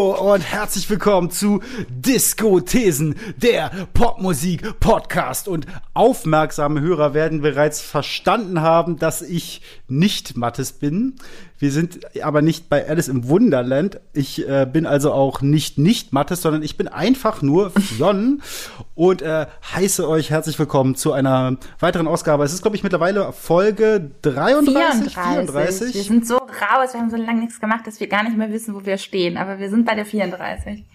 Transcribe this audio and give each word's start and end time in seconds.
Hallo 0.00 0.16
und 0.34 0.42
herzlich 0.42 0.88
willkommen 0.88 1.32
zu 1.32 1.60
Disco-Thesen, 1.88 3.16
der 3.36 3.70
Popmusik-Podcast. 3.94 5.48
Und 5.48 5.66
aufmerksame 5.92 6.80
Hörer 6.80 7.14
werden 7.14 7.40
bereits 7.40 7.80
verstanden 7.80 8.60
haben, 8.60 8.96
dass 8.96 9.22
ich 9.22 9.60
nicht 9.88 10.36
Mattes 10.36 10.72
bin. 10.72 11.16
Wir 11.60 11.72
sind 11.72 12.00
aber 12.24 12.40
nicht 12.40 12.70
bei 12.70 12.88
Alice 12.88 13.08
im 13.08 13.28
Wunderland. 13.28 14.00
Ich 14.14 14.48
äh, 14.48 14.66
bin 14.72 14.86
also 14.86 15.12
auch 15.12 15.42
nicht 15.42 15.76
nicht 15.76 16.10
Mattes, 16.10 16.40
sondern 16.40 16.62
ich 16.62 16.78
bin 16.78 16.88
einfach 16.88 17.42
nur 17.42 17.70
Fionn 17.70 18.40
und 18.94 19.20
äh, 19.20 19.44
heiße 19.74 20.08
euch 20.08 20.30
herzlich 20.30 20.58
willkommen 20.58 20.94
zu 20.94 21.12
einer 21.12 21.58
weiteren 21.78 22.08
Ausgabe. 22.08 22.44
Es 22.44 22.54
ist, 22.54 22.62
glaube 22.62 22.76
ich, 22.76 22.82
mittlerweile 22.82 23.32
Folge 23.32 24.10
33, 24.22 25.12
34. 25.12 25.14
34. 25.14 25.94
Wir 25.94 26.02
sind 26.02 26.26
so 26.26 26.36
raus, 26.36 26.94
wir 26.94 27.00
haben 27.00 27.10
so 27.10 27.16
lange 27.16 27.40
nichts 27.40 27.60
gemacht, 27.60 27.86
dass 27.86 28.00
wir 28.00 28.06
gar 28.06 28.22
nicht 28.22 28.38
mehr 28.38 28.50
wissen, 28.50 28.74
wo 28.74 28.86
wir 28.86 28.96
stehen. 28.96 29.36
Aber 29.36 29.58
wir 29.58 29.68
sind 29.68 29.84
bei 29.84 29.94
der 29.94 30.06
34. 30.06 30.19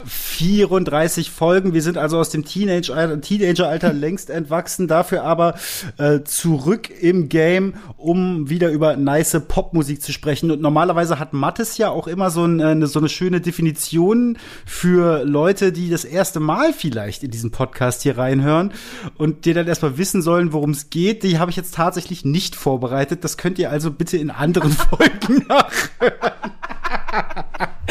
34 0.06 1.32
Folgen. 1.32 1.74
Wir 1.74 1.82
sind 1.82 1.98
also 1.98 2.18
aus 2.20 2.30
dem 2.30 2.46
Teenage-Alter 2.46 3.22
Teenager 3.22 3.94
längst 3.94 4.30
entwachsen, 4.30 4.88
dafür 4.88 5.24
aber 5.24 5.56
äh, 5.98 6.22
zurück 6.24 6.90
im 6.90 7.30
Game, 7.30 7.76
um 7.98 8.50
wieder 8.50 8.72
über 8.72 8.96
nice 8.96 9.42
Popmusik 9.48 10.02
zu 10.02 10.12
sprechen 10.12 10.52
und 10.52 10.62
normalerweise 10.62 11.20
hat 11.20 11.34
Mattes 11.34 11.78
ja 11.78 11.90
auch 11.90 12.08
immer 12.08 12.30
so 12.30 12.44
eine, 12.44 12.88
so 12.88 13.00
eine 13.00 13.10
schöne 13.10 13.42
Definition 13.42 14.38
für 14.66 15.24
Leute, 15.24 15.72
die 15.72 15.90
das 15.90 16.06
erste 16.06 16.40
Mal 16.40 16.74
vielleicht 16.74 17.24
in 17.24 17.32
diesen 17.32 17.52
Podcast 17.52 18.04
hier 18.04 18.18
reinhören 18.18 18.74
und 19.18 19.46
die 19.46 19.54
dann 19.54 19.68
erstmal 19.68 19.98
wissen 19.98 20.22
sollen, 20.22 20.54
worum 20.54 20.72
es 20.72 20.90
geht. 20.90 21.24
Die 21.24 21.40
habe 21.40 21.52
ich 21.52 21.58
jetzt 21.58 21.76
tatsächlich 21.76 22.26
nicht 22.26 22.56
vorbereitet. 22.56 23.24
Das 23.24 23.38
könnt 23.38 23.60
ihr 23.60 23.72
also 23.72 23.92
bitte 23.92 24.18
in 24.18 24.30
anderen 24.30 24.72
Folgen 24.72 25.46
nachhören. 25.48 26.32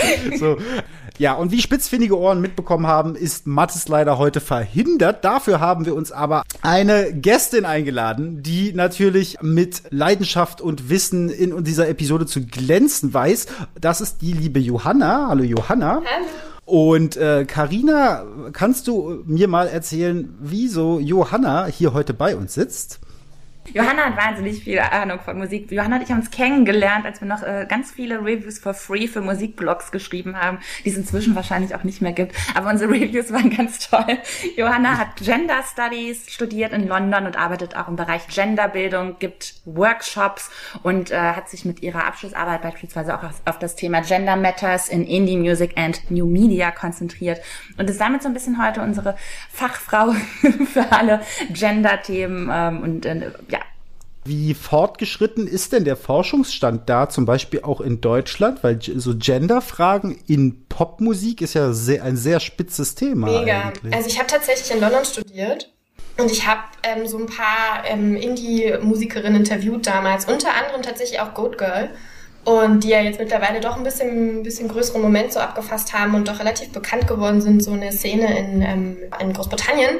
so, 0.38 0.56
ja, 1.18 1.34
und 1.34 1.52
wie 1.52 1.62
spitzfindige 1.62 2.18
Ohren 2.18 2.40
mitbekommen 2.40 2.88
haben, 2.88 3.14
ist 3.14 3.46
Mattes 3.46 3.86
leider 3.86 4.18
heute 4.18 4.40
verhindert. 4.40 5.24
Dafür 5.24 5.60
haben 5.60 5.86
wir 5.86 5.94
uns 5.94 6.10
aber 6.10 6.42
eine 6.62 7.12
Gästin 7.12 7.64
eingeladen, 7.64 8.42
die 8.42 8.72
natürlich 8.72 9.38
mit 9.40 9.82
Leidenschaft 9.90 10.60
und 10.60 10.90
Wissen 10.90 11.28
in 11.28 11.62
dieser 11.62 11.88
Episode 11.88 12.26
zu 12.26 12.44
glänzen 12.44 13.14
weiß. 13.14 13.46
Das 13.80 14.00
ist 14.00 14.22
die 14.22 14.32
liebe 14.32 14.58
Johanna. 14.58 15.28
Hallo 15.28 15.44
Johanna. 15.44 16.02
Hallo. 16.04 16.26
Und 16.64 17.16
äh, 17.16 17.44
Karina, 17.44 18.24
kannst 18.52 18.88
du 18.88 19.22
mir 19.26 19.46
mal 19.48 19.68
erzählen, 19.68 20.34
wieso 20.40 20.98
Johanna 20.98 21.66
hier 21.66 21.92
heute 21.92 22.14
bei 22.14 22.34
uns 22.34 22.54
sitzt? 22.54 23.00
Johanna 23.72 24.04
hat 24.04 24.16
wahnsinnig 24.16 24.62
viel 24.62 24.78
Ahnung 24.78 25.20
von 25.20 25.38
Musik. 25.38 25.70
Johanna 25.72 25.96
und 25.96 26.02
ich 26.02 26.10
haben 26.10 26.20
uns 26.20 26.30
kennengelernt, 26.30 27.06
als 27.06 27.20
wir 27.20 27.28
noch 27.28 27.42
äh, 27.42 27.66
ganz 27.68 27.90
viele 27.90 28.18
Reviews 28.18 28.58
for 28.58 28.74
free 28.74 29.06
für 29.08 29.22
Musikblogs 29.22 29.90
geschrieben 29.90 30.36
haben, 30.40 30.58
die 30.84 30.90
es 30.90 30.96
inzwischen 30.96 31.34
wahrscheinlich 31.34 31.74
auch 31.74 31.82
nicht 31.82 32.02
mehr 32.02 32.12
gibt. 32.12 32.34
Aber 32.54 32.70
unsere 32.70 32.90
Reviews 32.92 33.32
waren 33.32 33.50
ganz 33.50 33.88
toll. 33.88 34.18
Johanna 34.56 34.98
hat 34.98 35.16
Gender 35.16 35.62
Studies 35.62 36.30
studiert 36.30 36.72
in 36.72 36.86
London 36.86 37.26
und 37.26 37.38
arbeitet 37.38 37.76
auch 37.76 37.88
im 37.88 37.96
Bereich 37.96 38.26
Genderbildung, 38.28 39.16
gibt 39.18 39.54
Workshops 39.64 40.50
und 40.82 41.10
äh, 41.10 41.16
hat 41.16 41.48
sich 41.48 41.64
mit 41.64 41.82
ihrer 41.82 42.06
Abschlussarbeit 42.06 42.62
beispielsweise 42.62 43.16
auch 43.18 43.24
auf, 43.24 43.40
auf 43.46 43.58
das 43.58 43.76
Thema 43.76 44.02
Gender 44.02 44.36
Matters 44.36 44.88
in 44.88 45.06
Indie 45.06 45.36
Music 45.36 45.72
and 45.76 46.10
New 46.10 46.26
Media 46.26 46.70
konzentriert 46.70 47.40
und 47.78 47.88
ist 47.88 48.00
damit 48.00 48.22
so 48.22 48.28
ein 48.28 48.34
bisschen 48.34 48.62
heute 48.62 48.82
unsere 48.82 49.16
Fachfrau 49.50 50.12
für 50.72 50.92
alle 50.92 51.20
Gender-Themen 51.50 52.50
ähm, 52.52 52.82
und 52.82 53.06
äh, 53.06 53.30
wie 54.24 54.54
fortgeschritten 54.54 55.46
ist 55.46 55.72
denn 55.72 55.84
der 55.84 55.96
Forschungsstand 55.96 56.88
da, 56.88 57.08
zum 57.08 57.26
Beispiel 57.26 57.60
auch 57.62 57.80
in 57.80 58.00
Deutschland? 58.00 58.64
Weil 58.64 58.80
so 58.80 59.14
Genderfragen 59.16 60.18
in 60.26 60.66
Popmusik 60.68 61.42
ist 61.42 61.54
ja 61.54 61.72
sehr, 61.72 62.02
ein 62.02 62.16
sehr 62.16 62.40
spitzes 62.40 62.94
Thema. 62.94 63.26
Mega. 63.26 63.68
Eigentlich. 63.68 63.94
Also 63.94 64.08
ich 64.08 64.18
habe 64.18 64.28
tatsächlich 64.28 64.70
in 64.70 64.80
London 64.80 65.04
studiert 65.04 65.70
und 66.16 66.30
ich 66.30 66.46
habe 66.46 66.62
ähm, 66.82 67.06
so 67.06 67.18
ein 67.18 67.26
paar 67.26 67.84
ähm, 67.86 68.16
Indie-Musikerinnen 68.16 69.40
interviewt 69.40 69.86
damals, 69.86 70.26
unter 70.26 70.54
anderem 70.54 70.82
tatsächlich 70.82 71.20
auch 71.20 71.34
Goat 71.34 71.58
Girl. 71.58 71.90
Und 72.44 72.84
die 72.84 72.90
ja 72.90 73.00
jetzt 73.00 73.18
mittlerweile 73.18 73.60
doch 73.60 73.76
ein 73.76 73.84
bisschen, 73.84 74.40
ein 74.40 74.42
bisschen 74.42 74.68
größeren 74.68 75.00
Moment 75.00 75.32
so 75.32 75.40
abgefasst 75.40 75.94
haben 75.94 76.14
und 76.14 76.28
doch 76.28 76.40
relativ 76.40 76.72
bekannt 76.72 77.08
geworden 77.08 77.40
sind, 77.40 77.64
so 77.64 77.72
eine 77.72 77.90
Szene 77.90 78.38
in, 78.38 78.60
ähm, 78.60 78.96
in 79.18 79.32
Großbritannien. 79.32 79.96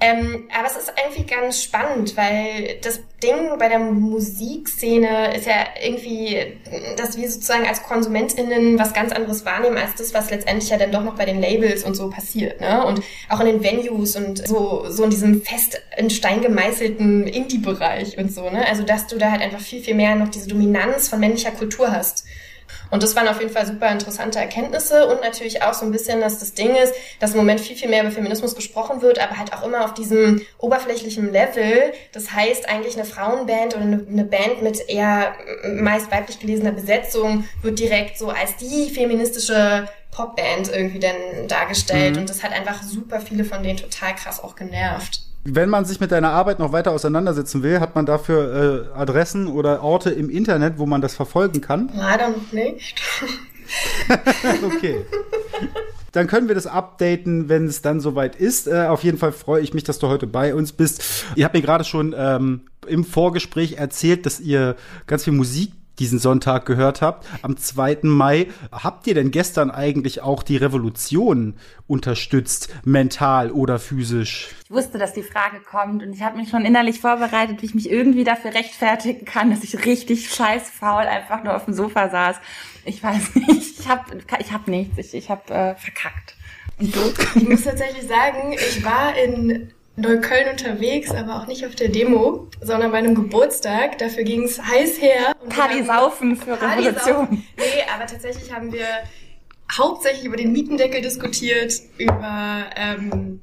Ähm, 0.00 0.48
aber 0.54 0.66
es 0.66 0.76
ist 0.76 0.92
irgendwie 1.02 1.24
ganz 1.24 1.62
spannend, 1.62 2.16
weil 2.16 2.78
das 2.82 3.00
Ding 3.22 3.58
bei 3.58 3.68
der 3.68 3.78
Musikszene 3.78 5.34
ist 5.34 5.46
ja 5.46 5.66
irgendwie, 5.82 6.58
dass 6.96 7.16
wir 7.16 7.30
sozusagen 7.30 7.66
als 7.66 7.82
KonsumentInnen 7.82 8.78
was 8.78 8.92
ganz 8.92 9.12
anderes 9.12 9.44
wahrnehmen 9.46 9.78
als 9.78 9.94
das, 9.94 10.12
was 10.12 10.30
letztendlich 10.30 10.68
ja 10.68 10.76
dann 10.76 10.92
doch 10.92 11.02
noch 11.02 11.14
bei 11.14 11.24
den 11.24 11.40
Labels 11.40 11.84
und 11.84 11.94
so 11.94 12.10
passiert, 12.10 12.60
ne? 12.60 12.84
Und 12.84 13.02
auch 13.28 13.40
in 13.40 13.46
den 13.46 13.62
Venues 13.62 14.16
und 14.16 14.46
so, 14.46 14.84
so 14.88 15.04
in 15.04 15.10
diesem 15.10 15.42
fest 15.42 15.80
in 15.96 16.10
Stein 16.10 16.42
gemeißelten 16.42 17.26
Indie-Bereich 17.26 18.18
und 18.18 18.32
so, 18.32 18.50
ne? 18.50 18.66
Also, 18.68 18.82
dass 18.82 19.06
du 19.06 19.16
da 19.16 19.30
halt 19.30 19.42
einfach 19.42 19.60
viel, 19.60 19.82
viel 19.82 19.94
mehr 19.94 20.16
noch 20.16 20.28
diese 20.28 20.48
Dominanz 20.48 21.08
von 21.08 21.20
männlicher 21.20 21.52
Kultur 21.52 21.92
hast. 21.92 22.26
Und 22.90 23.02
das 23.02 23.16
waren 23.16 23.28
auf 23.28 23.40
jeden 23.40 23.52
Fall 23.52 23.66
super 23.66 23.90
interessante 23.90 24.38
Erkenntnisse 24.38 25.06
und 25.06 25.20
natürlich 25.20 25.62
auch 25.62 25.74
so 25.74 25.84
ein 25.84 25.92
bisschen, 25.92 26.20
dass 26.20 26.38
das 26.38 26.54
Ding 26.54 26.74
ist, 26.76 26.94
dass 27.20 27.32
im 27.32 27.38
Moment 27.38 27.60
viel, 27.60 27.76
viel 27.76 27.88
mehr 27.88 28.02
über 28.02 28.10
Feminismus 28.10 28.54
gesprochen 28.54 29.02
wird, 29.02 29.18
aber 29.18 29.36
halt 29.38 29.52
auch 29.52 29.64
immer 29.64 29.84
auf 29.84 29.94
diesem 29.94 30.42
oberflächlichen 30.58 31.32
Level. 31.32 31.92
Das 32.12 32.32
heißt, 32.32 32.68
eigentlich 32.68 32.94
eine 32.94 33.04
Frauenband 33.04 33.74
oder 33.74 33.84
eine, 33.84 34.24
Band 34.24 34.62
mit 34.62 34.88
eher 34.88 35.34
meist 35.64 36.10
weiblich 36.10 36.38
gelesener 36.38 36.72
Besetzung 36.72 37.44
wird 37.62 37.78
direkt 37.78 38.18
so 38.18 38.30
als 38.30 38.56
die 38.56 38.90
feministische 38.90 39.88
Popband 40.10 40.70
irgendwie 40.72 41.00
dann 41.00 41.48
dargestellt. 41.48 42.14
Mhm. 42.14 42.22
Und 42.22 42.30
das 42.30 42.42
hat 42.42 42.52
einfach 42.52 42.82
super 42.82 43.20
viele 43.20 43.44
von 43.44 43.62
denen 43.62 43.76
total 43.76 44.14
krass 44.14 44.42
auch 44.42 44.56
genervt. 44.56 45.23
Wenn 45.44 45.68
man 45.68 45.84
sich 45.84 46.00
mit 46.00 46.10
deiner 46.10 46.30
Arbeit 46.30 46.58
noch 46.58 46.72
weiter 46.72 46.92
auseinandersetzen 46.92 47.62
will, 47.62 47.78
hat 47.78 47.94
man 47.94 48.06
dafür 48.06 48.88
äh, 48.94 48.98
Adressen 48.98 49.46
oder 49.46 49.82
Orte 49.82 50.10
im 50.10 50.30
Internet, 50.30 50.78
wo 50.78 50.86
man 50.86 51.02
das 51.02 51.14
verfolgen 51.14 51.60
kann? 51.60 51.90
Leider 51.94 52.30
noch 52.30 52.52
nicht. 52.52 53.00
okay. 54.64 55.04
Dann 56.12 56.28
können 56.28 56.48
wir 56.48 56.54
das 56.54 56.66
updaten, 56.66 57.50
wenn 57.50 57.66
es 57.66 57.82
dann 57.82 58.00
soweit 58.00 58.36
ist. 58.36 58.68
Äh, 58.68 58.86
auf 58.86 59.04
jeden 59.04 59.18
Fall 59.18 59.32
freue 59.32 59.60
ich 59.60 59.74
mich, 59.74 59.84
dass 59.84 59.98
du 59.98 60.08
heute 60.08 60.26
bei 60.26 60.54
uns 60.54 60.72
bist. 60.72 61.26
Ihr 61.34 61.44
habt 61.44 61.54
mir 61.54 61.62
gerade 61.62 61.84
schon 61.84 62.14
ähm, 62.16 62.62
im 62.86 63.04
Vorgespräch 63.04 63.74
erzählt, 63.74 64.24
dass 64.24 64.40
ihr 64.40 64.76
ganz 65.06 65.24
viel 65.24 65.34
Musik 65.34 65.72
diesen 65.98 66.18
Sonntag 66.18 66.66
gehört 66.66 67.02
habt, 67.02 67.26
am 67.42 67.56
2. 67.56 67.98
Mai. 68.02 68.48
Habt 68.72 69.06
ihr 69.06 69.14
denn 69.14 69.30
gestern 69.30 69.70
eigentlich 69.70 70.22
auch 70.22 70.42
die 70.42 70.56
Revolution 70.56 71.54
unterstützt, 71.86 72.74
mental 72.84 73.50
oder 73.50 73.78
physisch? 73.78 74.48
Ich 74.64 74.70
wusste, 74.70 74.98
dass 74.98 75.12
die 75.12 75.22
Frage 75.22 75.60
kommt 75.60 76.02
und 76.02 76.12
ich 76.12 76.22
habe 76.22 76.36
mich 76.36 76.50
schon 76.50 76.64
innerlich 76.64 77.00
vorbereitet, 77.00 77.62
wie 77.62 77.66
ich 77.66 77.74
mich 77.74 77.90
irgendwie 77.90 78.24
dafür 78.24 78.54
rechtfertigen 78.54 79.24
kann, 79.24 79.50
dass 79.50 79.62
ich 79.62 79.84
richtig 79.84 80.30
scheiß 80.30 80.70
faul 80.70 81.02
einfach 81.02 81.44
nur 81.44 81.54
auf 81.54 81.66
dem 81.66 81.74
Sofa 81.74 82.08
saß. 82.08 82.36
Ich 82.84 83.02
weiß 83.02 83.34
nicht, 83.48 83.80
ich 83.80 83.88
habe 83.88 84.02
ich 84.38 84.52
hab 84.52 84.68
nichts, 84.68 84.98
ich, 84.98 85.14
ich 85.14 85.30
habe 85.30 85.52
äh, 85.52 85.74
verkackt. 85.76 86.36
Und 86.78 86.94
du? 86.94 87.00
Ich 87.36 87.48
muss 87.48 87.62
tatsächlich 87.62 88.06
sagen, 88.08 88.52
ich 88.52 88.84
war 88.84 89.16
in 89.16 89.72
Neukölln 89.96 90.50
unterwegs, 90.50 91.10
aber 91.12 91.36
auch 91.36 91.46
nicht 91.46 91.64
auf 91.64 91.74
der 91.74 91.88
Demo, 91.88 92.48
sondern 92.60 92.90
bei 92.90 92.98
einem 92.98 93.14
Geburtstag. 93.14 93.98
Dafür 93.98 94.24
ging 94.24 94.42
es 94.42 94.60
heiß 94.60 95.00
her. 95.00 95.34
Party 95.48 95.84
saufen 95.84 96.36
für 96.36 96.56
Party 96.56 96.86
Revolution. 96.86 97.14
Saufen. 97.14 97.46
Nee, 97.56 97.84
aber 97.94 98.06
tatsächlich 98.06 98.52
haben 98.52 98.72
wir 98.72 98.86
hauptsächlich 99.72 100.24
über 100.24 100.36
den 100.36 100.52
Mietendeckel 100.52 101.00
diskutiert, 101.00 101.74
über 101.98 102.64
ähm, 102.76 103.40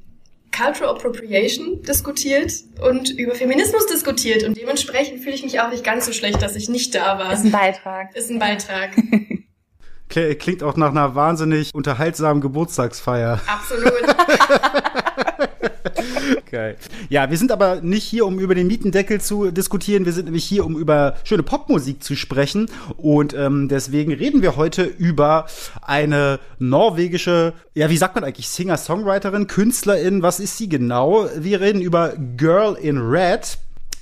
Cultural 0.54 0.94
Appropriation 0.94 1.82
diskutiert 1.82 2.52
und 2.86 3.10
über 3.10 3.34
Feminismus 3.34 3.86
diskutiert. 3.86 4.44
Und 4.44 4.56
dementsprechend 4.58 5.20
fühle 5.20 5.34
ich 5.34 5.42
mich 5.42 5.60
auch 5.60 5.70
nicht 5.70 5.84
ganz 5.84 6.04
so 6.04 6.12
schlecht, 6.12 6.42
dass 6.42 6.54
ich 6.54 6.68
nicht 6.68 6.94
da 6.94 7.18
war. 7.18 7.32
Ist 7.32 7.44
ein 7.44 7.52
Beitrag. 7.52 8.14
Ist 8.14 8.30
ein 8.30 8.38
Beitrag. 8.38 8.90
Klingt 10.38 10.62
auch 10.62 10.76
nach 10.76 10.90
einer 10.90 11.14
wahnsinnig 11.14 11.74
unterhaltsamen 11.74 12.42
Geburtstagsfeier. 12.42 13.40
Absolut. 13.46 13.92
Geil. 16.52 16.76
Ja, 17.08 17.30
wir 17.30 17.38
sind 17.38 17.50
aber 17.50 17.80
nicht 17.80 18.04
hier, 18.04 18.26
um 18.26 18.38
über 18.38 18.54
den 18.54 18.66
Mietendeckel 18.66 19.22
zu 19.22 19.50
diskutieren. 19.50 20.04
Wir 20.04 20.12
sind 20.12 20.26
nämlich 20.26 20.44
hier, 20.44 20.66
um 20.66 20.76
über 20.76 21.16
schöne 21.24 21.42
Popmusik 21.42 22.02
zu 22.02 22.14
sprechen. 22.14 22.68
Und 22.98 23.32
ähm, 23.32 23.68
deswegen 23.68 24.12
reden 24.12 24.42
wir 24.42 24.54
heute 24.56 24.82
über 24.82 25.46
eine 25.80 26.40
norwegische, 26.58 27.54
ja, 27.72 27.88
wie 27.88 27.96
sagt 27.96 28.16
man 28.16 28.24
eigentlich, 28.24 28.50
Singer-Songwriterin, 28.50 29.46
Künstlerin. 29.46 30.20
Was 30.20 30.40
ist 30.40 30.58
sie 30.58 30.68
genau? 30.68 31.26
Wir 31.38 31.62
reden 31.62 31.80
über 31.80 32.12
Girl 32.36 32.74
in 32.74 32.98
Red 32.98 33.56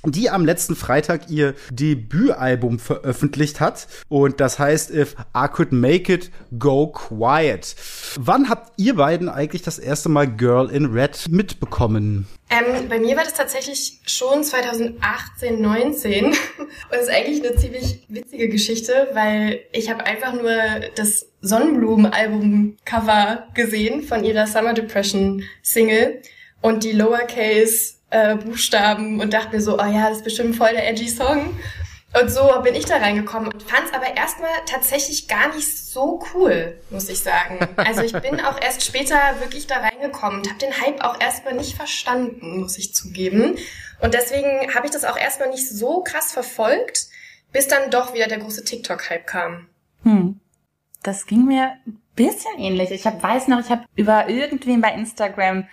die 0.05 0.29
am 0.29 0.45
letzten 0.45 0.75
Freitag 0.75 1.29
ihr 1.29 1.53
Debütalbum 1.71 2.79
veröffentlicht 2.79 3.59
hat. 3.59 3.87
Und 4.09 4.39
das 4.39 4.59
heißt 4.59 4.91
If 4.91 5.15
I 5.35 5.47
Could 5.47 5.71
Make 5.71 6.13
It 6.13 6.31
Go 6.57 6.87
Quiet. 6.87 7.75
Wann 8.17 8.49
habt 8.49 8.73
ihr 8.77 8.95
beiden 8.95 9.29
eigentlich 9.29 9.61
das 9.61 9.79
erste 9.79 10.09
Mal 10.09 10.27
Girl 10.27 10.69
in 10.69 10.85
Red 10.85 11.29
mitbekommen? 11.29 12.27
Ähm, 12.49 12.89
bei 12.89 12.99
mir 12.99 13.15
war 13.15 13.23
das 13.23 13.33
tatsächlich 13.33 14.01
schon 14.05 14.43
2018, 14.43 15.61
19. 15.61 16.25
Und 16.25 16.35
das 16.89 17.03
ist 17.03 17.09
eigentlich 17.09 17.45
eine 17.45 17.55
ziemlich 17.55 18.05
witzige 18.09 18.49
Geschichte, 18.49 19.07
weil 19.13 19.61
ich 19.71 19.89
habe 19.89 20.05
einfach 20.05 20.33
nur 20.33 20.51
das 20.95 21.27
Sonnenblumen-Album-Cover 21.41 23.47
gesehen 23.53 24.03
von 24.03 24.23
ihrer 24.23 24.47
Summer 24.47 24.73
Depression 24.73 25.43
Single 25.61 26.21
und 26.61 26.83
die 26.83 26.91
Lowercase 26.91 28.00
äh, 28.11 28.35
Buchstaben 28.35 29.19
und 29.19 29.33
dachte 29.33 29.55
mir 29.55 29.61
so, 29.61 29.79
oh 29.79 29.85
ja, 29.85 30.09
das 30.09 30.17
ist 30.17 30.23
bestimmt 30.23 30.55
voll 30.55 30.71
der 30.71 30.87
edgy 30.89 31.09
Song. 31.09 31.57
Und 32.19 32.29
so 32.29 32.61
bin 32.61 32.75
ich 32.75 32.85
da 32.85 32.97
reingekommen 32.97 33.51
und 33.53 33.63
fand 33.63 33.85
es 33.87 33.93
aber 33.93 34.17
erstmal 34.17 34.49
tatsächlich 34.65 35.29
gar 35.29 35.55
nicht 35.55 35.77
so 35.77 36.21
cool, 36.33 36.77
muss 36.89 37.07
ich 37.07 37.19
sagen. 37.21 37.59
Also 37.77 38.01
ich 38.01 38.11
bin 38.13 38.41
auch 38.41 38.59
erst 38.61 38.83
später 38.83 39.15
wirklich 39.39 39.65
da 39.65 39.77
reingekommen 39.77 40.39
und 40.39 40.49
habe 40.49 40.59
den 40.59 40.81
Hype 40.81 41.03
auch 41.03 41.19
erstmal 41.21 41.53
nicht 41.53 41.75
verstanden, 41.75 42.59
muss 42.59 42.77
ich 42.77 42.93
zugeben. 42.93 43.57
Und 44.01 44.13
deswegen 44.13 44.73
habe 44.75 44.87
ich 44.87 44.91
das 44.91 45.05
auch 45.05 45.17
erstmal 45.17 45.49
nicht 45.49 45.69
so 45.69 46.03
krass 46.03 46.33
verfolgt, 46.33 47.07
bis 47.53 47.67
dann 47.67 47.91
doch 47.91 48.13
wieder 48.13 48.27
der 48.27 48.39
große 48.39 48.65
TikTok-Hype 48.65 49.25
kam. 49.25 49.67
Hm. 50.03 50.39
Das 51.03 51.25
ging 51.25 51.45
mir 51.45 51.77
ein 51.87 52.01
bisschen 52.15 52.59
ähnlich. 52.59 52.91
Ich 52.91 53.05
hab, 53.05 53.23
weiß 53.23 53.47
noch, 53.47 53.59
ich 53.59 53.69
habe 53.69 53.85
über 53.95 54.27
irgendwen 54.27 54.81
bei 54.81 54.93
Instagram 54.93 55.67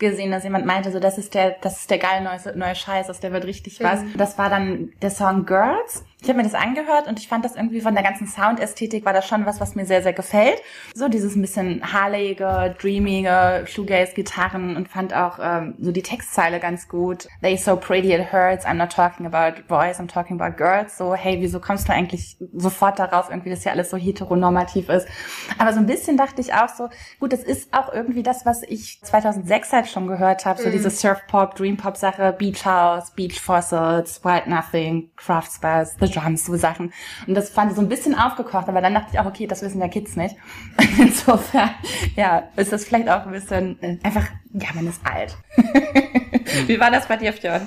gesehen, 0.00 0.32
dass 0.32 0.42
jemand 0.42 0.66
meinte, 0.66 0.90
so 0.90 0.98
das 0.98 1.18
ist 1.18 1.34
der, 1.34 1.56
das 1.60 1.80
ist 1.80 1.90
der 1.90 1.98
geile 1.98 2.24
neue, 2.24 2.56
neue 2.56 2.74
Scheiß, 2.74 3.08
aus 3.08 3.20
der 3.20 3.30
wird 3.32 3.44
richtig 3.44 3.80
was. 3.80 4.02
Mhm. 4.02 4.16
Das 4.16 4.36
war 4.38 4.50
dann 4.50 4.92
der 5.00 5.10
Song 5.10 5.46
Girls. 5.46 6.04
Ich 6.22 6.28
habe 6.28 6.36
mir 6.36 6.44
das 6.44 6.54
angehört 6.54 7.08
und 7.08 7.18
ich 7.18 7.28
fand 7.28 7.44
das 7.44 7.56
irgendwie 7.56 7.80
von 7.80 7.94
der 7.94 8.02
ganzen 8.02 8.26
Soundästhetik 8.26 9.06
war 9.06 9.14
das 9.14 9.26
schon 9.26 9.46
was, 9.46 9.58
was 9.58 9.74
mir 9.74 9.86
sehr, 9.86 10.02
sehr 10.02 10.12
gefällt. 10.12 10.60
So 10.94 11.08
dieses 11.08 11.34
ein 11.34 11.40
bisschen 11.40 11.92
harlegige, 11.92 12.74
dreamige, 12.78 13.64
Shoegaze-Gitarren 13.66 14.76
und 14.76 14.88
fand 14.88 15.14
auch 15.14 15.38
ähm, 15.42 15.74
so 15.80 15.92
die 15.92 16.02
Textzeile 16.02 16.60
ganz 16.60 16.88
gut. 16.88 17.26
They 17.40 17.56
so 17.56 17.76
pretty 17.76 18.12
it 18.12 18.32
hurts, 18.32 18.66
I'm 18.66 18.74
not 18.74 18.92
talking 18.92 19.24
about 19.24 19.62
boys, 19.66 19.98
I'm 19.98 20.08
talking 20.08 20.38
about 20.38 20.58
girls. 20.58 20.98
So, 20.98 21.14
hey, 21.14 21.40
wieso 21.40 21.58
kommst 21.58 21.88
du 21.88 21.92
eigentlich 21.92 22.36
sofort 22.52 22.98
darauf, 22.98 23.30
irgendwie, 23.30 23.50
dass 23.50 23.64
ja 23.64 23.72
alles 23.72 23.88
so 23.88 23.96
heteronormativ 23.96 24.90
ist. 24.90 25.08
Aber 25.56 25.72
so 25.72 25.78
ein 25.78 25.86
bisschen 25.86 26.18
dachte 26.18 26.42
ich 26.42 26.52
auch 26.52 26.68
so, 26.68 26.90
gut, 27.18 27.32
das 27.32 27.42
ist 27.42 27.72
auch 27.72 27.92
irgendwie 27.92 28.22
das, 28.22 28.44
was 28.44 28.62
ich 28.62 29.00
2006 29.02 29.72
halt 29.72 29.88
schon 29.88 30.06
gehört 30.06 30.44
habe, 30.44 30.60
so 30.60 30.68
mhm. 30.68 30.72
diese 30.72 30.90
Surf-Pop, 30.90 31.54
Dream-Pop-Sache, 31.54 32.34
Beach 32.38 32.66
House, 32.66 33.10
Beach 33.12 33.40
Fossils, 33.40 34.22
White 34.22 34.50
Nothing, 34.50 35.10
Craft 35.16 35.50
Spells, 35.56 35.96
The 35.98 36.09
Drums, 36.10 36.44
so 36.44 36.56
Sachen. 36.56 36.92
Und 37.26 37.34
das 37.34 37.50
fand 37.50 37.70
ich 37.70 37.76
so 37.76 37.82
ein 37.82 37.88
bisschen 37.88 38.14
aufgekocht, 38.14 38.68
aber 38.68 38.80
dann 38.80 38.94
dachte 38.94 39.08
ich 39.12 39.18
auch, 39.18 39.26
okay, 39.26 39.46
das 39.46 39.62
wissen 39.62 39.80
ja 39.80 39.88
Kids 39.88 40.16
nicht. 40.16 40.36
Insofern, 40.98 41.70
ja, 42.16 42.44
ist 42.56 42.72
das 42.72 42.84
vielleicht 42.84 43.08
auch 43.08 43.26
ein 43.26 43.32
bisschen 43.32 43.82
äh, 43.82 43.98
einfach, 44.02 44.26
ja, 44.52 44.68
man 44.74 44.86
ist 44.86 45.00
alt. 45.04 45.36
Wie 46.66 46.80
war 46.80 46.90
das 46.90 47.06
bei 47.06 47.16
dir, 47.16 47.32
Fjord? 47.32 47.62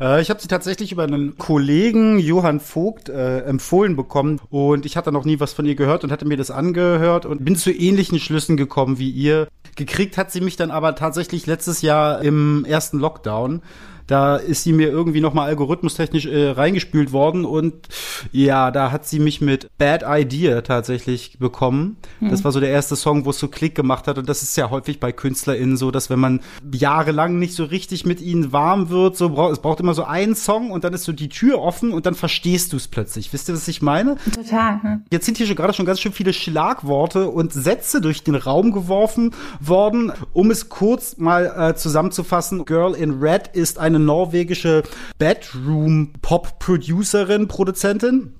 Äh, 0.00 0.20
ich 0.20 0.30
habe 0.30 0.40
sie 0.40 0.48
tatsächlich 0.48 0.92
über 0.92 1.04
einen 1.04 1.36
Kollegen, 1.38 2.18
Johann 2.18 2.60
Vogt, 2.60 3.08
äh, 3.08 3.40
empfohlen 3.40 3.96
bekommen 3.96 4.40
und 4.50 4.86
ich 4.86 4.96
hatte 4.96 5.12
noch 5.12 5.24
nie 5.24 5.40
was 5.40 5.52
von 5.52 5.66
ihr 5.66 5.74
gehört 5.74 6.04
und 6.04 6.12
hatte 6.12 6.26
mir 6.26 6.36
das 6.36 6.50
angehört 6.50 7.26
und 7.26 7.44
bin 7.44 7.56
zu 7.56 7.70
ähnlichen 7.70 8.18
Schlüssen 8.18 8.56
gekommen 8.56 8.98
wie 8.98 9.10
ihr. 9.10 9.48
Gekriegt 9.76 10.16
hat 10.16 10.32
sie 10.32 10.40
mich 10.40 10.56
dann 10.56 10.70
aber 10.70 10.94
tatsächlich 10.94 11.46
letztes 11.46 11.82
Jahr 11.82 12.22
im 12.22 12.64
ersten 12.64 12.98
Lockdown. 12.98 13.62
Da 14.10 14.34
ist 14.34 14.64
sie 14.64 14.72
mir 14.72 14.88
irgendwie 14.88 15.20
nochmal 15.20 15.46
algorithmustechnisch 15.48 16.26
äh, 16.26 16.50
reingespült 16.50 17.12
worden 17.12 17.44
und 17.44 17.86
ja, 18.32 18.72
da 18.72 18.90
hat 18.90 19.06
sie 19.06 19.20
mich 19.20 19.40
mit 19.40 19.68
Bad 19.78 20.02
Idea 20.04 20.62
tatsächlich 20.62 21.38
bekommen. 21.38 21.96
Mhm. 22.18 22.30
Das 22.30 22.42
war 22.42 22.50
so 22.50 22.58
der 22.58 22.70
erste 22.70 22.96
Song, 22.96 23.24
wo 23.24 23.30
es 23.30 23.38
so 23.38 23.46
Klick 23.46 23.76
gemacht 23.76 24.08
hat 24.08 24.18
und 24.18 24.28
das 24.28 24.42
ist 24.42 24.56
ja 24.56 24.68
häufig 24.68 24.98
bei 24.98 25.12
KünstlerInnen 25.12 25.76
so, 25.76 25.92
dass 25.92 26.10
wenn 26.10 26.18
man 26.18 26.40
jahrelang 26.72 27.38
nicht 27.38 27.54
so 27.54 27.62
richtig 27.62 28.04
mit 28.04 28.20
ihnen 28.20 28.52
warm 28.52 28.88
wird, 28.88 29.16
so 29.16 29.28
braucht 29.28 29.52
es 29.52 29.60
braucht 29.60 29.78
immer 29.78 29.94
so 29.94 30.02
einen 30.02 30.34
Song 30.34 30.72
und 30.72 30.82
dann 30.82 30.92
ist 30.92 31.04
so 31.04 31.12
die 31.12 31.28
Tür 31.28 31.60
offen 31.60 31.92
und 31.92 32.04
dann 32.04 32.16
verstehst 32.16 32.72
du 32.72 32.78
es 32.78 32.88
plötzlich. 32.88 33.32
Wisst 33.32 33.48
ihr, 33.48 33.54
was 33.54 33.68
ich 33.68 33.80
meine? 33.80 34.16
Total. 34.34 34.82
Hm. 34.82 35.04
Jetzt 35.12 35.24
sind 35.24 35.38
hier 35.38 35.46
schon 35.46 35.54
gerade 35.54 35.72
schon 35.72 35.86
ganz 35.86 36.00
schön 36.00 36.12
viele 36.12 36.32
Schlagworte 36.32 37.28
und 37.28 37.52
Sätze 37.52 38.00
durch 38.00 38.24
den 38.24 38.34
Raum 38.34 38.72
geworfen 38.72 39.34
worden. 39.60 40.12
Um 40.32 40.50
es 40.50 40.68
kurz 40.68 41.16
mal 41.18 41.70
äh, 41.70 41.76
zusammenzufassen, 41.76 42.64
Girl 42.64 42.94
in 42.94 43.22
Red 43.22 43.50
ist 43.52 43.78
eine 43.78 43.99
norwegische 44.04 44.82
Bedroom-Pop-Producerin, 45.18 47.48
Produzentin 47.48 48.34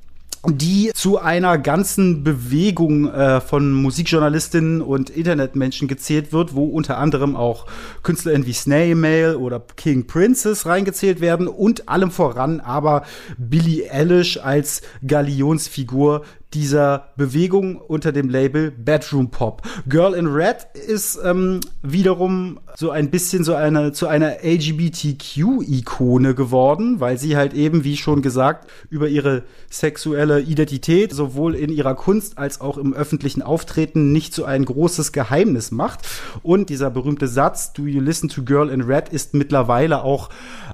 die 0.46 0.90
zu 0.94 1.18
einer 1.18 1.58
ganzen 1.58 2.24
Bewegung 2.24 3.12
äh, 3.12 3.40
von 3.40 3.72
Musikjournalistinnen 3.72 4.80
und 4.80 5.10
Internetmenschen 5.10 5.86
gezählt 5.86 6.32
wird, 6.32 6.54
wo 6.54 6.64
unter 6.64 6.96
anderem 6.96 7.36
auch 7.36 7.66
KünstlerInnen 8.02 8.46
wie 8.46 8.54
Snail 8.54 8.94
Mail 8.94 9.34
oder 9.34 9.62
King 9.76 10.06
Princess 10.06 10.64
reingezählt 10.64 11.20
werden 11.20 11.46
und 11.46 11.88
allem 11.88 12.10
voran 12.10 12.60
aber 12.60 13.02
Billie 13.36 13.90
Eilish 13.90 14.38
als 14.38 14.80
Galionsfigur, 15.06 16.22
dieser 16.54 17.10
Bewegung 17.16 17.76
unter 17.76 18.12
dem 18.12 18.28
Label 18.28 18.70
Bedroom 18.70 19.30
Pop. 19.30 19.62
Girl 19.88 20.14
in 20.14 20.26
Red 20.26 20.66
ist 20.74 21.18
ähm, 21.24 21.60
wiederum 21.82 22.60
so 22.76 22.90
ein 22.90 23.10
bisschen 23.10 23.44
so 23.44 23.54
eine 23.54 23.92
zu 23.92 24.08
einer 24.08 24.42
LGBTQ-Ikone 24.42 26.34
geworden, 26.34 27.00
weil 27.00 27.18
sie 27.18 27.36
halt 27.36 27.54
eben, 27.54 27.84
wie 27.84 27.96
schon 27.96 28.22
gesagt, 28.22 28.68
über 28.88 29.08
ihre 29.08 29.44
sexuelle 29.68 30.40
Identität 30.40 31.12
sowohl 31.12 31.54
in 31.54 31.70
ihrer 31.70 31.94
Kunst 31.94 32.38
als 32.38 32.60
auch 32.60 32.78
im 32.78 32.94
öffentlichen 32.94 33.42
Auftreten 33.42 34.12
nicht 34.12 34.34
so 34.34 34.44
ein 34.44 34.64
großes 34.64 35.12
Geheimnis 35.12 35.70
macht. 35.70 36.00
Und 36.42 36.68
dieser 36.68 36.90
berühmte 36.90 37.28
Satz, 37.28 37.72
Do 37.72 37.86
you 37.86 38.00
listen 38.00 38.28
to 38.28 38.42
Girl 38.42 38.70
in 38.70 38.80
Red, 38.82 39.08
ist 39.10 39.34
mittlerweile 39.34 40.02
auch 40.02 40.30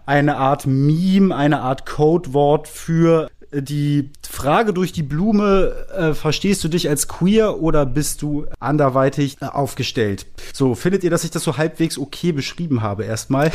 eine 0.06 0.37
Art 0.37 0.67
Meme, 0.67 1.34
eine 1.34 1.61
Art 1.61 1.84
Codewort 1.84 2.69
für 2.69 3.28
die 3.53 4.11
Frage 4.29 4.73
durch 4.73 4.93
die 4.93 5.03
Blume, 5.03 5.87
äh, 5.97 6.15
verstehst 6.15 6.63
du 6.65 6.69
dich 6.69 6.89
als 6.89 7.09
queer 7.09 7.61
oder 7.61 7.87
bist 7.87 8.23
du 8.23 8.47
anderweitig 8.61 9.37
äh, 9.41 9.47
aufgestellt? 9.47 10.27
So, 10.53 10.75
findet 10.75 11.05
ihr, 11.05 11.11
dass 11.11 11.25
ich 11.25 11.31
das 11.31 11.43
so 11.43 11.57
halbwegs 11.57 11.99
okay 11.99 12.33
beschrieben 12.33 12.83
habe 12.83 13.05
erstmal? 13.05 13.53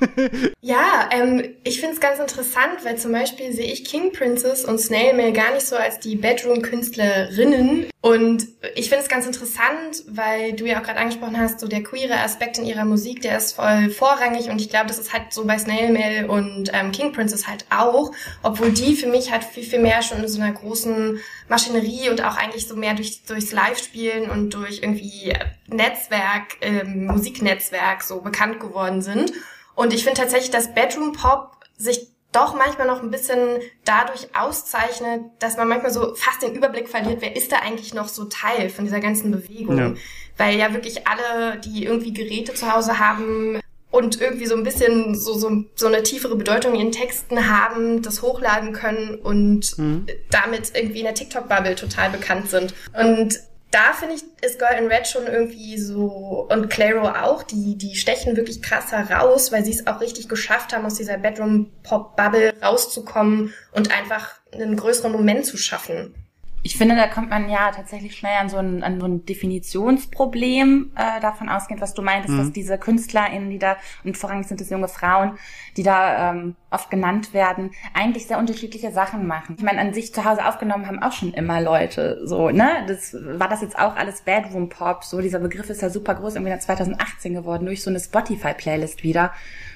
ja, 0.60 1.08
ähm, 1.10 1.42
ich 1.64 1.80
finde 1.80 1.94
es 1.94 2.00
ganz 2.00 2.18
interessant, 2.18 2.84
weil 2.84 2.98
zum 2.98 3.12
Beispiel 3.12 3.52
sehe 3.52 3.72
ich 3.72 3.84
King 3.84 4.12
Princess 4.12 4.64
und 4.64 4.78
Snail 4.78 5.14
Mail 5.14 5.32
gar 5.32 5.52
nicht 5.54 5.66
so 5.66 5.76
als 5.76 6.00
die 6.00 6.16
Bedroom-Künstlerinnen. 6.16 7.86
Und 8.00 8.48
ich 8.74 8.88
finde 8.88 9.04
es 9.04 9.08
ganz 9.08 9.26
interessant, 9.26 10.04
weil 10.08 10.54
du 10.54 10.66
ja 10.66 10.80
auch 10.80 10.82
gerade 10.82 10.98
angesprochen 10.98 11.38
hast, 11.38 11.60
so 11.60 11.68
der 11.68 11.84
queere 11.84 12.18
Aspekt 12.18 12.58
in 12.58 12.66
ihrer 12.66 12.84
Musik, 12.84 13.22
der 13.22 13.38
ist 13.38 13.52
voll 13.52 13.90
vorrangig 13.90 14.50
und 14.50 14.60
ich 14.60 14.70
glaube, 14.70 14.88
das 14.88 14.98
ist 14.98 15.12
halt 15.12 15.32
so 15.32 15.44
bei 15.44 15.56
Snail 15.56 15.92
Mail 15.92 16.28
und 16.28 16.70
ähm, 16.72 16.90
King 16.90 17.12
Princess 17.12 17.46
halt 17.46 17.64
auch, 17.70 18.10
obwohl 18.42 18.72
die 18.72 18.96
für 18.96 19.06
mich 19.06 19.21
halt 19.30 19.44
viel, 19.44 19.62
viel 19.62 19.78
mehr 19.78 20.02
schon 20.02 20.18
in 20.18 20.28
so 20.28 20.40
einer 20.40 20.52
großen 20.52 21.20
Maschinerie 21.48 22.10
und 22.10 22.24
auch 22.24 22.36
eigentlich 22.36 22.66
so 22.66 22.76
mehr 22.76 22.94
durch, 22.94 23.22
durchs 23.24 23.52
Live-Spielen 23.52 24.30
und 24.30 24.50
durch 24.50 24.80
irgendwie 24.82 25.32
Netzwerk, 25.68 26.56
ähm, 26.60 27.06
Musiknetzwerk 27.06 28.02
so 28.02 28.20
bekannt 28.20 28.60
geworden 28.60 29.02
sind. 29.02 29.32
Und 29.74 29.92
ich 29.92 30.04
finde 30.04 30.20
tatsächlich, 30.20 30.50
dass 30.50 30.74
Bedroom 30.74 31.12
Pop 31.12 31.56
sich 31.76 32.08
doch 32.32 32.56
manchmal 32.56 32.86
noch 32.86 33.02
ein 33.02 33.10
bisschen 33.10 33.60
dadurch 33.84 34.34
auszeichnet, 34.34 35.22
dass 35.38 35.56
man 35.56 35.68
manchmal 35.68 35.92
so 35.92 36.14
fast 36.14 36.42
den 36.42 36.54
Überblick 36.54 36.88
verliert, 36.88 37.20
wer 37.20 37.36
ist 37.36 37.52
da 37.52 37.58
eigentlich 37.58 37.92
noch 37.94 38.08
so 38.08 38.24
Teil 38.24 38.70
von 38.70 38.84
dieser 38.86 39.00
ganzen 39.00 39.30
Bewegung. 39.30 39.78
Ja. 39.78 39.94
Weil 40.38 40.58
ja 40.58 40.72
wirklich 40.72 41.06
alle, 41.06 41.58
die 41.58 41.84
irgendwie 41.84 42.14
Geräte 42.14 42.54
zu 42.54 42.72
Hause 42.72 42.98
haben, 42.98 43.60
und 43.92 44.20
irgendwie 44.20 44.46
so 44.46 44.56
ein 44.56 44.64
bisschen 44.64 45.14
so, 45.14 45.34
so, 45.34 45.64
so 45.76 45.86
eine 45.86 46.02
tiefere 46.02 46.34
Bedeutung 46.34 46.74
in 46.74 46.80
ihren 46.80 46.92
Texten 46.92 47.48
haben, 47.48 48.02
das 48.02 48.22
hochladen 48.22 48.72
können 48.72 49.14
und 49.14 49.78
mhm. 49.78 50.06
damit 50.30 50.72
irgendwie 50.74 51.00
in 51.00 51.04
der 51.04 51.14
TikTok-Bubble 51.14 51.76
total 51.76 52.10
bekannt 52.10 52.50
sind. 52.50 52.74
Und 52.98 53.38
da 53.70 53.92
finde 53.92 54.16
ich, 54.16 54.22
ist 54.42 54.58
Girl 54.58 54.78
in 54.78 54.86
Red 54.86 55.06
schon 55.06 55.26
irgendwie 55.26 55.78
so, 55.78 56.46
und 56.50 56.68
Clairo 56.68 57.08
auch, 57.08 57.42
die, 57.42 57.76
die 57.76 57.94
stechen 57.94 58.36
wirklich 58.36 58.62
krass 58.62 58.92
heraus, 58.92 59.52
weil 59.52 59.64
sie 59.64 59.72
es 59.72 59.86
auch 59.86 60.00
richtig 60.00 60.28
geschafft 60.28 60.74
haben, 60.74 60.86
aus 60.86 60.94
dieser 60.94 61.18
Bedroom-Pop-Bubble 61.18 62.54
rauszukommen 62.62 63.52
und 63.72 63.90
einfach 63.96 64.34
einen 64.52 64.76
größeren 64.76 65.12
Moment 65.12 65.46
zu 65.46 65.56
schaffen. 65.56 66.14
Ich 66.64 66.76
finde, 66.76 66.94
da 66.94 67.08
kommt 67.08 67.30
man 67.30 67.50
ja 67.50 67.72
tatsächlich 67.72 68.16
schnell 68.16 68.36
an 68.40 68.48
so 68.48 68.56
ein, 68.58 68.84
an 68.84 69.00
so 69.00 69.06
ein 69.06 69.26
Definitionsproblem 69.26 70.92
äh, 70.94 71.20
davon 71.20 71.48
ausgehend, 71.48 71.80
was 71.80 71.94
du 71.94 72.02
meintest, 72.02 72.34
mhm. 72.34 72.38
dass 72.38 72.52
diese 72.52 72.78
KünstlerInnen, 72.78 73.50
die 73.50 73.58
da, 73.58 73.76
und 74.04 74.16
vorrangig 74.16 74.46
sind 74.46 74.60
es 74.60 74.70
junge 74.70 74.88
Frauen, 74.88 75.38
die 75.76 75.82
da 75.82 76.30
ähm, 76.30 76.54
oft 76.72 76.90
genannt 76.90 77.34
werden, 77.34 77.70
eigentlich 77.94 78.26
sehr 78.26 78.38
unterschiedliche 78.38 78.90
Sachen 78.90 79.26
machen. 79.26 79.56
Ich 79.58 79.64
meine, 79.64 79.80
an 79.80 79.94
sich 79.94 80.12
zu 80.12 80.24
Hause 80.24 80.46
aufgenommen 80.46 80.86
haben 80.86 81.02
auch 81.02 81.12
schon 81.12 81.32
immer 81.34 81.60
Leute, 81.60 82.20
so, 82.24 82.50
ne? 82.50 82.84
Das 82.88 83.14
war 83.14 83.48
das 83.48 83.62
jetzt 83.62 83.78
auch 83.78 83.96
alles 83.96 84.22
Bedroom 84.22 84.68
Pop, 84.68 85.04
so 85.04 85.20
dieser 85.20 85.38
Begriff 85.38 85.70
ist 85.70 85.82
ja 85.82 85.90
super 85.90 86.14
groß, 86.14 86.34
irgendwie 86.34 86.58
2018 86.58 87.34
geworden, 87.34 87.66
durch 87.66 87.82
so 87.82 87.90
eine 87.90 88.00
Spotify-Playlist 88.00 89.02
wieder. 89.02 89.32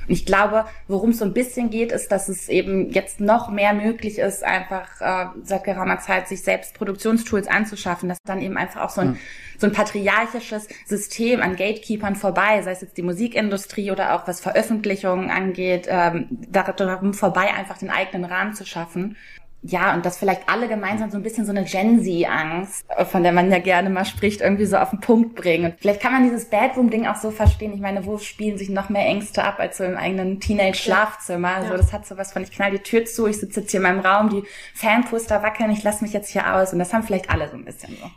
Und 0.09 0.13
ich 0.13 0.25
glaube, 0.25 0.67
worum 0.87 1.11
es 1.11 1.19
so 1.19 1.25
ein 1.25 1.33
bisschen 1.33 1.71
geht, 1.71 1.91
ist, 1.91 2.13
dass 2.13 2.29
es 2.29 2.49
eben 2.49 2.91
jetzt 2.91 3.21
noch 3.21 3.51
mehr 3.51 3.73
möglich 3.75 4.19
ist, 4.19 4.45
einfach 4.45 5.01
äh, 5.01 5.27
seit 5.43 5.65
geraumer 5.65 5.99
Zeit 5.99 6.29
sich 6.29 6.43
selbst 6.43 6.75
Produktionstools 6.75 7.49
anzuschaffen, 7.49 8.09
dass 8.09 8.19
dann 8.25 8.41
eben 8.41 8.57
einfach 8.57 8.83
auch 8.83 8.91
so 8.91 9.01
ein, 9.01 9.11
mhm. 9.11 9.19
So 9.59 9.67
ein 9.67 9.73
patriarchisches 9.73 10.69
System 10.87 11.41
an 11.43 11.57
Gatekeepern 11.57 12.17
vorbei, 12.17 12.63
sei 12.63 12.73
es 12.73 12.81
jetzt 12.81 12.97
die 12.97 13.03
Musikindustrie 13.03 13.91
oder 13.91 14.15
auch 14.15 14.27
was 14.27 14.41
Veröffentlichungen 14.41 15.31
angeht, 15.31 15.87
ähm, 15.89 16.29
darum 16.51 17.15
vorbei 17.15 17.53
einfach 17.55 17.79
den 17.79 17.91
eigenen 17.91 18.25
Rahmen 18.25 18.55
zu 18.55 18.65
schaffen 18.65 19.17
ja, 19.69 19.95
und 19.95 20.07
dass 20.07 20.19
vielleicht 20.19 20.49
alle 20.49 20.69
gemeinsam 20.69 21.11
so 21.11 21.17
ein 21.17 21.23
bisschen 21.23 21.45
so 21.45 21.51
eine 21.51 21.65
Gen 21.65 22.03
Z-Angst, 22.05 22.87
von 23.11 23.23
der 23.23 23.33
man 23.33 23.51
ja 23.51 23.59
gerne 23.59 23.91
mal 23.91 24.05
spricht, 24.05 24.41
irgendwie 24.41 24.67
so 24.67 24.77
auf 24.77 24.91
den 24.91 25.01
Punkt 25.01 25.35
bringen. 25.35 25.73
Und 25.73 25.81
vielleicht 25.81 26.01
kann 26.01 26.13
man 26.13 26.23
dieses 26.25 26.49
Bedroom-Ding 26.49 27.07
auch 27.07 27.17
so 27.17 27.31
verstehen. 27.31 27.73
Ich 27.75 27.81
meine, 27.81 28.07
wo 28.07 28.19
spielen 28.19 28.59
sich 28.59 28.69
noch 28.69 28.89
mehr 28.91 29.07
Ängste 29.07 29.43
ab 29.43 29.59
als 29.59 29.79
so 29.79 29.85
im 29.85 29.97
eigenen 29.97 30.41
Teenage-Schlafzimmer? 30.41 31.51
Ja. 31.51 31.57
Also 31.57 31.77
das 31.77 31.93
hat 31.93 32.07
so 32.07 32.17
was 32.17 32.33
von, 32.33 32.43
ich 32.43 32.53
knall 32.53 32.71
die 32.71 32.79
Tür 32.79 33.05
zu, 33.07 33.27
ich 33.27 33.39
sitze 33.39 33.61
jetzt 33.61 33.71
hier 33.71 33.79
in 33.79 33.85
meinem 33.85 34.01
Raum, 34.01 34.31
die 34.31 34.45
Fanposter 34.75 35.43
wackeln, 35.43 35.71
ich 35.71 35.83
lasse 35.83 36.05
mich 36.05 36.13
jetzt 36.13 36.31
hier 36.31 36.55
aus. 36.55 36.73
Und 36.73 36.79
das 36.79 36.93
haben 36.93 37.03
vielleicht 37.03 37.31
alle 37.31 37.49
so 37.49 37.57
ein 37.57 37.65
bisschen 37.65 37.97
so. 37.97 38.11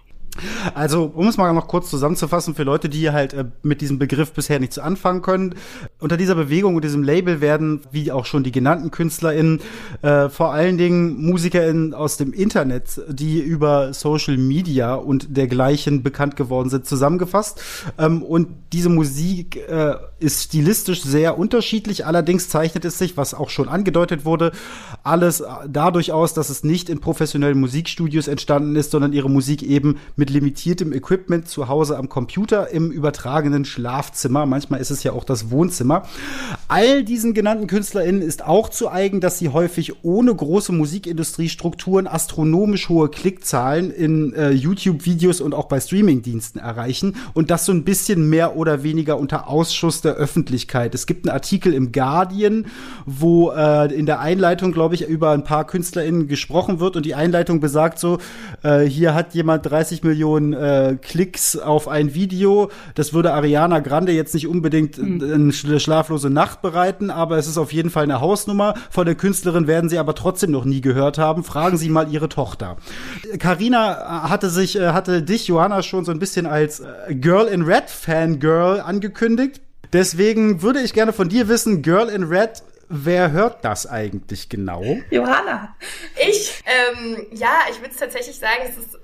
Also, 0.74 1.12
um 1.14 1.28
es 1.28 1.38
mal 1.38 1.52
noch 1.54 1.68
kurz 1.68 1.90
zusammenzufassen, 1.90 2.56
für 2.56 2.64
Leute, 2.64 2.90
die 2.90 3.10
halt 3.12 3.34
äh, 3.34 3.46
mit 3.64 3.82
diesem 3.82 4.00
Begriff 4.00 4.32
bisher 4.32 4.60
nichts 4.60 4.80
anfangen 4.80 5.22
können, 5.22 5.56
unter 6.00 6.18
dieser 6.18 6.36
Bewegung 6.36 6.76
und 6.76 6.84
diesem 6.84 7.04
Label 7.04 7.42
werden, 7.42 7.82
wie 7.92 8.12
auch 8.12 8.26
schon 8.26 8.44
die 8.44 8.52
genannten 8.52 8.92
KünstlerInnen, 8.92 9.62
äh, 10.02 10.30
vor 10.30 10.54
allen 10.54 10.78
Dingen 10.78 11.22
MusikerInnen 11.22 11.94
aus 11.94 12.18
dem 12.18 12.34
Internet, 12.34 13.02
die 13.10 13.40
über 13.40 13.94
Social 13.94 14.38
Media 14.38 14.96
und 14.96 15.36
dergleichen 15.36 16.04
bekannt 16.04 16.36
geworden 16.36 16.70
sind, 16.70 16.86
zusammengefasst. 16.86 17.62
Ähm, 17.98 18.24
und 18.24 18.48
diese 18.74 18.90
Musik 18.90 19.56
äh, 19.56 19.96
ist 20.20 20.44
stilistisch 20.44 21.02
sehr 21.02 21.40
unterschiedlich, 21.40 22.06
allerdings 22.06 22.50
zeichnet 22.50 22.86
es 22.86 22.98
sich, 22.98 23.18
was 23.18 23.34
auch 23.34 23.50
schon 23.50 23.68
angedeutet 23.68 24.26
wurde, 24.26 24.52
alles 25.04 25.44
dadurch 25.68 26.12
aus, 26.12 26.34
dass 26.34 26.50
es 26.50 26.64
nicht 26.64 26.90
in 26.90 27.00
professionellen 27.00 27.60
Musikstudios 27.60 28.28
entstanden 28.28 28.76
ist, 28.76 28.92
sondern 28.92 29.14
ihre 29.14 29.30
Musik 29.30 29.64
eben 29.64 29.98
mit 30.16 30.30
limitiertem 30.30 30.94
Equipment 30.94 31.48
zu 31.48 31.68
Hause 31.68 31.98
am 31.98 32.10
Computer 32.10 32.70
im 32.70 32.92
übertragenen 32.92 33.66
Schlafzimmer. 33.66 34.46
Manchmal 34.46 34.82
ist 34.82 34.92
es 34.92 35.04
ja 35.04 35.14
auch 35.14 35.24
das 35.24 35.50
Wohnzimmer. 35.50 36.04
All 36.68 37.04
diesen 37.04 37.34
genannten 37.34 37.68
KünstlerInnen 37.68 38.22
ist 38.22 38.46
auch 38.46 38.70
zu 38.70 38.90
eigen, 38.92 39.22
dass 39.22 39.40
sie 39.40 39.50
häufig 39.50 40.04
ohne 40.04 40.34
große 40.36 40.72
Musikindustriestrukturen 40.72 42.08
astronomisch 42.08 42.90
hohe 42.90 43.10
Klickzahlen 43.10 43.92
in 43.92 44.34
äh, 44.34 44.52
YouTube-Videos 44.52 45.42
und 45.42 45.54
auch 45.54 45.66
bei 45.66 45.80
Streamingdiensten 45.80 46.62
erreichen 46.62 47.16
und 47.34 47.50
das 47.50 47.66
so 47.66 47.72
ein 47.72 47.84
bisschen 47.84 48.30
mehr 48.30 48.56
oder 48.60 48.84
weniger 48.84 49.18
unter 49.18 49.48
Ausschuss 49.48 50.02
der 50.02 50.16
Öffentlichkeit. 50.16 50.94
Es 50.94 51.06
gibt 51.06 51.26
einen 51.26 51.34
Artikel 51.34 51.74
im 51.74 51.94
Guardian, 51.94 52.66
wo 53.06 53.52
äh, 53.52 53.92
in 53.94 54.06
der 54.06 54.20
Einleitung, 54.20 54.74
glaube 54.74 54.96
ich, 54.96 55.08
über 55.08 55.32
ein 55.32 55.46
paar 55.46 55.66
KünstlerInnen 55.66 56.28
gesprochen 56.28 56.82
wird 56.82 56.98
und 56.98 57.06
die 57.06 57.16
Einleitung 57.16 57.62
besagt 57.62 58.00
so, 58.00 58.18
äh, 58.64 58.82
hier 58.82 59.16
hat 59.16 59.34
jemand 59.34 59.66
30 59.66 60.04
Millionen 60.04 60.52
äh, 60.52 60.98
Klicks 61.02 61.58
auf 61.58 61.88
ein 61.88 62.14
Video. 62.14 62.70
Das 62.96 63.14
würde 63.14 63.34
Ariana 63.34 63.80
Grande 63.80 64.12
jetzt 64.12 64.34
nicht 64.34 64.48
unbedingt 64.48 64.98
mhm. 64.98 65.54
eine 65.64 65.80
schlaflose 65.80 66.30
Nacht 66.30 66.62
bereiten, 66.62 67.10
aber 67.12 67.38
es 67.38 67.48
ist 67.48 67.58
auf 67.58 67.72
jeden 67.72 67.90
Fall 67.90 68.04
eine 68.04 68.20
Hausnummer. 68.20 68.74
Von 68.90 69.06
der 69.06 69.16
Künstlerin 69.16 69.68
werden 69.68 69.90
Sie 69.90 69.98
aber 69.98 70.16
trotzdem 70.16 70.52
noch 70.52 70.66
nie 70.66 70.82
gehört 70.82 71.18
haben. 71.18 71.46
Fragen 71.46 71.78
Sie 71.78 71.88
mal 71.88 72.12
Ihre 72.12 72.28
Tochter. 72.28 72.76
Carina 73.40 74.28
hatte 74.30 74.50
sich, 74.50 74.78
äh, 74.78 74.90
hatte 74.90 75.24
dich, 75.24 75.48
Johanna, 75.48 75.82
schon 75.82 76.04
so 76.04 76.12
ein 76.12 76.20
bisschen 76.20 76.46
als 76.46 76.82
äh, 76.82 77.16
Girl 77.16 77.48
in 77.48 77.62
Red 77.62 77.90
Fangirl 77.90 78.49
angekündigt. 78.54 79.62
Deswegen 79.94 80.62
würde 80.62 80.82
ich 80.82 80.94
gerne 80.94 81.14
von 81.14 81.30
dir 81.30 81.48
wissen, 81.48 81.82
Girl 81.82 82.10
in 82.10 82.24
Red, 82.24 82.64
Wer 82.92 83.32
hört 83.32 83.64
das 83.64 83.86
eigentlich 83.86 84.50
genau? 84.50 84.84
Johanna. 85.12 85.76
Ich, 86.28 86.64
ähm, 86.66 87.28
ja, 87.32 87.60
ich 87.70 87.80
würde 87.82 87.96
tatsächlich 87.96 88.40
sagen, 88.40 88.64
es 88.68 88.78
ist 88.78 88.98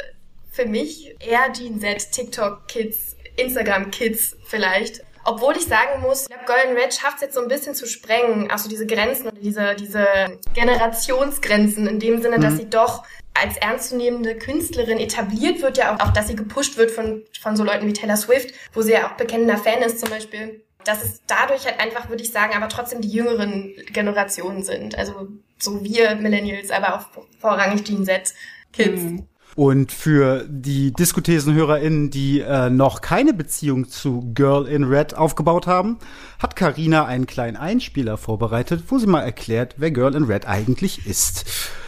für 0.51 0.65
mich 0.65 1.15
eher 1.19 1.51
Gen 1.51 1.79
Z, 1.79 2.11
TikTok 2.11 2.67
Kids, 2.67 3.15
Instagram 3.37 3.91
Kids 3.91 4.35
vielleicht. 4.45 5.03
Obwohl 5.23 5.55
ich 5.55 5.65
sagen 5.65 6.01
muss, 6.01 6.23
ich 6.23 6.27
glaube, 6.29 6.45
Golden 6.45 6.75
Red 6.75 6.95
schafft 6.95 7.17
es 7.17 7.21
jetzt 7.21 7.35
so 7.35 7.41
ein 7.41 7.47
bisschen 7.47 7.75
zu 7.75 7.85
sprengen, 7.85 8.49
also 8.49 8.69
diese 8.69 8.87
Grenzen 8.87 9.27
oder 9.27 9.39
diese, 9.39 9.75
diese 9.75 10.07
Generationsgrenzen 10.55 11.85
in 11.85 11.99
dem 11.99 12.23
Sinne, 12.23 12.37
mhm. 12.37 12.41
dass 12.41 12.57
sie 12.57 12.69
doch 12.69 13.03
als 13.41 13.57
ernstzunehmende 13.57 14.35
Künstlerin 14.35 14.97
etabliert 14.97 15.61
wird, 15.61 15.77
ja 15.77 15.93
auch, 15.93 15.99
auch, 15.99 16.13
dass 16.13 16.27
sie 16.27 16.35
gepusht 16.35 16.77
wird 16.77 16.91
von, 16.91 17.23
von 17.39 17.55
so 17.55 17.63
Leuten 17.63 17.87
wie 17.87 17.93
Taylor 17.93 18.17
Swift, 18.17 18.53
wo 18.73 18.81
sie 18.81 18.93
ja 18.93 19.07
auch 19.07 19.17
bekennender 19.17 19.57
Fan 19.57 19.81
ist 19.81 19.99
zum 19.99 20.09
Beispiel. 20.09 20.63
Dass 20.85 21.03
es 21.03 21.21
dadurch 21.27 21.65
halt 21.65 21.79
einfach, 21.79 22.09
würde 22.09 22.23
ich 22.23 22.31
sagen, 22.31 22.53
aber 22.55 22.69
trotzdem 22.69 23.01
die 23.01 23.09
jüngeren 23.09 23.73
Generationen 23.91 24.63
sind. 24.63 24.97
Also 24.97 25.27
so 25.57 25.83
wir 25.83 26.15
Millennials, 26.15 26.71
aber 26.71 26.95
auch 26.95 27.05
vorrangig 27.39 27.83
Gen 27.83 28.05
Z 28.05 28.33
Kids. 28.71 29.01
Mhm. 29.01 29.27
Und 29.55 29.93
für 29.93 30.45
die 30.49 30.91
Diskothesenhörerinnen, 30.91 32.09
die 32.09 32.41
äh, 32.41 32.69
noch 32.69 32.99
keine 32.99 33.33
Beziehung 33.33 33.87
zu 33.87 34.33
Girl 34.33 34.67
in 34.67 34.83
Red 34.83 35.15
aufgebaut 35.15 35.65
haben, 35.65 35.97
hat 36.39 36.57
Karina 36.57 37.05
einen 37.05 37.25
kleinen 37.25 37.55
Einspieler 37.55 38.17
vorbereitet, 38.17 38.83
wo 38.89 38.97
sie 38.97 39.07
mal 39.07 39.21
erklärt, 39.21 39.75
wer 39.77 39.91
Girl 39.91 40.13
in 40.13 40.25
Red 40.25 40.45
eigentlich 40.45 41.07
ist. 41.07 41.45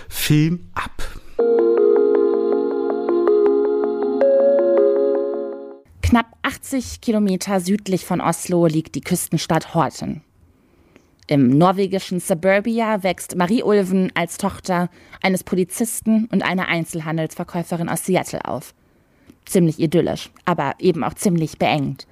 Film 0.08 0.70
ab. 0.74 1.04
Knapp 6.02 6.38
80 6.42 7.02
Kilometer 7.02 7.60
südlich 7.60 8.06
von 8.06 8.22
Oslo 8.22 8.66
liegt 8.66 8.96
die 8.96 9.02
Küstenstadt 9.02 9.76
Horten. 9.76 10.22
Im 11.28 11.50
norwegischen 11.50 12.22
Suburbia 12.22 13.04
wächst 13.04 13.36
Marie 13.36 13.62
Ulven 13.62 14.12
als 14.16 14.38
Tochter 14.38 14.90
eines 15.22 15.44
Polizisten 15.44 16.30
und 16.32 16.44
einer 16.44 16.70
Einzelhandelsverkäuferin 16.70 17.90
aus 17.90 18.06
Seattle 18.06 18.46
auf. 18.46 18.74
Ziemlich 19.46 19.80
idyllisch, 19.80 20.32
aber 20.46 20.76
eben 20.80 21.04
auch 21.04 21.16
ziemlich 21.16 21.58
beengt. 21.58 22.08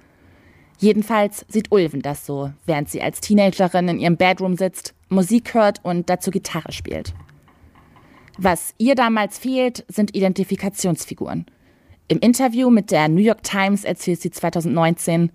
Jedenfalls 0.78 1.46
sieht 1.48 1.72
Ulven 1.72 2.02
das 2.02 2.26
so, 2.26 2.52
während 2.66 2.90
sie 2.90 3.02
als 3.02 3.22
Teenagerin 3.22 3.88
in 3.88 4.00
ihrem 4.00 4.18
Bedroom 4.18 4.58
sitzt, 4.58 4.94
Musik 5.08 5.54
hört 5.54 5.80
und 5.84 6.10
dazu 6.10 6.32
Gitarre 6.32 6.74
spielt. 6.74 7.14
Was 8.38 8.74
ihr 8.78 8.96
damals 8.96 9.38
fehlt, 9.38 9.86
sind 9.88 10.16
Identifikationsfiguren. 10.16 11.46
Im 12.08 12.20
Interview 12.20 12.70
mit 12.70 12.92
der 12.92 13.08
New 13.08 13.22
York 13.22 13.44
Times 13.44 13.84
erzählt 13.84 14.22
sie 14.22 14.32
2019, 14.32 15.32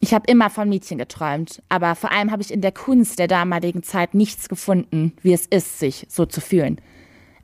ich 0.00 0.12
habe 0.12 0.30
immer 0.30 0.50
von 0.50 0.68
Mädchen 0.68 0.98
geträumt, 0.98 1.62
aber 1.70 1.94
vor 1.94 2.12
allem 2.12 2.30
habe 2.30 2.42
ich 2.42 2.52
in 2.52 2.60
der 2.60 2.72
Kunst 2.72 3.18
der 3.18 3.28
damaligen 3.28 3.82
Zeit 3.82 4.12
nichts 4.12 4.50
gefunden, 4.50 5.14
wie 5.22 5.32
es 5.32 5.46
ist, 5.46 5.78
sich 5.78 6.06
so 6.10 6.26
zu 6.26 6.42
fühlen. 6.42 6.78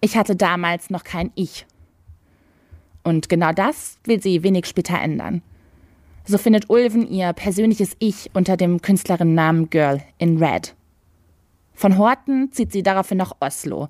Ich 0.03 0.17
hatte 0.17 0.37
damals 0.37 0.91
noch 0.91 1.05
kein 1.05 1.31
Ich. 1.37 1.67
Und 3.03 3.31
genau 3.31 3.53
das 3.53 3.99
will 4.05 4.21
sie 4.21 4.43
wenig 4.43 4.67
später 4.67 5.01
ändern. 5.01 5.41
So 6.27 6.37
findet 6.37 6.69
Ulven 6.69 7.09
ihr 7.09 7.33
persönliches 7.33 7.97
Ich 7.99 8.31
unter 8.35 8.59
dem 8.59 8.83
Künstlerinnennamen 8.83 9.71
Girl 9.71 10.03
in 10.19 10.43
Red. 10.43 10.75
Von 11.73 11.97
Horten 11.97 12.53
zieht 12.53 12.73
sie 12.73 12.83
daraufhin 12.83 13.17
nach 13.17 13.37
Oslo 13.41 13.89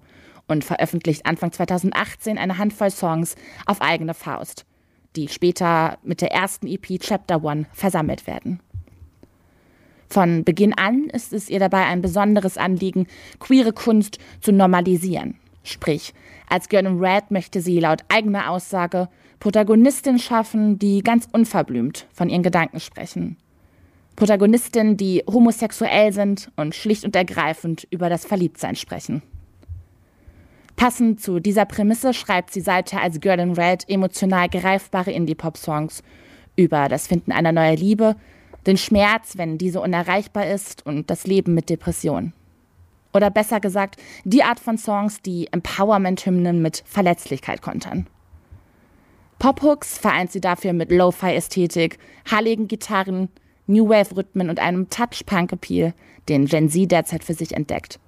und 0.50 0.64
veröffentlicht 0.64 1.26
Anfang 1.26 1.52
2018 1.52 2.38
eine 2.38 2.59
Handvoll 2.59 2.90
Songs 2.90 3.37
auf 3.66 3.80
eigene 3.80 4.14
Faust 4.14 4.66
die 5.16 5.28
später 5.28 5.99
mit 6.02 6.21
der 6.21 6.33
ersten 6.33 6.66
EP 6.66 7.00
Chapter 7.00 7.42
One 7.42 7.66
versammelt 7.73 8.26
werden. 8.26 8.61
Von 10.09 10.45
Beginn 10.45 10.75
an 10.75 11.04
ist 11.11 11.33
es 11.33 11.49
ihr 11.49 11.61
dabei 11.61 11.85
ein 11.87 12.02
besonderes 12.02 12.59
Anliegen, 12.59 13.07
queere 13.38 13.73
Kunst 13.73 14.19
zu 14.40 14.52
normalisieren. 14.52 15.37
Sprich, 15.62 16.14
als 16.49 16.69
Girl 16.69 16.87
in 16.87 16.99
Red 16.99 17.30
möchte 17.30 17.61
sie 17.61 17.78
laut 17.78 18.00
eigener 18.09 18.50
Aussage 18.50 19.09
Protagonistinnen 19.38 20.19
schaffen, 20.19 20.78
die 20.78 21.02
ganz 21.02 21.28
unverblümt 21.33 22.07
von 22.12 22.28
ihren 22.28 22.42
Gedanken 22.42 22.80
sprechen. 22.80 23.37
Protagonistinnen, 24.16 24.97
die 24.97 25.23
homosexuell 25.30 26.12
sind 26.12 26.50
und 26.57 26.75
schlicht 26.75 27.04
und 27.04 27.14
ergreifend 27.14 27.87
über 27.90 28.11
das 28.11 28.26
Verliebtsein 28.26 28.76
sprechen. 28.76 29.23
Passend 30.80 31.20
zu 31.20 31.40
dieser 31.40 31.66
Prämisse 31.66 32.14
schreibt 32.14 32.54
sie 32.54 32.62
seither 32.62 33.02
als 33.02 33.20
Girl 33.20 33.38
in 33.38 33.52
Red 33.52 33.87
emotional 33.87 34.49
greifbare 34.49 35.10
Indie-Pop-Songs 35.12 36.02
über 36.56 36.88
das 36.88 37.06
Finden 37.06 37.32
einer 37.32 37.52
neuen 37.52 37.76
Liebe, 37.76 38.16
den 38.66 38.78
Schmerz, 38.78 39.37
wenn 39.37 39.58
diese 39.58 39.82
unerreichbar 39.82 40.46
ist 40.46 40.87
und 40.87 41.10
das 41.10 41.26
Leben 41.26 41.52
mit 41.52 41.68
Depression. 41.68 42.32
Oder 43.12 43.30
besser 43.30 43.60
gesagt, 43.60 44.00
die 44.25 44.42
Art 44.42 44.58
von 44.58 44.78
Songs, 44.78 45.20
die 45.20 45.52
Empowerment-Hymnen 45.52 46.62
mit 46.62 46.82
Verletzlichkeit 46.87 47.60
kontern. 47.60 48.06
Pop-Hooks 49.38 49.99
vereint 49.99 50.32
sie 50.32 50.40
dafür 50.40 50.72
mit 50.72 50.90
Lo-Fi-Ästhetik, 50.90 51.99
halligen 52.30 52.68
Gitarren, 52.68 53.28
New 53.66 53.90
Wave-Rhythmen 53.90 54.49
und 54.49 54.58
einem 54.60 54.88
Touch-Punk-Appeal, 54.88 55.92
den 56.30 56.46
Gen 56.46 56.70
Z 56.70 56.90
derzeit 56.90 57.22
für 57.22 57.34
sich 57.34 57.52
entdeckt. 57.52 58.00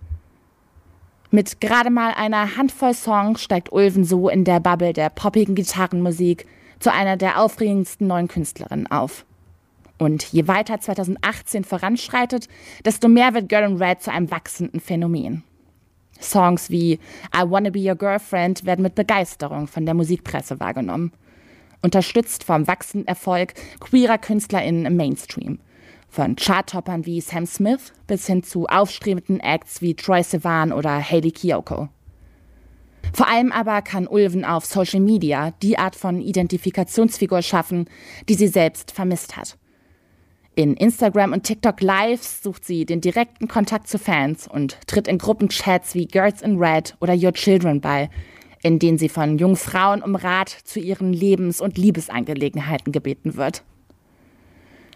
Mit 1.35 1.63
gerade 1.63 1.89
mal 1.89 2.13
einer 2.13 2.59
Handvoll 2.59 2.93
Songs 2.93 3.43
steigt 3.43 3.73
Ulven 3.73 4.05
so 4.05 4.29
in 4.29 4.45
der 4.45 4.61
Bubble 4.61 4.93
der 4.93 5.09
poppigen 5.09 5.55
Gitarrenmusik 5.55 6.47
zu 6.79 6.93
einer 6.93 7.17
der 7.17 7.41
aufregendsten 7.41 8.07
neuen 8.07 8.29
Künstlerinnen 8.29 8.91
auf. 8.91 9.25
Und 9.97 10.25
je 10.25 10.47
weiter 10.47 10.79
2018 10.79 11.65
voranschreitet, 11.65 12.49
desto 12.85 13.09
mehr 13.09 13.33
wird 13.33 13.49
Girl 13.49 13.65
in 13.65 13.83
Red 13.83 14.03
zu 14.03 14.13
einem 14.13 14.31
wachsenden 14.31 14.79
Phänomen. 14.79 15.43
Songs 16.21 16.69
wie 16.69 17.01
I 17.35 17.49
Wanna 17.49 17.71
Be 17.71 17.81
Your 17.81 17.97
Girlfriend 17.97 18.67
werden 18.67 18.83
mit 18.83 18.95
Begeisterung 18.95 19.69
von 19.69 19.87
der 19.87 19.95
Musikpresse 19.95 20.61
wahrgenommen. 20.61 21.13
Unterstützt 21.81 22.45
vom 22.45 22.67
wachsenden 22.67 23.09
Erfolg 23.09 23.55
queerer 23.81 24.19
KünstlerInnen 24.19 24.85
im 24.85 24.97
Mainstream– 24.97 25.61
von 26.13 26.37
Charttoppern 26.37 27.07
wie 27.07 27.23
Sam 27.23 27.47
Smith 27.47 27.93
bis 28.07 28.27
hin 28.27 28.43
zu 28.43 28.67
aufstrebenden 28.67 29.41
Acts 29.41 29.81
wie 29.81 29.95
Troy 29.95 30.23
Sivan 30.23 30.71
oder 30.71 31.01
Hayley 31.01 31.33
Kiyoko. 31.33 31.89
Vor 33.15 33.29
allem 33.29 33.51
aber 33.51 33.81
kann 33.81 34.07
Ulven 34.07 34.45
auf 34.45 34.67
Social 34.67 35.01
Media 35.01 35.53
die 35.63 35.79
Art 35.79 35.97
von 35.97 36.21
Identifikationsfigur 36.21 37.41
schaffen, 37.41 37.87
die 38.29 38.35
sie 38.35 38.49
selbst 38.49 38.93
vermisst 38.93 39.37
hat. 39.39 39.57
In 40.55 40.75
Instagram 40.75 41.33
und 41.33 41.45
TikTok 41.45 41.81
Lives 41.81 42.43
sucht 42.43 42.67
sie 42.67 42.85
den 42.85 43.01
direkten 43.01 43.49
Kontakt 43.49 43.89
zu 43.89 43.99
Fans 43.99 44.47
und 44.47 44.79
tritt 44.87 45.09
in 45.09 45.17
Gruppenchats 45.17 45.95
wie 45.95 46.07
Girls 46.07 46.43
in 46.43 46.59
Red 46.59 46.95
oder 47.01 47.15
Your 47.15 47.33
Children 47.33 47.81
bei, 47.81 48.11
in 48.63 48.79
denen 48.79 48.99
sie 48.99 49.09
von 49.09 49.39
jungen 49.39 49.57
Frauen 49.57 50.03
um 50.03 50.15
Rat 50.15 50.51
zu 50.51 50.79
ihren 50.79 51.15
Lebens- 51.15 51.63
und 51.63 51.79
Liebesangelegenheiten 51.79 52.93
gebeten 52.93 53.37
wird. 53.37 53.63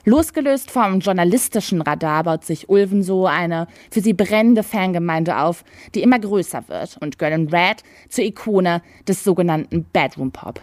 Losgelöst 0.08 0.70
vom 0.70 1.00
journalistischen 1.00 1.82
Radar 1.82 2.22
baut 2.22 2.44
sich 2.44 2.68
Ulven 2.68 3.02
so 3.02 3.26
eine 3.26 3.66
für 3.90 4.00
sie 4.00 4.12
brennende 4.12 4.62
Fangemeinde 4.62 5.36
auf, 5.36 5.64
die 5.96 6.02
immer 6.04 6.20
größer 6.20 6.68
wird 6.68 6.96
und 7.00 7.18
Girl 7.18 7.32
in 7.32 7.48
Red 7.48 7.82
zur 8.08 8.22
Ikone 8.22 8.82
des 9.08 9.24
sogenannten 9.24 9.84
Bedroom 9.92 10.30
Pop. 10.30 10.60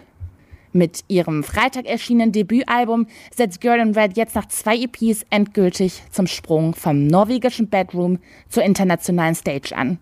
Mit 0.72 1.04
ihrem 1.08 1.44
Freitag 1.44 1.84
erschienenen 1.84 2.32
Debütalbum 2.32 3.06
setzt 3.36 3.60
Girl 3.60 3.80
in 3.80 3.94
Red 3.94 4.16
jetzt 4.16 4.34
nach 4.34 4.48
zwei 4.48 4.78
EPs 4.78 5.26
endgültig 5.28 6.02
zum 6.10 6.26
Sprung 6.26 6.74
vom 6.74 7.06
norwegischen 7.06 7.68
Bedroom 7.68 8.20
zur 8.48 8.62
internationalen 8.62 9.34
Stage 9.34 9.76
an. 9.76 9.98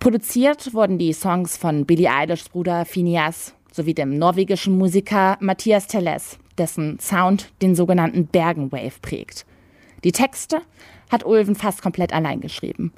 Produziert 0.00 0.74
wurden 0.74 0.98
die 0.98 1.12
Songs 1.12 1.56
von 1.56 1.86
Billie 1.86 2.10
Eilishs 2.10 2.48
Bruder 2.48 2.86
Phineas 2.86 3.54
sowie 3.70 3.94
dem 3.94 4.18
norwegischen 4.18 4.76
Musiker 4.76 5.38
Matthias 5.38 5.86
Telles 5.86 6.40
dessen 6.58 6.98
Sound 6.98 7.52
den 7.62 7.74
sogenannten 7.74 8.26
Bergenwave 8.26 9.00
prägt. 9.00 9.46
Die 10.04 10.12
Texte 10.12 10.62
hat 11.10 11.24
Ulven 11.24 11.54
fast 11.54 11.82
komplett 11.82 12.12
allein 12.12 12.40
geschrieben. 12.40 12.92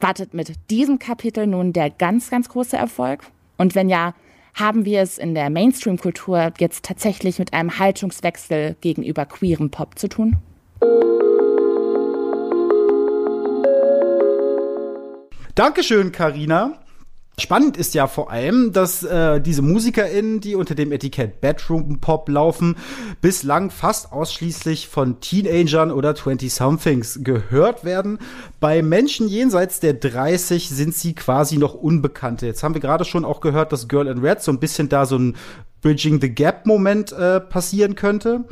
Wartet 0.00 0.34
mit 0.34 0.52
diesem 0.70 0.98
Kapitel 0.98 1.46
nun 1.46 1.72
der 1.72 1.90
ganz, 1.90 2.30
ganz 2.30 2.48
große 2.48 2.76
Erfolg? 2.76 3.24
Und 3.58 3.74
wenn 3.74 3.88
ja, 3.88 4.14
haben 4.54 4.84
wir 4.84 5.00
es 5.02 5.18
in 5.18 5.34
der 5.34 5.50
Mainstream-Kultur 5.50 6.52
jetzt 6.58 6.84
tatsächlich 6.84 7.38
mit 7.38 7.52
einem 7.52 7.78
Haltungswechsel 7.78 8.76
gegenüber 8.80 9.26
queerem 9.26 9.70
Pop 9.70 9.98
zu 9.98 10.08
tun? 10.08 10.36
Dankeschön, 15.54 16.12
Karina. 16.12 16.78
Spannend 17.40 17.76
ist 17.76 17.94
ja 17.94 18.06
vor 18.06 18.30
allem, 18.30 18.72
dass 18.72 19.02
äh, 19.02 19.40
diese 19.40 19.62
MusikerInnen, 19.62 20.40
die 20.40 20.54
unter 20.54 20.74
dem 20.74 20.92
Etikett 20.92 21.40
Bedroom 21.40 22.00
Pop 22.00 22.28
laufen, 22.28 22.76
bislang 23.20 23.70
fast 23.70 24.12
ausschließlich 24.12 24.88
von 24.88 25.20
Teenagern 25.20 25.90
oder 25.90 26.12
20-somethings 26.12 27.24
gehört 27.24 27.84
werden. 27.84 28.18
Bei 28.60 28.82
Menschen 28.82 29.28
jenseits 29.28 29.80
der 29.80 29.94
30 29.94 30.68
sind 30.68 30.94
sie 30.94 31.14
quasi 31.14 31.58
noch 31.58 31.74
Unbekannte. 31.74 32.46
Jetzt 32.46 32.62
haben 32.62 32.74
wir 32.74 32.80
gerade 32.80 33.04
schon 33.04 33.24
auch 33.24 33.40
gehört, 33.40 33.72
dass 33.72 33.88
Girl 33.88 34.06
in 34.06 34.18
Red 34.18 34.42
so 34.42 34.52
ein 34.52 34.60
bisschen 34.60 34.88
da 34.88 35.06
so 35.06 35.18
ein 35.18 35.36
Bridging 35.82 36.20
the 36.20 36.34
Gap-Moment 36.34 37.12
äh, 37.12 37.40
passieren 37.40 37.94
könnte. 37.94 38.44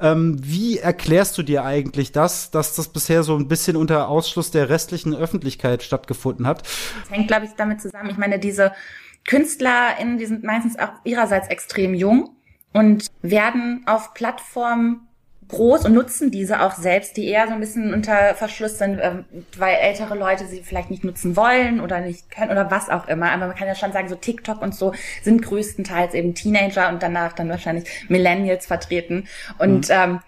Ähm, 0.00 0.36
wie 0.40 0.78
erklärst 0.78 1.38
du 1.38 1.42
dir 1.42 1.64
eigentlich 1.64 2.12
das, 2.12 2.50
dass 2.50 2.74
das 2.74 2.88
bisher 2.88 3.22
so 3.22 3.36
ein 3.36 3.48
bisschen 3.48 3.76
unter 3.76 4.08
Ausschluss 4.08 4.50
der 4.50 4.68
restlichen 4.68 5.14
Öffentlichkeit 5.14 5.82
stattgefunden 5.82 6.46
hat? 6.46 6.62
Das 6.62 7.10
hängt, 7.10 7.28
glaube 7.28 7.46
ich, 7.46 7.52
damit 7.56 7.80
zusammen. 7.80 8.10
Ich 8.10 8.18
meine, 8.18 8.38
diese 8.38 8.72
KünstlerInnen, 9.24 10.18
die 10.18 10.26
sind 10.26 10.42
meistens 10.42 10.78
auch 10.78 10.92
ihrerseits 11.04 11.48
extrem 11.48 11.94
jung 11.94 12.36
und 12.72 13.06
werden 13.22 13.82
auf 13.86 14.14
Plattformen 14.14 15.06
groß 15.52 15.84
und 15.84 15.94
nutzen 15.94 16.30
diese 16.30 16.60
auch 16.62 16.72
selbst, 16.72 17.16
die 17.16 17.28
eher 17.28 17.46
so 17.46 17.52
ein 17.52 17.60
bisschen 17.60 17.94
unter 17.94 18.34
Verschluss 18.34 18.78
sind, 18.78 18.98
äh, 18.98 19.22
weil 19.56 19.76
ältere 19.76 20.16
Leute 20.16 20.46
sie 20.46 20.62
vielleicht 20.62 20.90
nicht 20.90 21.04
nutzen 21.04 21.36
wollen 21.36 21.80
oder 21.80 22.00
nicht 22.00 22.30
können 22.30 22.50
oder 22.50 22.70
was 22.70 22.88
auch 22.90 23.06
immer. 23.06 23.30
Aber 23.30 23.46
man 23.46 23.56
kann 23.56 23.68
ja 23.68 23.74
schon 23.74 23.92
sagen, 23.92 24.08
so 24.08 24.16
TikTok 24.16 24.60
und 24.60 24.74
so 24.74 24.92
sind 25.22 25.42
größtenteils 25.42 26.14
eben 26.14 26.34
Teenager 26.34 26.88
und 26.88 27.02
danach 27.02 27.34
dann 27.34 27.48
wahrscheinlich 27.48 27.88
Millennials 28.08 28.66
vertreten. 28.66 29.28
Und 29.58 29.88
mhm. 29.88 29.94
ähm, 29.94 30.20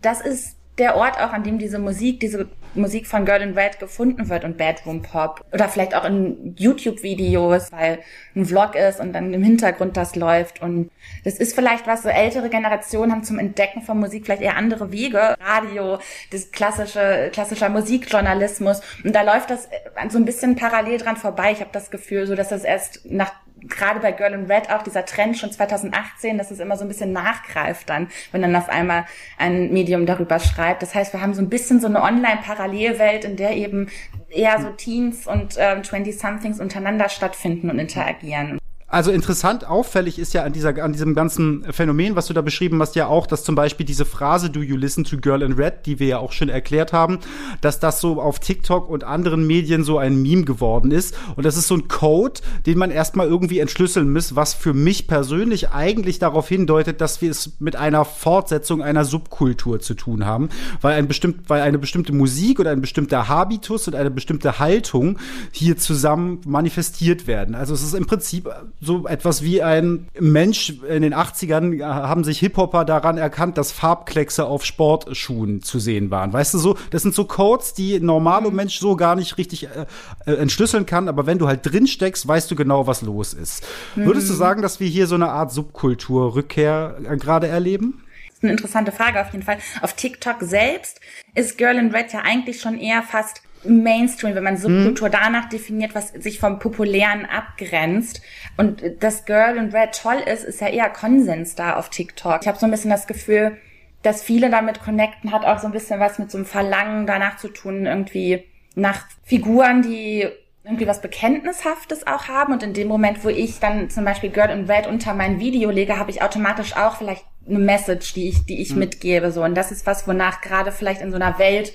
das 0.00 0.20
ist 0.20 0.56
der 0.80 0.96
Ort 0.96 1.20
auch, 1.20 1.32
an 1.32 1.44
dem 1.44 1.58
diese 1.58 1.78
Musik, 1.78 2.18
diese 2.18 2.48
Musik 2.74 3.06
von 3.06 3.24
Girl 3.24 3.42
in 3.42 3.56
Red 3.56 3.78
gefunden 3.78 4.28
wird 4.28 4.44
und 4.44 4.56
Bedroom 4.56 5.02
Pop. 5.02 5.44
Oder 5.52 5.68
vielleicht 5.68 5.94
auch 5.94 6.04
in 6.04 6.54
YouTube-Videos, 6.56 7.70
weil 7.72 8.00
ein 8.34 8.46
Vlog 8.46 8.74
ist 8.74 9.00
und 9.00 9.12
dann 9.12 9.32
im 9.34 9.42
Hintergrund 9.42 9.96
das 9.96 10.16
läuft. 10.16 10.62
Und 10.62 10.90
das 11.24 11.34
ist 11.34 11.54
vielleicht 11.54 11.86
was, 11.86 12.02
so 12.02 12.08
ältere 12.08 12.48
Generationen 12.48 13.12
haben 13.12 13.24
zum 13.24 13.38
Entdecken 13.38 13.82
von 13.82 13.98
Musik 13.98 14.24
vielleicht 14.24 14.42
eher 14.42 14.56
andere 14.56 14.90
Wege. 14.90 15.36
Radio, 15.40 15.98
das 16.30 16.50
klassische, 16.50 17.30
klassischer 17.32 17.68
Musikjournalismus. 17.68 18.80
Und 19.04 19.14
da 19.14 19.22
läuft 19.22 19.50
das 19.50 19.68
so 20.08 20.18
ein 20.18 20.24
bisschen 20.24 20.56
parallel 20.56 20.98
dran 20.98 21.16
vorbei. 21.16 21.52
Ich 21.52 21.60
habe 21.60 21.70
das 21.72 21.90
Gefühl, 21.90 22.26
so 22.26 22.34
dass 22.34 22.48
das 22.48 22.64
erst 22.64 23.04
nach 23.04 23.32
gerade 23.62 24.00
bei 24.00 24.12
Girl 24.12 24.32
in 24.32 24.46
Red 24.46 24.70
auch 24.70 24.82
dieser 24.82 25.04
Trend 25.04 25.36
schon 25.36 25.50
2018, 25.50 26.38
dass 26.38 26.50
es 26.50 26.60
immer 26.60 26.76
so 26.76 26.84
ein 26.84 26.88
bisschen 26.88 27.12
nachgreift 27.12 27.88
dann, 27.88 28.08
wenn 28.32 28.42
dann 28.42 28.54
auf 28.56 28.68
einmal 28.68 29.06
ein 29.38 29.72
Medium 29.72 30.06
darüber 30.06 30.38
schreibt. 30.38 30.82
Das 30.82 30.94
heißt, 30.94 31.12
wir 31.12 31.20
haben 31.20 31.34
so 31.34 31.42
ein 31.42 31.48
bisschen 31.48 31.80
so 31.80 31.86
eine 31.86 32.02
Online-Parallelwelt, 32.02 33.24
in 33.24 33.36
der 33.36 33.56
eben 33.56 33.88
eher 34.28 34.60
so 34.60 34.70
Teens 34.70 35.26
und 35.26 35.56
ähm, 35.58 35.82
20-somethings 35.82 36.60
untereinander 36.60 37.08
stattfinden 37.08 37.70
und 37.70 37.78
interagieren. 37.78 38.59
Also 38.90 39.12
interessant, 39.12 39.64
auffällig 39.64 40.18
ist 40.18 40.34
ja 40.34 40.42
an, 40.42 40.52
dieser, 40.52 40.82
an 40.82 40.92
diesem 40.92 41.14
ganzen 41.14 41.64
Phänomen, 41.72 42.16
was 42.16 42.26
du 42.26 42.34
da 42.34 42.42
beschrieben 42.42 42.82
hast, 42.82 42.96
ja 42.96 43.06
auch, 43.06 43.28
dass 43.28 43.44
zum 43.44 43.54
Beispiel 43.54 43.86
diese 43.86 44.04
Phrase 44.04 44.50
Do 44.50 44.62
you 44.62 44.76
listen 44.76 45.04
to 45.04 45.16
Girl 45.18 45.42
in 45.42 45.52
Red, 45.52 45.86
die 45.86 46.00
wir 46.00 46.08
ja 46.08 46.18
auch 46.18 46.32
schon 46.32 46.48
erklärt 46.48 46.92
haben, 46.92 47.20
dass 47.60 47.78
das 47.78 48.00
so 48.00 48.20
auf 48.20 48.40
TikTok 48.40 48.90
und 48.90 49.04
anderen 49.04 49.46
Medien 49.46 49.84
so 49.84 49.98
ein 49.98 50.20
Meme 50.20 50.42
geworden 50.42 50.90
ist. 50.90 51.16
Und 51.36 51.46
das 51.46 51.56
ist 51.56 51.68
so 51.68 51.76
ein 51.76 51.86
Code, 51.86 52.40
den 52.66 52.78
man 52.78 52.90
erstmal 52.90 53.28
irgendwie 53.28 53.60
entschlüsseln 53.60 54.12
muss, 54.12 54.34
was 54.34 54.54
für 54.54 54.74
mich 54.74 55.06
persönlich 55.06 55.70
eigentlich 55.70 56.18
darauf 56.18 56.48
hindeutet, 56.48 57.00
dass 57.00 57.22
wir 57.22 57.30
es 57.30 57.60
mit 57.60 57.76
einer 57.76 58.04
Fortsetzung 58.04 58.82
einer 58.82 59.04
Subkultur 59.04 59.78
zu 59.78 59.94
tun 59.94 60.26
haben, 60.26 60.48
weil 60.80 60.96
ein 60.96 61.06
bestimmt, 61.06 61.48
weil 61.48 61.62
eine 61.62 61.78
bestimmte 61.78 62.12
Musik 62.12 62.58
oder 62.58 62.72
ein 62.72 62.80
bestimmter 62.80 63.28
Habitus 63.28 63.86
und 63.86 63.94
eine 63.94 64.10
bestimmte 64.10 64.58
Haltung 64.58 65.20
hier 65.52 65.76
zusammen 65.76 66.40
manifestiert 66.44 67.28
werden. 67.28 67.54
Also 67.54 67.72
es 67.72 67.84
ist 67.84 67.94
im 67.94 68.06
Prinzip 68.06 68.48
so 68.80 69.06
etwas 69.06 69.42
wie 69.42 69.62
ein 69.62 70.08
Mensch 70.18 70.70
in 70.88 71.02
den 71.02 71.14
80ern 71.14 71.80
äh, 71.80 71.84
haben 71.84 72.24
sich 72.24 72.38
Hip-Hopper 72.38 72.84
daran 72.84 73.18
erkannt, 73.18 73.58
dass 73.58 73.72
Farbkleckse 73.72 74.46
auf 74.46 74.64
Sportschuhen 74.64 75.62
zu 75.62 75.78
sehen 75.78 76.10
waren. 76.10 76.32
Weißt 76.32 76.54
du 76.54 76.58
so, 76.58 76.78
das 76.90 77.02
sind 77.02 77.14
so 77.14 77.24
Codes, 77.24 77.74
die 77.74 78.00
normale 78.00 78.50
mhm. 78.50 78.56
Mensch 78.56 78.78
so 78.78 78.96
gar 78.96 79.16
nicht 79.16 79.36
richtig 79.36 79.64
äh, 79.64 79.86
äh, 80.24 80.34
entschlüsseln 80.34 80.86
kann, 80.86 81.08
aber 81.08 81.26
wenn 81.26 81.38
du 81.38 81.46
halt 81.46 81.60
drin 81.62 81.86
steckst, 81.86 82.26
weißt 82.26 82.50
du 82.50 82.56
genau, 82.56 82.86
was 82.86 83.02
los 83.02 83.34
ist. 83.34 83.66
Mhm. 83.96 84.06
Würdest 84.06 84.30
du 84.30 84.34
sagen, 84.34 84.62
dass 84.62 84.80
wir 84.80 84.88
hier 84.88 85.06
so 85.06 85.14
eine 85.14 85.28
Art 85.28 85.52
Subkulturrückkehr 85.52 86.96
äh, 87.04 87.16
gerade 87.16 87.48
erleben? 87.48 88.02
Das 88.28 88.36
ist 88.36 88.44
eine 88.44 88.52
interessante 88.52 88.92
Frage 88.92 89.20
auf 89.20 89.32
jeden 89.32 89.44
Fall. 89.44 89.58
Auf 89.82 89.92
TikTok 89.92 90.36
selbst 90.40 91.00
ist 91.34 91.58
Girl 91.58 91.76
in 91.76 91.94
Red 91.94 92.12
ja 92.14 92.20
eigentlich 92.20 92.60
schon 92.60 92.78
eher 92.78 93.02
fast 93.02 93.42
Mainstream, 93.64 94.34
wenn 94.34 94.44
man 94.44 94.56
Subkultur 94.56 95.08
hm. 95.08 95.12
danach 95.12 95.48
definiert, 95.48 95.94
was 95.94 96.08
sich 96.08 96.38
vom 96.38 96.58
Populären 96.58 97.26
abgrenzt. 97.26 98.22
Und 98.56 98.82
dass 99.00 99.24
Girl 99.24 99.56
in 99.56 99.70
Red 99.70 99.94
toll 100.00 100.22
ist, 100.26 100.44
ist 100.44 100.60
ja 100.60 100.68
eher 100.68 100.88
Konsens 100.88 101.54
da 101.54 101.76
auf 101.76 101.90
TikTok. 101.90 102.40
Ich 102.42 102.48
habe 102.48 102.58
so 102.58 102.66
ein 102.66 102.70
bisschen 102.70 102.90
das 102.90 103.06
Gefühl, 103.06 103.56
dass 104.02 104.22
viele 104.22 104.50
damit 104.50 104.80
connecten, 104.80 105.32
hat 105.32 105.44
auch 105.44 105.58
so 105.58 105.66
ein 105.66 105.72
bisschen 105.72 106.00
was 106.00 106.18
mit 106.18 106.30
so 106.30 106.38
einem 106.38 106.46
Verlangen 106.46 107.06
danach 107.06 107.36
zu 107.36 107.48
tun, 107.48 107.86
irgendwie 107.86 108.44
nach 108.74 109.06
Figuren, 109.24 109.82
die 109.82 110.26
irgendwie 110.64 110.86
was 110.86 111.02
Bekenntnishaftes 111.02 112.06
auch 112.06 112.28
haben. 112.28 112.52
Und 112.52 112.62
in 112.62 112.72
dem 112.72 112.88
Moment, 112.88 113.24
wo 113.24 113.28
ich 113.28 113.60
dann 113.60 113.90
zum 113.90 114.04
Beispiel 114.04 114.30
Girl 114.30 114.50
in 114.50 114.70
Red 114.70 114.86
unter 114.86 115.14
mein 115.14 115.40
Video 115.40 115.70
lege, 115.70 115.98
habe 115.98 116.10
ich 116.10 116.22
automatisch 116.22 116.76
auch 116.76 116.96
vielleicht 116.96 117.24
eine 117.46 117.58
Message, 117.58 118.14
die 118.14 118.28
ich, 118.28 118.46
die 118.46 118.60
ich 118.60 118.70
hm. 118.70 118.78
mitgebe. 118.78 119.32
So. 119.32 119.42
Und 119.42 119.54
das 119.54 119.72
ist 119.72 119.86
was, 119.86 120.06
wonach 120.06 120.40
gerade 120.40 120.72
vielleicht 120.72 121.02
in 121.02 121.10
so 121.10 121.16
einer 121.16 121.38
Welt 121.38 121.72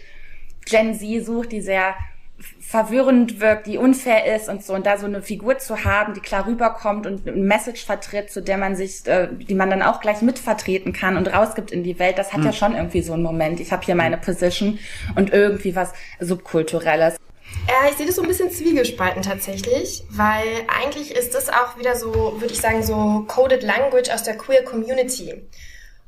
Gen 0.65 0.93
Z 0.93 1.25
sucht, 1.25 1.51
die 1.51 1.62
sehr 1.62 1.95
verwirrend 2.60 3.39
wirkt, 3.39 3.67
die 3.67 3.78
unfair 3.78 4.36
ist 4.36 4.49
und 4.49 4.63
so 4.63 4.73
und 4.73 4.86
da 4.86 4.97
so 4.97 5.06
eine 5.06 5.21
Figur 5.21 5.58
zu 5.58 5.86
haben, 5.86 6.13
die 6.13 6.19
klar 6.19 6.45
rüberkommt 6.45 7.08
und 7.08 7.28
eine 7.28 7.38
Message 7.38 7.86
vertritt, 7.86 8.30
zu 8.30 8.41
der 8.41 8.58
man 8.58 8.75
sich, 8.75 9.08
äh, 9.08 9.30
die 9.32 9.56
man 9.56 9.69
dann 9.69 9.82
auch 9.82 10.01
gleich 10.01 10.21
mitvertreten 10.21 10.91
kann 10.91 11.15
und 11.15 11.34
rausgibt 11.34 11.71
in 11.71 11.84
die 11.84 11.97
Welt, 11.97 12.17
das 12.17 12.34
hat 12.34 12.39
hm. 12.39 12.45
ja 12.45 12.54
schon 12.54 12.75
irgendwie 12.75 13.01
so 13.01 13.13
einen 13.13 13.23
Moment. 13.23 13.60
Ich 13.60 13.71
habe 13.71 13.86
hier 13.86 13.95
meine 13.95 14.17
Position 14.17 14.80
und 15.15 15.32
irgendwie 15.32 15.75
was 15.75 15.93
subkulturelles. 16.19 17.15
Ja, 17.67 17.89
ich 17.89 17.95
sehe 17.95 18.06
das 18.06 18.15
so 18.15 18.21
ein 18.21 18.28
bisschen 18.28 18.51
zwiegespalten 18.51 19.21
tatsächlich, 19.21 20.04
weil 20.10 20.47
eigentlich 20.67 21.15
ist 21.15 21.36
das 21.36 21.47
auch 21.47 21.78
wieder 21.78 21.95
so, 21.95 22.36
würde 22.39 22.54
ich 22.54 22.60
sagen, 22.60 22.84
so 22.84 23.23
coded 23.28 23.63
language 23.63 24.10
aus 24.10 24.23
der 24.23 24.36
queer 24.36 24.63
Community. 24.63 25.34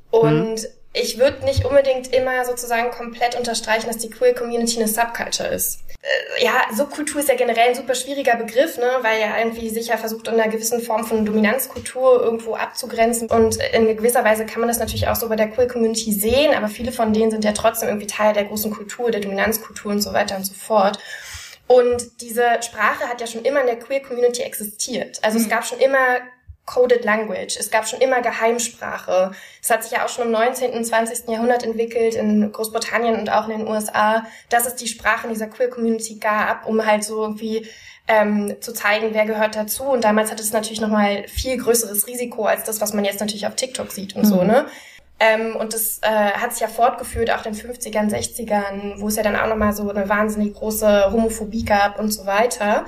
Und 0.09 0.59
hm 0.59 0.67
ich 1.01 1.17
würde 1.17 1.45
nicht 1.45 1.65
unbedingt 1.65 2.13
immer 2.13 2.45
sozusagen 2.45 2.91
komplett 2.91 3.35
unterstreichen, 3.35 3.87
dass 3.87 3.97
die 3.97 4.09
Queer 4.09 4.33
Community 4.33 4.77
eine 4.77 4.87
Subculture 4.87 5.49
ist. 5.49 5.79
Äh, 6.01 6.43
ja, 6.45 6.53
Subkultur 6.75 7.21
ist 7.21 7.29
ja 7.29 7.35
generell 7.35 7.69
ein 7.69 7.75
super 7.75 7.95
schwieriger 7.95 8.35
Begriff, 8.35 8.77
ne, 8.77 8.89
weil 9.01 9.19
ja 9.19 9.37
irgendwie 9.37 9.69
sich 9.69 9.87
ja 9.87 9.97
versucht, 9.97 10.27
in 10.27 10.35
einer 10.35 10.51
gewissen 10.51 10.81
Form 10.81 11.05
von 11.05 11.25
Dominanzkultur 11.25 12.21
irgendwo 12.21 12.55
abzugrenzen. 12.55 13.29
Und 13.29 13.57
in 13.73 13.95
gewisser 13.95 14.23
Weise 14.23 14.45
kann 14.45 14.59
man 14.59 14.67
das 14.67 14.79
natürlich 14.79 15.07
auch 15.07 15.15
so 15.15 15.29
bei 15.29 15.35
der 15.35 15.49
Queer 15.49 15.67
Community 15.67 16.11
sehen, 16.11 16.53
aber 16.53 16.67
viele 16.67 16.91
von 16.91 17.13
denen 17.13 17.31
sind 17.31 17.43
ja 17.43 17.53
trotzdem 17.53 17.89
irgendwie 17.89 18.07
Teil 18.07 18.33
der 18.33 18.45
großen 18.45 18.71
Kultur, 18.71 19.11
der 19.11 19.21
Dominanzkultur 19.21 19.91
und 19.91 20.01
so 20.01 20.13
weiter 20.13 20.35
und 20.35 20.45
so 20.45 20.53
fort. 20.53 20.99
Und 21.67 22.21
diese 22.21 22.45
Sprache 22.61 23.09
hat 23.09 23.19
ja 23.19 23.27
schon 23.27 23.43
immer 23.43 23.59
in 23.59 23.67
der 23.67 23.77
Queer 23.77 24.01
Community 24.01 24.41
existiert. 24.41 25.19
Also 25.21 25.37
mhm. 25.37 25.43
es 25.43 25.49
gab 25.49 25.65
schon 25.65 25.79
immer 25.79 26.19
Coded 26.67 27.05
Language. 27.05 27.57
Es 27.57 27.71
gab 27.71 27.87
schon 27.87 28.01
immer 28.01 28.21
Geheimsprache. 28.21 29.31
Es 29.63 29.71
hat 29.71 29.83
sich 29.83 29.93
ja 29.93 30.05
auch 30.05 30.09
schon 30.09 30.25
im 30.25 30.31
19. 30.31 30.73
und 30.73 30.85
20. 30.85 31.29
Jahrhundert 31.29 31.63
entwickelt, 31.63 32.13
in 32.13 32.51
Großbritannien 32.51 33.15
und 33.15 33.31
auch 33.31 33.47
in 33.47 33.59
den 33.59 33.67
USA, 33.67 34.25
dass 34.49 34.67
es 34.67 34.75
die 34.75 34.87
Sprache 34.87 35.27
in 35.27 35.33
dieser 35.33 35.47
Queer 35.47 35.69
Community 35.69 36.15
gab, 36.15 36.67
um 36.67 36.85
halt 36.85 37.05
so 37.05 37.23
irgendwie 37.23 37.65
ähm, 38.09 38.57
zu 38.59 38.73
zeigen, 38.73 39.13
wer 39.13 39.25
gehört 39.25 39.55
dazu. 39.55 39.83
Und 39.83 40.03
damals 40.03 40.29
hatte 40.29 40.43
es 40.43 40.51
natürlich 40.51 40.81
nochmal 40.81 41.25
viel 41.29 41.57
größeres 41.57 42.05
Risiko 42.05 42.45
als 42.45 42.65
das, 42.65 42.81
was 42.81 42.93
man 42.93 43.05
jetzt 43.05 43.21
natürlich 43.21 43.47
auf 43.47 43.55
TikTok 43.55 43.91
sieht 43.91 44.15
und 44.15 44.23
mhm. 44.23 44.27
so, 44.27 44.43
ne? 44.43 44.67
Ähm, 45.19 45.55
und 45.55 45.73
das 45.73 45.99
äh, 46.03 46.07
hat 46.09 46.51
sich 46.51 46.61
ja 46.61 46.67
fortgeführt, 46.67 47.31
auch 47.31 47.43
in 47.45 47.53
den 47.53 47.61
50ern, 47.61 48.11
60ern, 48.11 48.99
wo 48.99 49.07
es 49.07 49.15
ja 49.15 49.23
dann 49.23 49.35
auch 49.35 49.47
nochmal 49.47 49.73
so 49.73 49.89
eine 49.89 50.07
wahnsinnig 50.07 50.53
große 50.53 51.11
Homophobie 51.11 51.65
gab 51.65 51.97
und 51.97 52.11
so 52.11 52.25
weiter. 52.27 52.85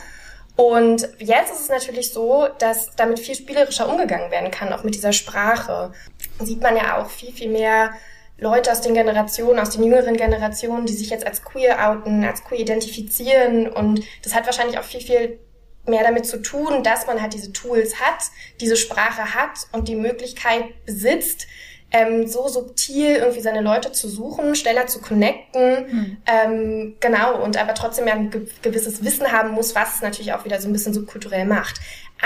Und 0.59 1.07
jetzt 1.19 1.53
ist 1.53 1.61
es 1.61 1.69
natürlich 1.69 2.11
so, 2.11 2.49
dass 2.59 2.93
damit 2.97 3.21
viel 3.21 3.33
spielerischer 3.33 3.87
umgegangen 3.87 4.29
werden 4.29 4.51
kann, 4.51 4.73
auch 4.73 4.83
mit 4.83 4.93
dieser 4.93 5.13
Sprache. 5.13 5.93
Sieht 6.41 6.61
man 6.61 6.75
ja 6.75 7.01
auch 7.01 7.09
viel, 7.09 7.31
viel 7.31 7.49
mehr 7.49 7.91
Leute 8.37 8.69
aus 8.69 8.81
den 8.81 8.93
Generationen, 8.93 9.57
aus 9.57 9.69
den 9.69 9.85
jüngeren 9.85 10.17
Generationen, 10.17 10.85
die 10.85 10.91
sich 10.91 11.11
jetzt 11.11 11.25
als 11.25 11.45
queer 11.45 11.89
outen, 11.89 12.25
als 12.25 12.43
queer 12.43 12.59
identifizieren. 12.59 13.69
Und 13.69 14.03
das 14.21 14.35
hat 14.35 14.47
wahrscheinlich 14.47 14.77
auch 14.77 14.83
viel, 14.83 14.99
viel 14.99 15.39
mehr 15.85 16.03
damit 16.03 16.25
zu 16.25 16.41
tun, 16.41 16.83
dass 16.83 17.07
man 17.07 17.21
halt 17.21 17.33
diese 17.33 17.53
Tools 17.53 18.01
hat, 18.01 18.21
diese 18.59 18.75
Sprache 18.75 19.33
hat 19.33 19.65
und 19.71 19.87
die 19.87 19.95
Möglichkeit 19.95 20.65
besitzt, 20.85 21.47
ähm, 21.91 22.27
so 22.27 22.47
subtil 22.47 23.15
irgendwie 23.15 23.41
seine 23.41 23.61
Leute 23.61 23.91
zu 23.91 24.07
suchen, 24.07 24.55
schneller 24.55 24.87
zu 24.87 25.01
connecten, 25.01 25.85
mhm. 25.91 26.17
ähm, 26.25 26.95
genau, 26.99 27.41
und 27.41 27.57
aber 27.57 27.73
trotzdem 27.73 28.07
ja 28.07 28.13
ein 28.13 28.29
ge 28.29 28.47
gewisses 28.61 29.03
Wissen 29.03 29.31
haben 29.31 29.51
muss, 29.51 29.75
was 29.75 29.95
es 29.95 30.01
natürlich 30.01 30.33
auch 30.33 30.45
wieder 30.45 30.61
so 30.61 30.69
ein 30.69 30.73
bisschen 30.73 30.93
subkulturell 30.93 31.45
macht. 31.45 31.79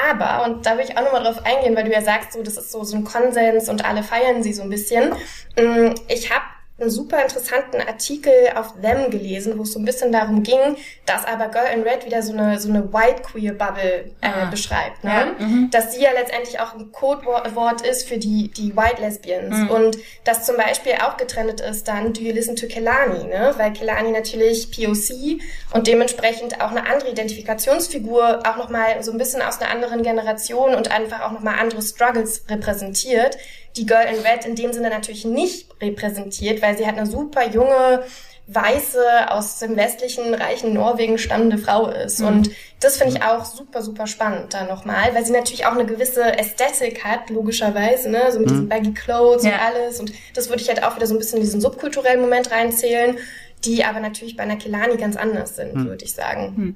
Aber, 0.09 0.45
und 0.45 0.65
da 0.65 0.77
will 0.77 0.85
ich 0.85 0.97
auch 0.97 1.03
nochmal 1.03 1.23
drauf 1.23 1.45
eingehen, 1.45 1.75
weil 1.75 1.83
du 1.83 1.91
ja 1.91 2.01
sagst, 2.01 2.33
so, 2.33 2.41
das 2.41 2.57
ist 2.57 2.71
so, 2.71 2.83
so 2.83 2.95
ein 2.95 3.03
Konsens 3.03 3.69
und 3.69 3.85
alle 3.85 4.01
feiern 4.01 4.41
sie 4.41 4.53
so 4.53 4.63
ein 4.63 4.69
bisschen. 4.69 5.11
Mm, 5.55 5.93
ich 6.07 6.31
habe 6.31 6.43
einen 6.79 6.89
super 6.89 7.21
interessanten 7.21 7.81
Artikel 7.81 8.33
auf 8.55 8.73
Them 8.81 9.11
gelesen, 9.11 9.59
wo 9.59 9.61
es 9.63 9.73
so 9.73 9.79
ein 9.79 9.85
bisschen 9.85 10.11
darum 10.11 10.41
ging, 10.41 10.75
dass 11.05 11.23
aber 11.23 11.49
Girl 11.49 11.67
in 11.71 11.83
Red 11.83 12.03
wieder 12.03 12.23
so 12.23 12.33
eine 12.33 12.59
so 12.59 12.67
eine 12.67 12.91
White 12.91 13.21
Queer 13.21 13.53
Bubble 13.53 14.11
äh, 14.21 14.27
ah. 14.27 14.45
beschreibt, 14.49 15.03
ne? 15.03 15.35
Ja, 15.39 15.45
mhm. 15.45 15.69
dass 15.69 15.93
sie 15.93 16.01
ja 16.01 16.11
letztendlich 16.11 16.59
auch 16.59 16.73
ein 16.73 16.91
Codewort 16.91 17.81
ist 17.81 18.07
für 18.07 18.17
die 18.17 18.49
die 18.49 18.75
White 18.75 19.01
Lesbians 19.01 19.55
mhm. 19.55 19.69
und 19.69 19.97
dass 20.23 20.47
zum 20.47 20.57
Beispiel 20.57 20.93
auch 21.05 21.17
getrennt 21.17 21.61
ist 21.61 21.87
dann 21.87 22.11
Do 22.13 22.21
You 22.21 22.33
Listen 22.33 22.55
to 22.55 22.65
Kelani, 22.65 23.23
ne? 23.25 23.53
Weil 23.57 23.71
Kelani 23.73 24.09
natürlich 24.09 24.71
POC 24.71 25.41
und 25.75 25.85
dementsprechend 25.85 26.59
auch 26.59 26.71
eine 26.71 26.89
andere 26.89 27.11
Identifikationsfigur, 27.11 28.39
auch 28.47 28.57
noch 28.57 28.69
mal 28.69 29.03
so 29.03 29.11
ein 29.11 29.19
bisschen 29.19 29.43
aus 29.43 29.61
einer 29.61 29.69
anderen 29.69 30.01
Generation 30.01 30.73
und 30.73 30.89
einfach 30.89 31.21
auch 31.21 31.31
noch 31.33 31.41
mal 31.41 31.59
andere 31.59 31.83
Struggles 31.83 32.45
repräsentiert 32.49 33.37
die 33.75 33.85
Girl 33.85 34.05
in 34.05 34.19
Red 34.21 34.45
in 34.45 34.55
dem 34.55 34.73
Sinne 34.73 34.89
natürlich 34.89 35.25
nicht 35.25 35.69
repräsentiert, 35.81 36.61
weil 36.61 36.77
sie 36.77 36.85
halt 36.85 36.97
eine 36.97 37.07
super 37.07 37.47
junge, 37.49 38.03
weiße, 38.47 39.31
aus 39.31 39.59
dem 39.59 39.77
westlichen, 39.77 40.33
reichen 40.33 40.73
Norwegen 40.73 41.17
stammende 41.17 41.57
Frau 41.57 41.87
ist. 41.87 42.19
Mhm. 42.19 42.27
Und 42.27 42.51
das 42.81 42.97
finde 42.97 43.15
ich 43.15 43.23
auch 43.23 43.45
super, 43.45 43.81
super 43.81 44.05
spannend 44.05 44.53
da 44.53 44.65
nochmal, 44.65 45.15
weil 45.15 45.25
sie 45.25 45.31
natürlich 45.31 45.65
auch 45.65 45.71
eine 45.71 45.85
gewisse 45.85 46.37
Ästhetik 46.37 47.03
hat, 47.05 47.29
logischerweise, 47.29 48.09
ne, 48.09 48.31
so 48.31 48.39
mit 48.39 48.47
mhm. 48.47 48.51
diesen 48.51 48.69
baggy 48.69 48.93
Clothes 48.93 49.45
ja. 49.45 49.51
und 49.51 49.59
alles. 49.59 49.99
Und 49.99 50.11
das 50.33 50.49
würde 50.49 50.61
ich 50.61 50.67
halt 50.67 50.83
auch 50.83 50.95
wieder 50.95 51.07
so 51.07 51.15
ein 51.15 51.19
bisschen 51.19 51.37
in 51.37 51.43
diesen 51.43 51.61
subkulturellen 51.61 52.19
Moment 52.19 52.51
reinzählen, 52.51 53.17
die 53.63 53.85
aber 53.85 54.01
natürlich 54.01 54.35
bei 54.35 54.43
einer 54.43 54.57
Kelani 54.57 54.97
ganz 54.97 55.15
anders 55.15 55.55
sind, 55.55 55.73
mhm. 55.73 55.85
würde 55.87 56.03
ich 56.03 56.13
sagen. 56.13 56.75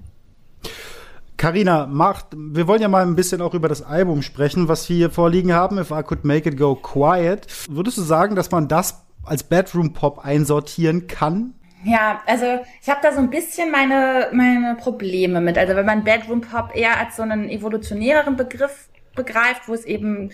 Carina, 1.37 1.85
macht, 1.85 2.27
wir 2.35 2.67
wollen 2.67 2.81
ja 2.81 2.87
mal 2.87 3.05
ein 3.05 3.15
bisschen 3.15 3.41
auch 3.41 3.53
über 3.53 3.69
das 3.69 3.83
Album 3.83 4.23
sprechen, 4.23 4.67
was 4.67 4.89
wir 4.89 4.95
hier 4.95 5.09
vorliegen 5.11 5.53
haben, 5.53 5.77
If 5.77 5.91
I 5.91 6.01
Could 6.01 6.25
Make 6.25 6.49
It 6.49 6.57
Go 6.57 6.75
Quiet. 6.75 7.47
Würdest 7.69 7.97
du 7.97 8.01
sagen, 8.01 8.35
dass 8.35 8.49
man 8.49 8.67
das 8.67 9.05
als 9.23 9.43
Bedroom 9.43 9.93
Pop 9.93 10.25
einsortieren 10.25 11.05
kann? 11.05 11.53
Ja, 11.83 12.21
also 12.25 12.45
ich 12.81 12.89
habe 12.89 13.01
da 13.03 13.13
so 13.13 13.19
ein 13.19 13.29
bisschen 13.29 13.71
meine, 13.71 14.29
meine 14.33 14.75
Probleme 14.75 15.39
mit. 15.39 15.59
Also 15.59 15.75
wenn 15.75 15.85
man 15.85 16.03
Bedroom 16.03 16.41
Pop 16.41 16.75
eher 16.75 16.99
als 16.99 17.15
so 17.15 17.21
einen 17.21 17.49
evolutionäreren 17.49 18.35
Begriff 18.35 18.89
begreift, 19.15 19.67
wo 19.67 19.73
es 19.73 19.85
eben 19.85 20.31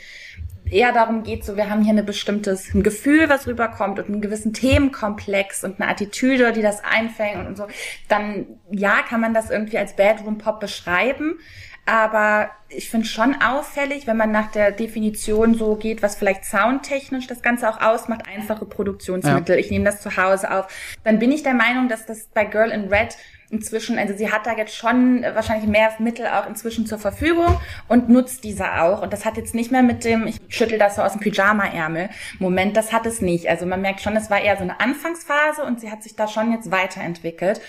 eher 0.70 0.92
darum 0.92 1.24
geht, 1.24 1.46
so 1.46 1.58
wir 1.58 1.70
haben 1.70 1.82
hier 1.82 1.92
eine 1.92 2.04
bestimmtes 2.04 2.74
ein 2.74 2.84
Gefühl, 2.84 3.30
was 3.30 3.48
rüberkommt 3.48 4.00
und 4.00 4.08
einen 4.08 4.22
gewissen 4.22 4.54
Themenkomplex 4.54 5.64
und 5.64 5.80
eine 5.80 5.90
Attitüde, 5.90 6.54
die 6.54 6.62
das 6.62 6.84
einfängt 6.84 7.48
und 7.48 7.58
so, 7.58 7.68
dann 8.08 8.46
ja, 8.72 9.02
kann 9.08 9.22
man 9.22 9.34
das 9.34 9.50
irgendwie 9.50 9.78
als 9.78 9.96
Bedroom 9.96 10.38
Pop 10.38 10.60
beschreiben. 10.60 11.40
Aber 11.86 12.50
ich 12.70 12.90
finde 12.90 13.06
schon 13.06 13.36
auffällig, 13.42 14.08
wenn 14.08 14.16
man 14.16 14.32
nach 14.32 14.52
der 14.52 14.72
Definition 14.72 15.54
so 15.54 15.76
geht, 15.76 16.02
was 16.02 16.16
vielleicht 16.16 16.46
soundtechnisch 16.46 17.28
das 17.28 17.42
Ganze 17.42 17.70
auch 17.70 17.82
ausmacht, 17.82 18.22
einfache 18.26 18.66
Produktionsmittel. 18.66 19.56
Ja. 19.56 19.60
Ich 19.60 19.70
nehme 19.70 19.84
das 19.84 20.02
zu 20.02 20.16
Hause 20.16 20.50
auf. 20.52 20.68
Dann 21.04 21.20
bin 21.20 21.32
ich 21.32 21.44
der 21.44 21.54
Meinung, 21.54 21.90
dass 21.90 22.06
das 22.06 22.28
bei 22.34 22.46
Girl 22.46 22.72
in 22.72 22.88
Red 22.88 23.18
inzwischen, 23.54 23.98
also 23.98 24.16
sie 24.16 24.32
hat 24.32 24.46
da 24.46 24.58
jetzt 24.58 24.76
schon 24.76 25.22
wahrscheinlich 25.22 25.70
mehr 25.70 25.92
Mittel 26.00 26.28
auch 26.28 26.48
inzwischen 26.48 26.86
zur 26.86 26.98
Verfügung 26.98 27.60
und 27.88 28.10
nutzt 28.10 28.44
diese 28.44 28.82
auch. 28.82 29.02
Und 29.02 29.14
das 29.14 29.24
hat 29.24 29.38
jetzt 29.38 29.56
nicht 29.56 29.72
mehr 29.72 29.84
mit 29.84 30.04
dem, 30.04 30.28
ich 30.28 30.38
schüttel 30.50 30.80
das 30.80 30.96
so 30.96 31.02
aus 31.04 31.14
dem 31.14 31.22
Pyjama-Ärmel, 31.22 32.10
Moment, 32.40 32.76
das 32.76 32.92
hat 32.92 33.06
es 33.06 33.22
nicht. 33.22 33.48
Also 33.48 33.66
man 33.66 33.82
merkt 33.82 34.02
schon, 34.02 34.16
es 34.16 34.30
war 34.30 34.42
eher 34.42 34.58
so 34.58 34.64
eine 34.64 34.80
Anfangsphase 34.80 35.64
und 35.64 35.80
sie 35.80 35.92
hat 35.92 36.04
sich 36.04 36.16
da 36.16 36.28
schon 36.28 36.52
jetzt 36.52 36.72
weiterentwickelt. 36.72 37.62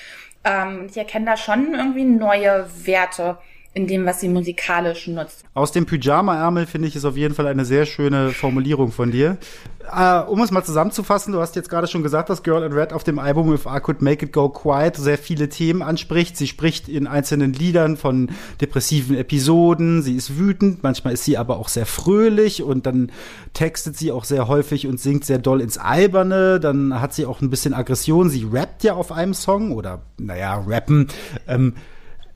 Ähm, 0.44 0.86
ich 0.90 0.96
erkenne 0.96 1.26
da 1.26 1.36
schon 1.36 1.74
irgendwie 1.74 2.04
neue 2.04 2.66
Werte 2.84 3.38
in 3.74 3.88
dem, 3.88 4.06
was 4.06 4.20
sie 4.20 4.28
musikalisch 4.28 5.08
nutzt. 5.08 5.44
Aus 5.52 5.72
dem 5.72 5.84
Pyjama-Ärmel 5.84 6.66
finde 6.66 6.86
ich 6.86 6.94
ist 6.94 7.04
auf 7.04 7.16
jeden 7.16 7.34
Fall 7.34 7.48
eine 7.48 7.64
sehr 7.64 7.86
schöne 7.86 8.30
Formulierung 8.30 8.92
von 8.92 9.10
dir. 9.10 9.36
Uh, 9.84 10.30
um 10.30 10.40
es 10.40 10.50
mal 10.50 10.64
zusammenzufassen, 10.64 11.34
du 11.34 11.40
hast 11.40 11.56
jetzt 11.56 11.68
gerade 11.68 11.86
schon 11.88 12.02
gesagt, 12.02 12.30
dass 12.30 12.42
Girl 12.42 12.62
in 12.62 12.72
Red 12.72 12.94
auf 12.94 13.04
dem 13.04 13.18
Album 13.18 13.52
If 13.52 13.66
I 13.66 13.80
Could 13.80 14.00
Make 14.00 14.26
It 14.26 14.32
Go 14.32 14.48
Quiet 14.48 14.96
sehr 14.96 15.18
viele 15.18 15.50
Themen 15.50 15.82
anspricht. 15.82 16.38
Sie 16.38 16.46
spricht 16.46 16.88
in 16.88 17.06
einzelnen 17.06 17.52
Liedern 17.52 17.98
von 17.98 18.30
depressiven 18.62 19.16
Episoden, 19.16 20.00
sie 20.00 20.16
ist 20.16 20.38
wütend, 20.38 20.82
manchmal 20.82 21.12
ist 21.12 21.24
sie 21.24 21.36
aber 21.36 21.58
auch 21.58 21.68
sehr 21.68 21.84
fröhlich 21.84 22.62
und 22.62 22.86
dann 22.86 23.12
textet 23.52 23.98
sie 23.98 24.10
auch 24.10 24.24
sehr 24.24 24.48
häufig 24.48 24.86
und 24.86 25.00
singt 25.00 25.26
sehr 25.26 25.38
doll 25.38 25.60
ins 25.60 25.76
Alberne. 25.76 26.60
Dann 26.60 26.98
hat 27.00 27.12
sie 27.12 27.26
auch 27.26 27.42
ein 27.42 27.50
bisschen 27.50 27.74
Aggression. 27.74 28.30
Sie 28.30 28.48
rappt 28.50 28.84
ja 28.84 28.94
auf 28.94 29.12
einem 29.12 29.34
Song 29.34 29.72
oder, 29.72 30.00
naja, 30.16 30.64
rappen. 30.66 31.08
Ähm, 31.46 31.74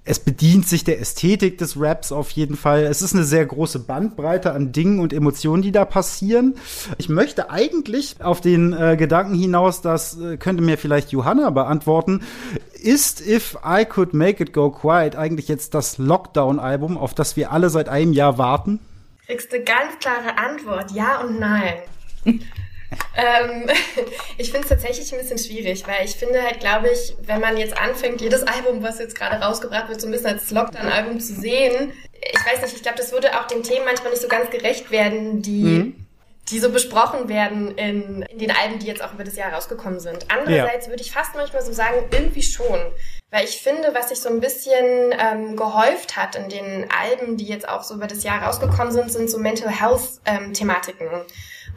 es 0.09 0.18
bedient 0.18 0.66
sich 0.66 0.85
der 0.85 1.01
Ästhetik 1.01 1.59
des 1.59 1.79
Raps 1.79 2.12
auf 2.12 2.31
jeden 2.31 2.57
Fall. 2.57 2.85
Es 2.85 3.03
ist 3.03 3.14
eine 3.14 3.25
sehr 3.25 3.44
große 3.44 3.81
Bandbreite 3.81 4.53
an 4.53 4.73
Dingen 4.73 5.01
und 5.01 5.12
Emotionen, 5.12 5.62
die 5.62 5.71
da 5.71 5.85
passieren. 5.85 6.57
Ich 6.97 7.11
möchte 7.11 7.51
eigentlich 7.51 8.16
auf 8.21 8.40
den 8.40 8.73
äh, 8.73 8.97
Gedanken 8.97 9.35
hinaus, 9.35 9.83
das 9.83 10.18
äh, 10.18 10.38
könnte 10.38 10.62
mir 10.62 10.79
vielleicht 10.79 11.12
Johanna 11.12 11.51
beantworten. 11.51 12.23
Ist 12.73 13.27
If 13.27 13.59
I 13.62 13.85
Could 13.85 14.14
Make 14.14 14.42
It 14.42 14.55
Go 14.55 14.71
Quiet 14.71 15.14
eigentlich 15.14 15.47
jetzt 15.47 15.75
das 15.75 15.99
Lockdown-Album, 15.99 16.97
auf 16.97 17.12
das 17.12 17.37
wir 17.37 17.53
alle 17.53 17.68
seit 17.68 17.90
einem 17.90 18.14
Jahr 18.14 18.38
warten? 18.38 18.81
Kriegst 19.27 19.53
du 19.53 19.59
ganz 19.59 19.99
klare 20.01 20.38
Antwort, 20.38 20.90
ja 20.92 21.21
und 21.21 21.38
nein. 21.38 21.75
ähm, 23.16 23.68
ich 24.38 24.51
finde 24.51 24.64
es 24.64 24.68
tatsächlich 24.68 25.12
ein 25.12 25.20
bisschen 25.20 25.38
schwierig, 25.38 25.87
weil 25.87 26.05
ich 26.05 26.16
finde 26.16 26.42
halt, 26.42 26.61
glaube 26.61 26.88
ich, 26.88 27.14
wenn 27.22 27.40
man 27.40 27.57
jetzt 27.57 27.77
anfängt, 27.77 28.20
jedes 28.20 28.42
Album, 28.42 28.83
was 28.83 28.98
jetzt 28.98 29.14
gerade 29.14 29.37
rausgebracht 29.44 29.88
wird, 29.88 30.01
so 30.01 30.07
ein 30.07 30.12
bisschen 30.12 30.29
als 30.29 30.51
Lockdown-Album 30.51 31.20
zu 31.20 31.35
sehen, 31.35 31.92
ich 32.12 32.46
weiß 32.46 32.62
nicht, 32.62 32.77
ich 32.77 32.83
glaube, 32.83 32.98
das 32.98 33.12
würde 33.12 33.38
auch 33.38 33.46
den 33.46 33.62
Themen 33.62 33.85
manchmal 33.85 34.11
nicht 34.11 34.22
so 34.22 34.29
ganz 34.29 34.51
gerecht 34.51 34.90
werden, 34.90 35.42
die 35.42 35.62
mhm 35.62 36.09
die 36.51 36.61
so 36.61 36.70
besprochen 36.70 37.29
werden 37.29 37.77
in, 37.77 38.22
in 38.22 38.38
den 38.38 38.51
Alben, 38.51 38.79
die 38.79 38.87
jetzt 38.87 39.03
auch 39.03 39.12
über 39.12 39.24
das 39.24 39.37
Jahr 39.37 39.53
rausgekommen 39.53 40.01
sind. 40.01 40.27
Andererseits 40.29 40.87
ja. 40.87 40.92
würde 40.92 41.03
ich 41.03 41.12
fast 41.12 41.35
manchmal 41.35 41.62
so 41.62 41.72
sagen, 41.72 42.05
irgendwie 42.11 42.42
schon. 42.42 42.81
Weil 43.31 43.44
ich 43.44 43.61
finde, 43.61 43.94
was 43.94 44.09
sich 44.09 44.20
so 44.20 44.31
ein 44.31 44.40
bisschen 44.40 45.14
ähm, 45.18 45.57
gehäuft 45.57 46.16
hat 46.16 46.37
in 46.37 46.48
den 46.48 46.87
Alben, 46.90 47.37
die 47.37 47.46
jetzt 47.46 47.68
auch 47.68 47.83
so 47.83 47.94
über 47.94 48.07
das 48.07 48.22
Jahr 48.24 48.42
rausgekommen 48.42 48.92
sind, 48.92 49.12
sind 49.12 49.29
so 49.31 49.38
Mental 49.38 49.70
Health 49.70 50.20
ähm. 50.24 50.55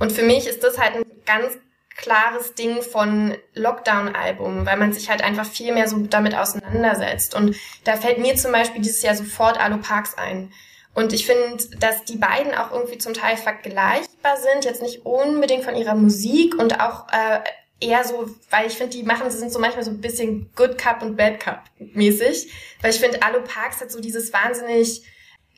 Und 0.02 0.12
für 0.12 0.24
mich 0.24 0.48
ist 0.48 0.64
das 0.64 0.80
halt 0.80 0.96
ein 0.96 1.06
ganz 1.28 1.60
klares 1.96 2.56
Ding 2.56 2.82
von 2.82 3.38
Lockdown-Album, 3.54 4.66
weil 4.66 4.78
man 4.78 4.94
sich 4.94 5.12
halt 5.12 5.24
einfach 5.24 5.46
viel 5.46 5.72
mehr 5.76 5.88
so 5.88 6.00
damit 6.00 6.34
auseinandersetzt. 6.34 7.36
Und 7.36 7.56
da 7.84 7.98
fällt 7.98 8.18
mir 8.18 8.36
zum 8.36 8.52
Beispiel 8.52 8.82
dieses 8.82 9.04
Jahr 9.04 9.16
sofort 9.16 9.60
Alu 9.60 9.78
Parks 9.78 10.18
ein. 10.18 10.52
Und 10.96 11.14
ich 11.14 11.28
finde, 11.28 11.64
dass 11.78 12.04
die 12.04 12.18
beiden 12.18 12.56
auch 12.56 12.72
irgendwie 12.72 12.98
zum 12.98 13.14
Teil 13.14 13.38
vergleichbar 13.38 14.38
sind, 14.38 14.66
jetzt 14.66 14.82
nicht 14.82 15.06
unbedingt 15.06 15.64
von 15.64 15.76
ihrer 15.76 15.94
Musik 15.94 16.56
und 16.56 16.82
auch 16.82 17.08
äh, 17.10 17.42
eher 17.80 18.04
so, 18.04 18.28
weil 18.50 18.66
ich 18.66 18.74
finde, 18.74 18.98
die 18.98 19.04
machen, 19.04 19.30
sie 19.30 19.38
sind 19.38 19.54
so 19.54 19.60
manchmal 19.60 19.84
so 19.84 19.92
ein 19.92 20.02
bisschen 20.02 20.50
Good 20.56 20.80
Cup 20.80 21.04
und 21.04 21.16
Bad 21.16 21.40
Cup 21.40 21.66
mäßig. 21.78 22.52
Weil 22.82 22.90
ich 22.90 23.00
finde, 23.00 23.22
Alu 23.22 23.42
Parks 23.44 23.82
hat 23.82 23.92
so 23.92 24.02
dieses 24.02 24.34
wahnsinnig 24.34 25.04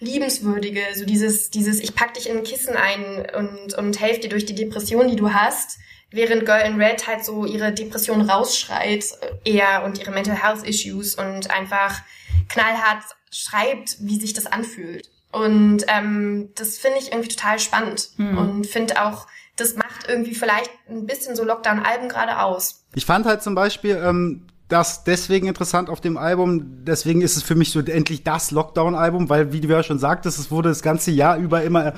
liebenswürdige, 0.04 0.82
so 0.96 1.06
dieses, 1.06 1.50
dieses, 1.50 1.80
ich 1.80 1.96
pack 1.96 2.14
dich 2.14 2.30
in 2.30 2.38
ein 2.38 2.44
Kissen 2.44 2.76
ein 2.76 3.26
und, 3.36 3.74
und 3.76 4.00
helfe 4.00 4.22
dir 4.22 4.30
durch 4.30 4.46
die 4.46 4.56
Depression, 4.56 5.08
die 5.08 5.16
du 5.16 5.34
hast. 5.34 5.80
während 6.12 6.46
Girl 6.46 6.62
in 6.62 6.80
Red 6.80 7.08
halt 7.08 7.26
so 7.26 7.46
ihre 7.46 7.74
Depression 7.74 8.30
rausschreit 8.30 9.04
eher 9.44 9.84
und 9.84 9.98
ihre 10.00 10.12
Mental 10.12 10.36
Health 10.36 10.64
Issues 10.64 11.16
und 11.16 11.50
einfach 11.50 12.02
knallhart 12.50 13.04
schreibt, 13.32 13.98
wie 14.00 14.20
sich 14.20 14.34
das 14.34 14.46
anfühlt. 14.46 15.10
Und 15.32 15.84
ähm, 15.88 16.50
das 16.56 16.78
finde 16.78 17.00
ich 17.00 17.12
irgendwie 17.12 17.30
total 17.30 17.58
spannend 17.58 18.10
mhm. 18.18 18.38
und 18.38 18.68
finde 18.68 19.04
auch, 19.04 19.26
das 19.56 19.76
macht 19.76 20.08
irgendwie 20.08 20.36
vielleicht 20.36 20.70
ein 20.88 21.08
bisschen 21.08 21.36
so 21.36 21.44
Lockdown-Alben 21.44 22.10
gerade 22.10 22.40
aus. 22.40 22.86
Ich 22.94 23.06
fand 23.06 23.26
halt 23.26 23.42
zum 23.42 23.56
Beispiel, 23.56 24.00
ähm, 24.04 24.46
das 24.74 25.04
deswegen 25.04 25.48
interessant 25.48 25.88
auf 25.88 26.02
dem 26.02 26.18
Album. 26.18 26.84
Deswegen 26.84 27.22
ist 27.22 27.38
es 27.38 27.44
für 27.44 27.54
mich 27.54 27.70
so 27.70 27.80
endlich 27.80 28.24
das 28.24 28.50
Lockdown-Album, 28.50 29.30
weil, 29.30 29.54
wie 29.54 29.62
du 29.62 29.68
ja 29.68 29.84
schon 29.84 30.00
sagtest, 30.00 30.40
es 30.40 30.50
wurde 30.50 30.70
das 30.70 30.82
ganze 30.82 31.12
Jahr 31.12 31.38
über 31.38 31.62
immer 31.62 31.94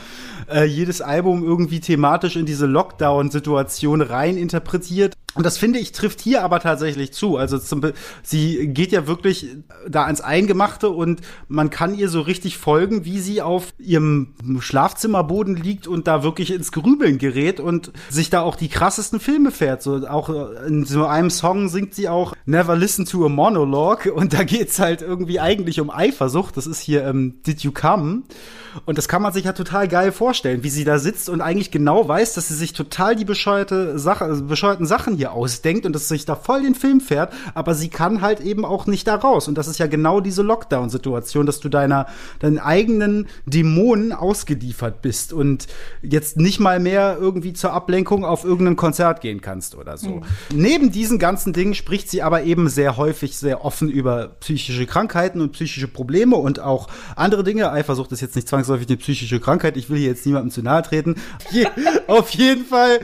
äh, 0.52 0.66
jedes 0.66 1.02
Album 1.02 1.44
irgendwie 1.44 1.80
thematisch 1.80 2.36
in 2.36 2.46
diese 2.46 2.66
Lockdown-Situation 2.66 4.02
rein 4.02 4.36
interpretiert. 4.36 5.16
Und 5.36 5.46
das 5.46 5.58
finde 5.58 5.80
ich 5.80 5.92
trifft 5.92 6.22
hier 6.22 6.44
aber 6.44 6.62
tatsächlich 6.62 7.12
zu. 7.12 7.36
Also 7.36 7.60
zum, 7.60 7.82
sie 8.24 8.68
geht 8.68 8.94
ja 8.94 9.06
wirklich 9.06 9.48
da 9.88 10.06
ans 10.06 10.22
Eingemachte 10.22 10.90
und 10.90 11.22
man 11.50 11.70
kann 11.70 11.94
ihr 11.94 12.08
so 12.10 12.22
richtig 12.22 12.58
folgen, 12.58 13.04
wie 13.04 13.20
sie 13.20 13.42
auf 13.42 13.74
ihrem 13.78 14.34
Schlafzimmerboden 14.60 15.58
liegt 15.58 15.88
und 15.88 16.08
da 16.08 16.24
wirklich 16.24 16.54
ins 16.54 16.72
Grübeln 16.72 17.18
gerät 17.18 17.60
und 17.60 17.92
sich 18.10 18.30
da 18.30 18.42
auch 18.42 18.56
die 18.56 18.70
krassesten 18.70 19.20
Filme 19.20 19.52
fährt. 19.52 19.82
So 19.82 20.08
auch 20.08 20.30
in 20.66 20.86
so 20.86 21.06
einem 21.06 21.30
Song 21.30 21.68
singt 21.68 21.94
sie 21.94 22.08
auch 22.08 22.34
Never 22.46 22.78
Listen 22.78 23.06
to 23.06 23.26
a 23.26 23.30
Monologue 23.30 24.14
und 24.14 24.34
da 24.34 24.44
geht's 24.44 24.80
halt 24.80 25.02
irgendwie 25.02 25.42
eigentlich 25.42 25.82
um 25.82 25.90
Eifersucht. 25.90 26.56
Das 26.56 26.66
ist 26.66 26.80
hier 26.80 27.06
ähm, 27.06 27.42
Did 27.46 27.62
You 27.62 27.74
Come? 27.74 28.24
Und 28.86 28.98
das 28.98 29.08
kann 29.08 29.22
man 29.22 29.34
sich 29.34 29.46
ja 29.46 29.54
total 29.54 29.88
geil 29.88 30.12
vorstellen, 30.12 30.64
wie 30.64 30.70
sie 30.70 30.84
da 30.84 31.00
sitzt 31.00 31.30
und 31.30 31.42
eigentlich 31.42 31.72
genau 31.72 32.08
weiß, 32.08 32.34
dass 32.34 32.50
sie 32.50 32.56
sich 32.56 32.74
total 32.74 33.16
die 33.16 33.26
bescheuerte 33.26 33.98
Sache, 33.98 34.26
also 34.26 34.44
bescheuerten 34.44 34.86
Sachen 34.86 35.16
hier 35.16 35.25
ausdenkt 35.32 35.86
und 35.86 35.94
dass 35.94 36.08
sich 36.08 36.26
da 36.26 36.36
voll 36.36 36.64
den 36.64 36.76
Film 36.76 37.02
fährt, 37.02 37.34
aber 37.54 37.74
sie 37.74 37.90
kann 37.90 38.22
halt 38.22 38.42
eben 38.42 38.66
auch 38.66 38.86
nicht 38.86 39.08
da 39.08 39.16
raus. 39.16 39.48
Und 39.48 39.58
das 39.58 39.68
ist 39.68 39.80
ja 39.80 39.88
genau 39.88 40.20
diese 40.20 40.42
Lockdown-Situation, 40.42 41.46
dass 41.46 41.60
du 41.60 41.70
deiner, 41.70 42.08
deinen 42.40 42.60
eigenen 42.60 43.28
Dämonen 43.46 44.12
ausgeliefert 44.12 45.02
bist 45.02 45.34
und 45.34 45.68
jetzt 46.02 46.38
nicht 46.38 46.60
mal 46.60 46.80
mehr 46.80 47.18
irgendwie 47.20 47.54
zur 47.54 47.74
Ablenkung 47.74 48.26
auf 48.26 48.44
irgendein 48.44 48.76
Konzert 48.76 49.22
gehen 49.22 49.42
kannst 49.42 49.76
oder 49.76 49.98
so. 49.98 50.10
Mhm. 50.10 50.24
Neben 50.54 50.92
diesen 50.92 51.20
ganzen 51.20 51.54
Dingen 51.54 51.74
spricht 51.74 52.10
sie 52.10 52.22
aber 52.22 52.44
eben 52.44 52.70
sehr 52.70 52.98
häufig 52.98 53.38
sehr 53.38 53.66
offen 53.66 53.90
über 53.90 54.36
psychische 54.40 54.86
Krankheiten 54.86 55.42
und 55.42 55.54
psychische 55.54 55.88
Probleme 55.88 56.36
und 56.36 56.60
auch 56.60 56.88
andere 57.16 57.44
Dinge. 57.44 57.72
Eifersucht 57.72 58.12
ist 58.12 58.22
jetzt 58.22 58.36
nicht 58.36 58.48
zwangsläufig 58.48 58.66
zwangsläufig 58.66 58.88
eine 58.88 58.98
psychische 58.98 59.40
Krankheit. 59.40 59.78
Ich 59.78 59.90
will 59.90 59.98
hier 59.98 60.10
jetzt 60.10 60.26
niemandem 60.26 60.52
zu 60.52 60.62
nahe 60.62 60.82
treten. 60.84 61.16
Je, 61.52 61.68
auf 62.08 62.30
jeden 62.32 62.66
Fall 62.66 63.00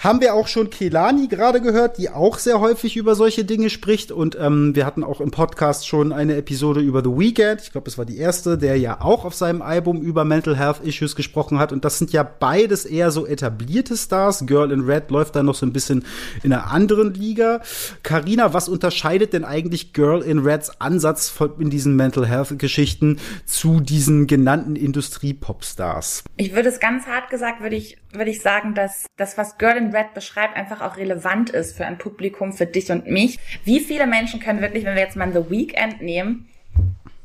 haben 0.00 0.20
wir 0.20 0.34
auch 0.34 0.48
schon 0.48 0.70
Kelani 0.70 1.28
gerade 1.38 1.60
gehört, 1.60 1.98
die 1.98 2.10
auch 2.10 2.36
sehr 2.36 2.58
häufig 2.58 2.96
über 2.96 3.14
solche 3.14 3.44
Dinge 3.44 3.70
spricht. 3.70 4.10
Und 4.10 4.36
ähm, 4.40 4.74
wir 4.74 4.84
hatten 4.84 5.04
auch 5.04 5.20
im 5.20 5.30
Podcast 5.30 5.86
schon 5.86 6.12
eine 6.12 6.34
Episode 6.36 6.80
über 6.80 7.00
The 7.00 7.10
Weeknd. 7.10 7.60
Ich 7.62 7.70
glaube, 7.70 7.88
es 7.88 7.96
war 7.96 8.04
die 8.04 8.18
erste, 8.18 8.58
der 8.58 8.76
ja 8.76 9.00
auch 9.00 9.24
auf 9.24 9.34
seinem 9.34 9.62
Album 9.62 10.02
über 10.02 10.24
Mental 10.24 10.56
Health 10.56 10.80
Issues 10.82 11.14
gesprochen 11.14 11.60
hat. 11.60 11.70
Und 11.70 11.84
das 11.84 11.96
sind 11.98 12.12
ja 12.12 12.24
beides 12.24 12.84
eher 12.84 13.12
so 13.12 13.24
etablierte 13.24 13.96
Stars. 13.96 14.46
Girl 14.46 14.72
in 14.72 14.80
Red 14.80 15.12
läuft 15.12 15.36
da 15.36 15.44
noch 15.44 15.54
so 15.54 15.64
ein 15.64 15.72
bisschen 15.72 16.04
in 16.42 16.52
einer 16.52 16.72
anderen 16.72 17.14
Liga. 17.14 17.60
Karina, 18.02 18.52
was 18.52 18.68
unterscheidet 18.68 19.32
denn 19.32 19.44
eigentlich 19.44 19.92
Girl 19.92 20.22
in 20.22 20.40
Reds 20.40 20.80
Ansatz 20.80 21.32
in 21.60 21.70
diesen 21.70 21.94
Mental 21.94 22.26
Health 22.26 22.58
Geschichten 22.58 23.20
zu 23.46 23.78
diesen 23.78 24.26
genannten 24.26 24.74
Industrie-Popstars? 24.74 26.24
Ich 26.36 26.56
würde 26.56 26.68
es 26.68 26.80
ganz 26.80 27.06
hart 27.06 27.30
gesagt, 27.30 27.62
würde 27.62 27.76
ich, 27.76 27.96
würde 28.12 28.32
ich 28.32 28.42
sagen, 28.42 28.74
dass 28.74 29.06
das, 29.16 29.38
was 29.38 29.56
Girl 29.58 29.76
in 29.76 29.94
Red 29.94 30.14
beschreibt, 30.14 30.56
einfach 30.56 30.80
auch 30.80 30.96
relevant 30.96 31.27
ist 31.50 31.76
für 31.76 31.86
ein 31.86 31.98
Publikum, 31.98 32.52
für 32.52 32.66
dich 32.66 32.90
und 32.90 33.06
mich. 33.06 33.38
Wie 33.64 33.80
viele 33.80 34.06
Menschen 34.06 34.40
können 34.40 34.60
wirklich, 34.60 34.84
wenn 34.84 34.94
wir 34.94 35.02
jetzt 35.02 35.16
mal 35.16 35.32
The 35.32 35.50
Weekend 35.50 36.02
nehmen, 36.02 36.48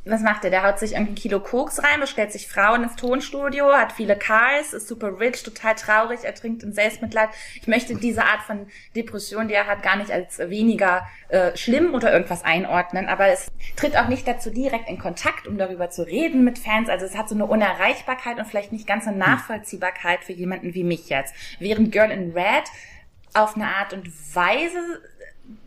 was 0.05 0.21
macht 0.21 0.43
er? 0.43 0.49
Der 0.49 0.63
haut 0.63 0.79
sich 0.79 0.93
irgendwie 0.93 1.13
ein 1.13 1.15
Kilo 1.15 1.39
Koks 1.39 1.81
rein, 1.81 2.01
bestellt 2.01 2.31
sich 2.31 2.47
Frauen 2.47 2.83
ins 2.83 2.97
Tonstudio, 2.97 3.71
hat 3.71 3.93
viele 3.93 4.17
Cars, 4.17 4.73
ist 4.73 4.87
super 4.87 5.19
rich, 5.19 5.43
total 5.43 5.75
traurig, 5.75 6.19
er 6.23 6.35
trinkt 6.35 6.61
in 6.63 6.73
Selbstmitleid. 6.73 7.29
Ich 7.61 7.67
möchte 7.67 7.95
diese 7.95 8.25
Art 8.25 8.41
von 8.41 8.67
Depression, 8.95 9.47
die 9.47 9.53
er 9.53 9.67
hat, 9.67 9.81
gar 9.81 9.95
nicht 9.95 10.11
als 10.11 10.39
weniger 10.39 11.07
äh, 11.29 11.55
schlimm 11.55 11.93
oder 11.93 12.11
irgendwas 12.11 12.43
einordnen, 12.43 13.07
aber 13.07 13.27
es 13.27 13.47
tritt 13.77 13.95
auch 13.95 14.09
nicht 14.09 14.27
dazu 14.27 14.49
direkt 14.49 14.89
in 14.89 14.99
Kontakt, 14.99 15.47
um 15.47 15.57
darüber 15.57 15.89
zu 15.89 16.05
reden 16.05 16.43
mit 16.43 16.59
Fans. 16.59 16.89
Also 16.89 17.05
es 17.05 17.17
hat 17.17 17.29
so 17.29 17.35
eine 17.35 17.45
Unerreichbarkeit 17.45 18.39
und 18.39 18.45
vielleicht 18.45 18.73
nicht 18.73 18.87
ganz 18.87 19.07
eine 19.07 19.17
Nachvollziehbarkeit 19.17 20.25
für 20.25 20.33
jemanden 20.33 20.73
wie 20.73 20.83
mich 20.83 21.07
jetzt. 21.07 21.33
Während 21.59 21.93
Girl 21.93 22.11
in 22.11 22.33
Red 22.33 22.65
auf 23.33 23.55
eine 23.55 23.67
Art 23.67 23.93
und 23.93 24.09
Weise 24.35 25.01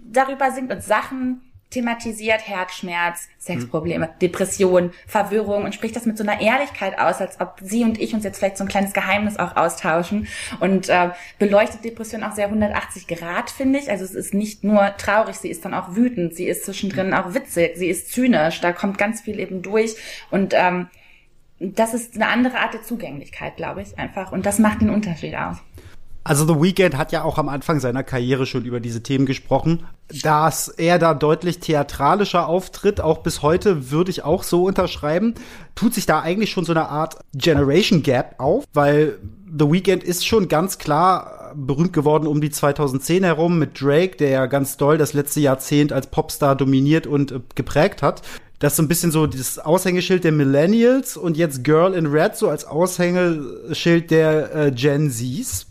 darüber 0.04 0.50
singt 0.50 0.72
und 0.72 0.82
Sachen 0.82 1.42
thematisiert 1.70 2.46
Herzschmerz, 2.46 3.28
Sexprobleme, 3.38 4.06
mhm. 4.06 4.18
Depression, 4.20 4.92
Verwirrung 5.06 5.64
und 5.64 5.74
spricht 5.74 5.96
das 5.96 6.06
mit 6.06 6.16
so 6.16 6.22
einer 6.22 6.40
Ehrlichkeit 6.40 6.98
aus, 6.98 7.20
als 7.20 7.40
ob 7.40 7.58
sie 7.60 7.82
und 7.82 8.00
ich 8.00 8.14
uns 8.14 8.24
jetzt 8.24 8.38
vielleicht 8.38 8.56
so 8.56 8.64
ein 8.64 8.68
kleines 8.68 8.92
Geheimnis 8.92 9.36
auch 9.36 9.56
austauschen 9.56 10.28
und 10.60 10.88
äh, 10.88 11.10
beleuchtet 11.38 11.84
Depression 11.84 12.22
auch 12.22 12.32
sehr 12.32 12.46
180 12.46 13.08
Grad, 13.08 13.50
finde 13.50 13.80
ich. 13.80 13.90
Also 13.90 14.04
es 14.04 14.14
ist 14.14 14.32
nicht 14.32 14.62
nur 14.62 14.96
traurig, 14.96 15.36
sie 15.36 15.50
ist 15.50 15.64
dann 15.64 15.74
auch 15.74 15.96
wütend, 15.96 16.34
sie 16.34 16.46
ist 16.46 16.64
zwischendrin 16.64 17.12
auch 17.12 17.34
witzig, 17.34 17.72
sie 17.76 17.88
ist 17.88 18.12
zynisch, 18.12 18.60
da 18.60 18.72
kommt 18.72 18.96
ganz 18.96 19.20
viel 19.22 19.40
eben 19.40 19.62
durch 19.62 19.96
und 20.30 20.54
ähm, 20.56 20.88
das 21.58 21.94
ist 21.94 22.14
eine 22.14 22.28
andere 22.28 22.58
Art 22.58 22.74
der 22.74 22.82
Zugänglichkeit, 22.82 23.56
glaube 23.56 23.80
ich, 23.80 23.98
einfach. 23.98 24.30
Und 24.30 24.44
das 24.44 24.58
macht 24.58 24.82
den 24.82 24.90
Unterschied 24.90 25.34
aus. 25.34 25.56
Also 26.26 26.44
The 26.44 26.60
Weeknd 26.60 26.98
hat 26.98 27.12
ja 27.12 27.22
auch 27.22 27.38
am 27.38 27.48
Anfang 27.48 27.78
seiner 27.78 28.02
Karriere 28.02 28.46
schon 28.46 28.64
über 28.64 28.80
diese 28.80 29.00
Themen 29.00 29.26
gesprochen. 29.26 29.84
Dass 30.22 30.66
er 30.66 30.98
da 30.98 31.14
deutlich 31.14 31.60
theatralischer 31.60 32.48
auftritt, 32.48 33.00
auch 33.00 33.18
bis 33.18 33.42
heute 33.42 33.92
würde 33.92 34.10
ich 34.10 34.24
auch 34.24 34.42
so 34.42 34.64
unterschreiben, 34.64 35.34
tut 35.76 35.94
sich 35.94 36.04
da 36.04 36.22
eigentlich 36.22 36.50
schon 36.50 36.64
so 36.64 36.72
eine 36.72 36.88
Art 36.88 37.18
Generation 37.32 38.02
Gap 38.02 38.34
auf, 38.38 38.64
weil 38.72 39.20
The 39.56 39.70
Weeknd 39.70 40.02
ist 40.02 40.26
schon 40.26 40.48
ganz 40.48 40.78
klar 40.78 41.52
berühmt 41.54 41.92
geworden 41.92 42.26
um 42.26 42.40
die 42.40 42.50
2010 42.50 43.22
herum 43.22 43.60
mit 43.60 43.80
Drake, 43.80 44.16
der 44.16 44.30
ja 44.30 44.46
ganz 44.46 44.76
doll 44.76 44.98
das 44.98 45.12
letzte 45.12 45.38
Jahrzehnt 45.38 45.92
als 45.92 46.08
Popstar 46.08 46.56
dominiert 46.56 47.06
und 47.06 47.30
äh, 47.30 47.40
geprägt 47.54 48.02
hat. 48.02 48.22
Das 48.58 48.72
ist 48.72 48.78
so 48.78 48.82
ein 48.82 48.88
bisschen 48.88 49.12
so 49.12 49.28
das 49.28 49.60
Aushängeschild 49.60 50.24
der 50.24 50.32
Millennials 50.32 51.16
und 51.16 51.36
jetzt 51.36 51.62
Girl 51.62 51.94
in 51.94 52.06
Red 52.06 52.34
so 52.34 52.48
als 52.48 52.64
Aushängeschild 52.64 54.10
der 54.10 54.56
äh, 54.56 54.72
Gen 54.72 55.08
Zs 55.08 55.66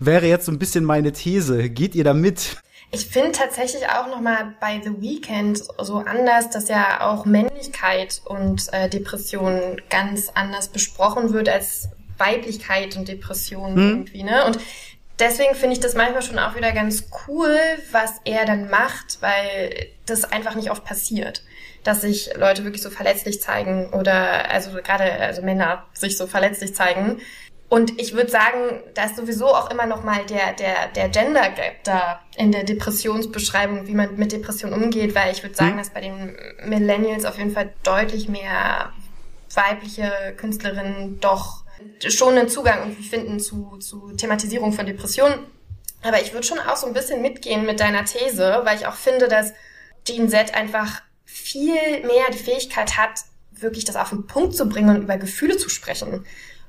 wäre 0.00 0.26
jetzt 0.26 0.46
so 0.46 0.52
ein 0.52 0.58
bisschen 0.58 0.84
meine 0.84 1.12
These. 1.12 1.70
Geht 1.70 1.94
ihr 1.94 2.04
da 2.04 2.14
mit? 2.14 2.56
Ich 2.92 3.06
finde 3.06 3.30
tatsächlich 3.30 3.88
auch 3.88 4.08
nochmal 4.08 4.54
bei 4.60 4.80
The 4.82 5.00
Weeknd 5.00 5.62
so 5.78 5.98
anders, 5.98 6.50
dass 6.50 6.68
ja 6.68 7.08
auch 7.08 7.24
Männlichkeit 7.24 8.20
und 8.24 8.66
äh, 8.72 8.88
Depression 8.88 9.80
ganz 9.88 10.30
anders 10.34 10.68
besprochen 10.68 11.32
wird 11.32 11.48
als 11.48 11.88
Weiblichkeit 12.18 12.96
und 12.96 13.06
Depression 13.06 13.76
hm. 13.76 13.88
irgendwie, 13.90 14.24
ne? 14.24 14.44
Und 14.44 14.58
deswegen 15.20 15.54
finde 15.54 15.74
ich 15.74 15.80
das 15.80 15.94
manchmal 15.94 16.22
schon 16.22 16.38
auch 16.40 16.56
wieder 16.56 16.72
ganz 16.72 17.04
cool, 17.28 17.56
was 17.92 18.14
er 18.24 18.44
dann 18.44 18.68
macht, 18.68 19.18
weil 19.20 19.88
das 20.06 20.24
einfach 20.24 20.56
nicht 20.56 20.72
oft 20.72 20.84
passiert, 20.84 21.44
dass 21.84 22.00
sich 22.00 22.30
Leute 22.36 22.64
wirklich 22.64 22.82
so 22.82 22.90
verletzlich 22.90 23.40
zeigen 23.40 23.90
oder 23.92 24.50
also 24.50 24.72
gerade 24.82 25.12
also 25.12 25.42
Männer 25.42 25.86
sich 25.92 26.16
so 26.16 26.26
verletzlich 26.26 26.74
zeigen. 26.74 27.20
Und 27.70 28.00
ich 28.00 28.14
würde 28.14 28.30
sagen, 28.30 28.82
da 28.94 29.04
ist 29.04 29.16
sowieso 29.16 29.46
auch 29.46 29.70
immer 29.70 29.86
noch 29.86 30.02
mal 30.02 30.26
der, 30.26 30.54
der, 30.54 30.88
der 30.88 31.08
Gender 31.08 31.48
Gap 31.50 31.84
da 31.84 32.20
in 32.36 32.50
der 32.50 32.64
Depressionsbeschreibung, 32.64 33.86
wie 33.86 33.94
man 33.94 34.16
mit 34.16 34.32
Depression 34.32 34.72
umgeht, 34.72 35.14
weil 35.14 35.30
ich 35.30 35.44
würde 35.44 35.54
sagen, 35.54 35.74
mhm. 35.74 35.78
dass 35.78 35.90
bei 35.90 36.00
den 36.00 36.36
Millennials 36.64 37.24
auf 37.24 37.38
jeden 37.38 37.52
Fall 37.52 37.72
deutlich 37.84 38.28
mehr 38.28 38.92
weibliche 39.54 40.12
Künstlerinnen 40.36 41.20
doch 41.20 41.62
schon 42.08 42.36
einen 42.36 42.48
Zugang 42.48 42.80
irgendwie 42.80 43.08
finden 43.08 43.38
zu, 43.38 43.76
zu 43.78 44.16
Thematisierung 44.16 44.72
von 44.72 44.86
Depressionen. 44.86 45.46
Aber 46.02 46.20
ich 46.20 46.32
würde 46.32 46.46
schon 46.46 46.58
auch 46.58 46.76
so 46.76 46.88
ein 46.88 46.92
bisschen 46.92 47.22
mitgehen 47.22 47.64
mit 47.64 47.78
deiner 47.78 48.04
These, 48.04 48.62
weil 48.64 48.78
ich 48.78 48.88
auch 48.88 48.94
finde, 48.94 49.28
dass 49.28 49.52
Jean 50.04 50.28
Z 50.28 50.54
einfach 50.54 51.02
viel 51.24 51.74
mehr 52.04 52.24
die 52.32 52.38
Fähigkeit 52.38 52.96
hat, 52.96 53.20
wirklich 53.52 53.84
das 53.84 53.94
auf 53.94 54.08
den 54.08 54.26
Punkt 54.26 54.56
zu 54.56 54.68
bringen 54.68 54.96
und 54.96 55.02
über 55.02 55.18
Gefühle 55.18 55.56
zu 55.56 55.68
sprechen. 55.68 56.26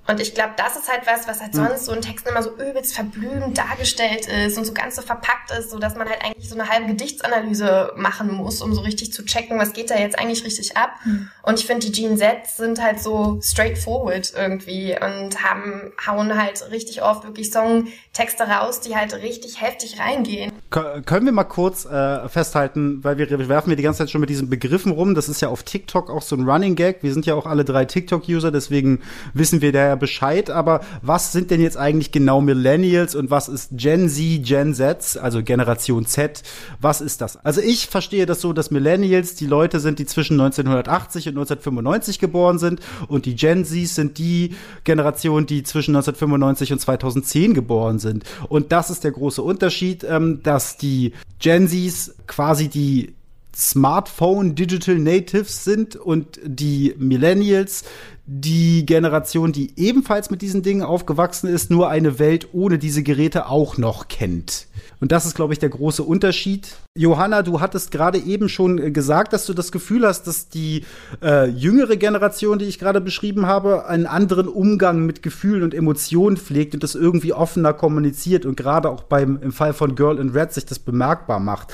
Und 0.08 0.20
ich 0.20 0.34
glaube, 0.34 0.54
das 0.58 0.76
ist 0.76 0.92
halt 0.92 1.06
was, 1.06 1.28
was 1.28 1.42
halt 1.42 1.54
hm. 1.54 1.68
sonst 1.68 1.86
so 1.86 1.94
in 1.94 2.02
Texten 2.02 2.30
immer 2.30 2.42
so 2.42 2.52
übelst 2.56 2.96
verblümt 2.96 3.58
dargestellt 3.58 4.28
ist 4.28 4.58
und 4.58 4.66
so 4.66 4.74
ganz 4.74 4.96
so 4.96 5.02
verpackt 5.02 5.52
ist, 5.52 5.70
so 5.70 5.80
dass 5.80 5.96
man 5.96 6.10
halt 6.10 6.24
eigentlich 6.24 6.50
so 6.50 6.56
eine 6.56 6.68
halbe 6.68 6.88
Gedichtsanalyse 6.88 7.94
machen 7.96 8.34
muss, 8.34 8.62
um 8.62 8.74
so 8.74 8.82
richtig 8.82 9.14
zu 9.14 9.24
checken, 9.24 9.60
was 9.60 9.74
geht 9.74 9.92
da 9.92 9.98
jetzt 9.98 10.18
eigentlich 10.18 10.44
richtig 10.44 10.76
ab. 10.76 10.92
Mhm. 11.06 11.30
Und 11.44 11.60
ich 11.60 11.66
finde, 11.66 11.86
die 11.86 11.92
Gene 11.92 12.18
Sets 12.18 12.58
sind 12.58 12.82
halt 12.82 13.00
so 13.00 13.40
straightforward 13.42 14.34
irgendwie 14.36 14.96
und 14.96 15.44
haben, 15.44 15.92
hauen 16.06 16.38
halt 16.38 16.70
richtig 16.72 17.04
oft 17.04 17.24
wirklich 17.24 17.52
Songtexte 17.52 18.44
raus, 18.44 18.82
die 18.82 18.96
halt 18.96 19.14
richtig 19.14 19.62
heftig 19.62 20.00
reingehen. 20.00 20.52
können 20.70 21.26
wir 21.26 21.32
mal 21.32 21.44
kurz 21.44 21.86
äh, 21.86 22.28
festhalten, 22.28 23.04
weil 23.04 23.18
wir, 23.18 23.30
wir 23.30 23.50
werfen 23.50 23.70
wir 23.70 23.78
die 23.78 23.84
ganze 23.84 24.00
Zeit 24.00 24.10
schon 24.10 24.22
mit 24.22 24.30
diesen 24.30 24.50
Begriffen 24.50 24.92
rum. 24.92 25.16
Das 25.16 25.30
ist 25.30 25.42
ja 25.42 25.50
auf 25.50 25.64
TikTok 25.64 26.10
auch 26.10 26.22
so 26.22 26.36
ein 26.36 26.50
Running 26.50 26.76
Gag. 26.76 27.04
Wir 27.04 27.14
sind 27.14 27.26
ja 27.26 27.36
auch 27.36 27.46
alle 27.46 27.66
drei 27.66 27.86
TikTok-User, 27.86 28.52
deswegen 28.52 29.02
wissen 29.34 29.62
wir 29.62 29.72
da 29.72 29.91
ja 29.92 29.96
Bescheid, 29.96 30.50
aber 30.50 30.82
was 31.02 31.32
sind 31.32 31.52
denn 31.52 31.62
jetzt 31.62 31.78
eigentlich 31.78 32.12
genau 32.12 32.42
Millennials 32.42 33.16
und 33.16 33.30
was 33.30 33.48
ist 33.48 33.70
Gen 33.74 34.10
Z, 34.10 34.44
Gen 34.44 34.74
Z, 34.74 35.18
also 35.22 35.44
Generation 35.44 36.06
Z? 36.06 36.44
Was 36.80 37.02
ist 37.02 37.22
das? 37.22 37.38
Also 37.46 37.62
ich 37.62 37.88
verstehe 37.88 38.26
das 38.26 38.42
so, 38.42 38.54
dass 38.54 38.72
Millennials 38.72 39.36
die 39.36 39.46
Leute 39.46 39.80
sind, 39.80 40.00
die 40.00 40.06
zwischen 40.06 40.40
1980 40.40 41.28
und 41.28 41.38
1995 41.38 42.20
geboren 42.20 42.58
sind 42.58 42.80
und 43.08 43.26
die 43.26 43.36
Gen 43.36 43.66
Zs 43.66 43.96
sind 43.96 44.18
die 44.18 44.56
Generation, 44.84 45.46
die 45.46 45.64
zwischen 45.64 45.96
1995 45.96 46.74
und 46.74 46.80
2010 46.80 47.54
geboren 47.54 48.00
sind. 48.00 48.24
Und 48.50 48.72
das 48.72 48.90
ist 48.90 49.04
der 49.04 49.12
große 49.12 49.42
Unterschied, 49.42 50.04
ähm, 50.04 50.42
dass 50.44 50.78
die 50.78 51.14
Gen 51.40 51.68
Zs 51.68 52.16
quasi 52.28 52.68
die 52.68 53.14
Smartphone 53.56 54.56
Digital 54.56 54.96
Natives 54.96 55.64
sind 55.64 55.96
und 55.96 56.40
die 56.44 56.96
Millennials 56.98 57.84
die 58.26 58.86
Generation, 58.86 59.52
die 59.52 59.74
ebenfalls 59.78 60.30
mit 60.30 60.42
diesen 60.42 60.62
Dingen 60.62 60.84
aufgewachsen 60.84 61.48
ist, 61.48 61.72
nur 61.72 61.90
eine 61.90 62.20
Welt 62.20 62.50
ohne 62.54 62.78
diese 62.78 63.02
Geräte 63.02 63.48
auch 63.48 63.78
noch 63.78 64.08
kennt. 64.08 64.68
Und 65.00 65.12
das 65.12 65.26
ist, 65.26 65.36
glaube 65.36 65.54
ich, 65.54 65.60
der 65.60 65.70
große 65.70 66.04
Unterschied. 66.04 66.78
Johanna, 66.96 67.42
du 67.42 67.60
hattest 67.60 67.92
gerade 67.92 68.20
eben 68.20 68.48
schon 68.48 68.94
gesagt, 68.94 69.34
dass 69.34 69.48
du 69.48 69.54
das 69.54 69.72
Gefühl 69.72 70.06
hast, 70.06 70.28
dass 70.28 70.50
die 70.50 70.86
äh, 71.24 71.50
jüngere 71.50 71.98
Generation, 71.98 72.60
die 72.60 72.66
ich 72.66 72.78
gerade 72.78 73.02
beschrieben 73.02 73.48
habe, 73.48 73.88
einen 73.88 74.06
anderen 74.06 74.48
Umgang 74.48 75.06
mit 75.06 75.24
Gefühlen 75.24 75.64
und 75.64 75.74
Emotionen 75.74 76.38
pflegt 76.38 76.76
und 76.76 76.84
das 76.84 76.94
irgendwie 76.94 77.34
offener 77.34 77.74
kommuniziert 77.74 78.46
und 78.46 78.56
gerade 78.56 78.90
auch 78.90 79.04
beim 79.04 79.40
im 79.42 79.52
Fall 79.52 79.74
von 79.74 79.96
Girl 79.96 80.20
in 80.20 80.30
Red 80.30 80.54
sich 80.54 80.66
das 80.66 80.78
bemerkbar 80.78 81.40
macht. 81.40 81.74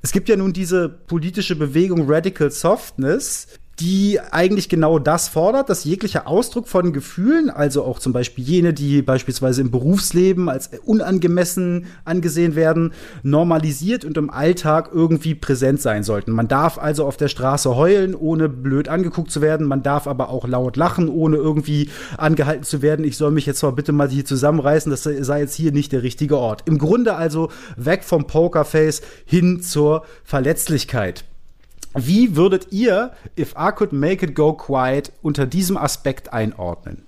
Es 0.00 0.12
gibt 0.12 0.28
ja 0.28 0.36
nun 0.36 0.52
diese 0.52 0.88
politische 0.88 1.56
Bewegung 1.56 2.04
Radical 2.06 2.50
Softness, 2.50 3.48
die 3.80 4.20
eigentlich 4.30 4.68
genau 4.68 4.98
das 4.98 5.28
fordert, 5.28 5.68
dass 5.68 5.84
jeglicher 5.84 6.28
Ausdruck 6.28 6.68
von 6.68 6.92
Gefühlen, 6.92 7.50
also 7.50 7.84
auch 7.84 7.98
zum 7.98 8.12
Beispiel 8.12 8.44
jene, 8.44 8.72
die 8.72 9.02
beispielsweise 9.02 9.60
im 9.60 9.70
Berufsleben 9.70 10.48
als 10.48 10.70
unangemessen 10.84 11.86
angesehen 12.04 12.54
werden, 12.54 12.92
normalisiert 13.22 14.04
und 14.04 14.16
im 14.16 14.30
Alltag 14.30 14.90
irgendwie 14.92 15.34
präsent 15.34 15.80
sein 15.80 16.04
sollten. 16.04 16.32
Man 16.32 16.48
darf 16.48 16.78
also 16.78 17.04
auf 17.04 17.16
der 17.16 17.28
Straße 17.28 17.74
heulen, 17.74 18.14
ohne 18.14 18.48
blöd 18.48 18.88
angeguckt 18.88 19.30
zu 19.30 19.40
werden. 19.40 19.66
Man 19.66 19.82
darf 19.82 20.06
aber 20.06 20.28
auch 20.28 20.46
laut 20.46 20.76
lachen, 20.76 21.08
ohne 21.08 21.36
irgendwie 21.36 21.88
angehalten 22.16 22.64
zu 22.64 22.82
werden. 22.82 23.04
Ich 23.04 23.16
soll 23.16 23.32
mich 23.32 23.46
jetzt 23.46 23.62
mal 23.62 23.72
bitte 23.72 23.92
mal 23.92 24.08
hier 24.08 24.24
zusammenreißen. 24.24 24.90
Das 24.90 25.02
sei 25.02 25.40
jetzt 25.40 25.54
hier 25.54 25.72
nicht 25.72 25.92
der 25.92 26.02
richtige 26.02 26.38
Ort. 26.38 26.62
Im 26.66 26.78
Grunde 26.78 27.16
also 27.16 27.50
weg 27.76 28.04
vom 28.04 28.26
Pokerface 28.26 29.02
hin 29.24 29.60
zur 29.62 30.04
Verletzlichkeit. 30.22 31.24
Wie 31.94 32.36
würdet 32.36 32.68
ihr 32.72 33.12
If 33.38 33.54
I 33.58 33.70
Could 33.74 33.92
Make 33.92 34.26
It 34.26 34.34
Go 34.34 34.52
Quiet 34.52 35.12
unter 35.22 35.46
diesem 35.46 35.76
Aspekt 35.76 36.32
einordnen? 36.32 37.06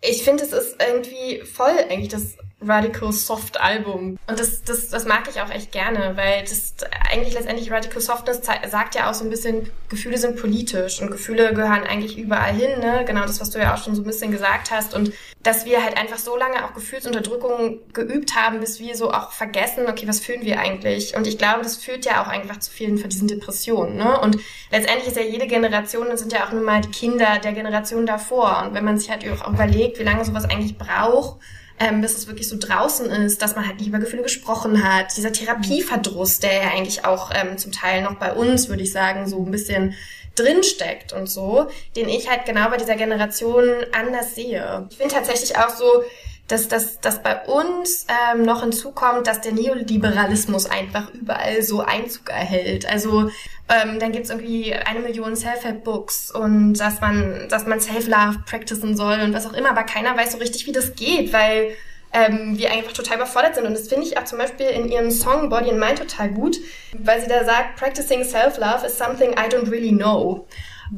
Ich 0.00 0.22
finde, 0.22 0.44
es 0.44 0.52
ist 0.52 0.76
irgendwie 0.80 1.40
voll 1.44 1.72
eigentlich 1.88 2.08
das 2.08 2.36
Radical 2.60 3.12
Soft 3.12 3.60
Album. 3.60 4.18
Und 4.26 4.40
das, 4.40 4.62
das, 4.64 4.88
das 4.88 5.06
mag 5.06 5.28
ich 5.30 5.40
auch 5.40 5.50
echt 5.50 5.70
gerne, 5.70 6.16
weil 6.16 6.42
das 6.42 6.74
eigentlich 7.10 7.34
letztendlich 7.34 7.70
Radical 7.70 8.00
Softness 8.00 8.40
sagt 8.68 8.94
ja 8.96 9.08
auch 9.08 9.14
so 9.14 9.24
ein 9.24 9.30
bisschen, 9.30 9.70
Gefühle 9.88 10.18
sind 10.18 10.40
politisch 10.40 11.00
und 11.00 11.10
Gefühle 11.10 11.54
gehören 11.54 11.84
eigentlich 11.84 12.18
überall 12.18 12.52
hin, 12.52 12.80
ne? 12.80 13.04
Genau 13.06 13.22
das, 13.22 13.40
was 13.40 13.50
du 13.50 13.58
ja 13.58 13.74
auch 13.74 13.82
schon 13.82 13.94
so 13.94 14.02
ein 14.02 14.06
bisschen 14.06 14.32
gesagt 14.32 14.70
hast. 14.72 14.94
Und 14.94 15.12
dass 15.42 15.66
wir 15.66 15.84
halt 15.84 15.96
einfach 15.96 16.18
so 16.18 16.36
lange 16.36 16.64
auch 16.64 16.74
Gefühlsunterdrückung 16.74 17.78
geübt 17.92 18.34
haben, 18.34 18.58
bis 18.58 18.80
wir 18.80 18.96
so 18.96 19.12
auch 19.12 19.30
vergessen, 19.30 19.86
okay, 19.88 20.08
was 20.08 20.18
fühlen 20.18 20.42
wir 20.42 20.58
eigentlich? 20.58 21.16
Und 21.16 21.28
ich 21.28 21.38
glaube, 21.38 21.62
das 21.62 21.76
führt 21.76 22.04
ja 22.04 22.22
auch 22.22 22.28
einfach 22.28 22.58
zu 22.58 22.72
vielen 22.72 22.98
von 22.98 23.08
diesen 23.08 23.28
Depressionen, 23.28 23.96
ne? 23.96 24.20
Und 24.20 24.38
letztendlich 24.72 25.08
ist 25.08 25.16
ja 25.16 25.22
jede 25.22 25.46
Generation, 25.46 26.08
das 26.10 26.20
sind 26.20 26.32
ja 26.32 26.44
auch 26.44 26.52
nun 26.52 26.64
mal 26.64 26.80
die 26.80 26.90
Kinder 26.90 27.38
der 27.38 27.52
Generation 27.52 28.04
davor. 28.04 28.64
Und 28.64 28.74
wenn 28.74 28.84
man 28.84 28.98
sich 28.98 29.10
halt 29.10 29.24
auch 29.30 29.48
überlegt, 29.48 30.00
wie 30.00 30.04
lange 30.04 30.24
sowas 30.24 30.44
eigentlich 30.44 30.76
braucht, 30.76 31.38
ähm, 31.80 32.00
bis 32.00 32.16
es 32.16 32.26
wirklich 32.26 32.48
so 32.48 32.56
draußen 32.58 33.06
ist, 33.06 33.42
dass 33.42 33.54
man 33.54 33.66
halt 33.66 33.78
nicht 33.78 33.88
über 33.88 33.98
Gefühle 33.98 34.22
gesprochen 34.22 34.82
hat. 34.82 35.16
Dieser 35.16 35.32
Therapieverdruss, 35.32 36.40
der 36.40 36.54
ja 36.54 36.70
eigentlich 36.70 37.04
auch 37.04 37.30
ähm, 37.34 37.58
zum 37.58 37.72
Teil 37.72 38.02
noch 38.02 38.16
bei 38.16 38.32
uns, 38.32 38.68
würde 38.68 38.82
ich 38.82 38.92
sagen, 38.92 39.28
so 39.28 39.44
ein 39.44 39.50
bisschen 39.50 39.94
drinsteckt 40.34 41.12
und 41.12 41.28
so, 41.28 41.66
den 41.96 42.08
ich 42.08 42.30
halt 42.30 42.46
genau 42.46 42.70
bei 42.70 42.76
dieser 42.76 42.96
Generation 42.96 43.64
anders 43.92 44.34
sehe. 44.34 44.86
Ich 44.90 44.96
finde 44.96 45.14
tatsächlich 45.14 45.56
auch 45.56 45.70
so, 45.70 46.04
dass, 46.48 46.66
dass, 46.66 46.98
dass 47.00 47.22
bei 47.22 47.44
uns 47.44 48.06
ähm, 48.08 48.42
noch 48.42 48.62
hinzukommt, 48.62 49.26
dass 49.26 49.42
der 49.42 49.52
Neoliberalismus 49.52 50.66
einfach 50.66 51.12
überall 51.12 51.62
so 51.62 51.82
Einzug 51.82 52.30
erhält. 52.30 52.88
Also 52.90 53.30
ähm, 53.68 53.98
dann 53.98 54.12
gibt's 54.12 54.30
irgendwie 54.30 54.74
eine 54.74 55.00
Million 55.00 55.36
Self-Help-Books 55.36 56.30
und 56.30 56.74
dass 56.74 57.00
man, 57.02 57.48
dass 57.50 57.66
man 57.66 57.80
Self-Love 57.80 58.44
practicen 58.46 58.96
soll 58.96 59.20
und 59.20 59.34
was 59.34 59.46
auch 59.46 59.52
immer, 59.52 59.70
aber 59.70 59.84
keiner 59.84 60.16
weiß 60.16 60.32
so 60.32 60.38
richtig, 60.38 60.66
wie 60.66 60.72
das 60.72 60.94
geht, 60.94 61.34
weil 61.34 61.76
ähm, 62.14 62.56
wir 62.56 62.72
einfach 62.72 62.92
total 62.92 63.18
überfordert 63.18 63.54
sind. 63.54 63.66
Und 63.66 63.74
das 63.74 63.88
finde 63.88 64.06
ich 64.06 64.16
auch 64.16 64.24
zum 64.24 64.38
Beispiel 64.38 64.66
in 64.66 64.88
ihrem 64.88 65.10
Song 65.10 65.50
Body 65.50 65.70
and 65.70 65.78
Mind 65.78 65.98
total 65.98 66.30
gut, 66.30 66.56
weil 66.98 67.20
sie 67.20 67.28
da 67.28 67.44
sagt, 67.44 67.76
practicing 67.76 68.24
self-love 68.24 68.86
is 68.86 68.96
something 68.96 69.32
I 69.32 69.48
don't 69.50 69.70
really 69.70 69.92
know. 69.92 70.46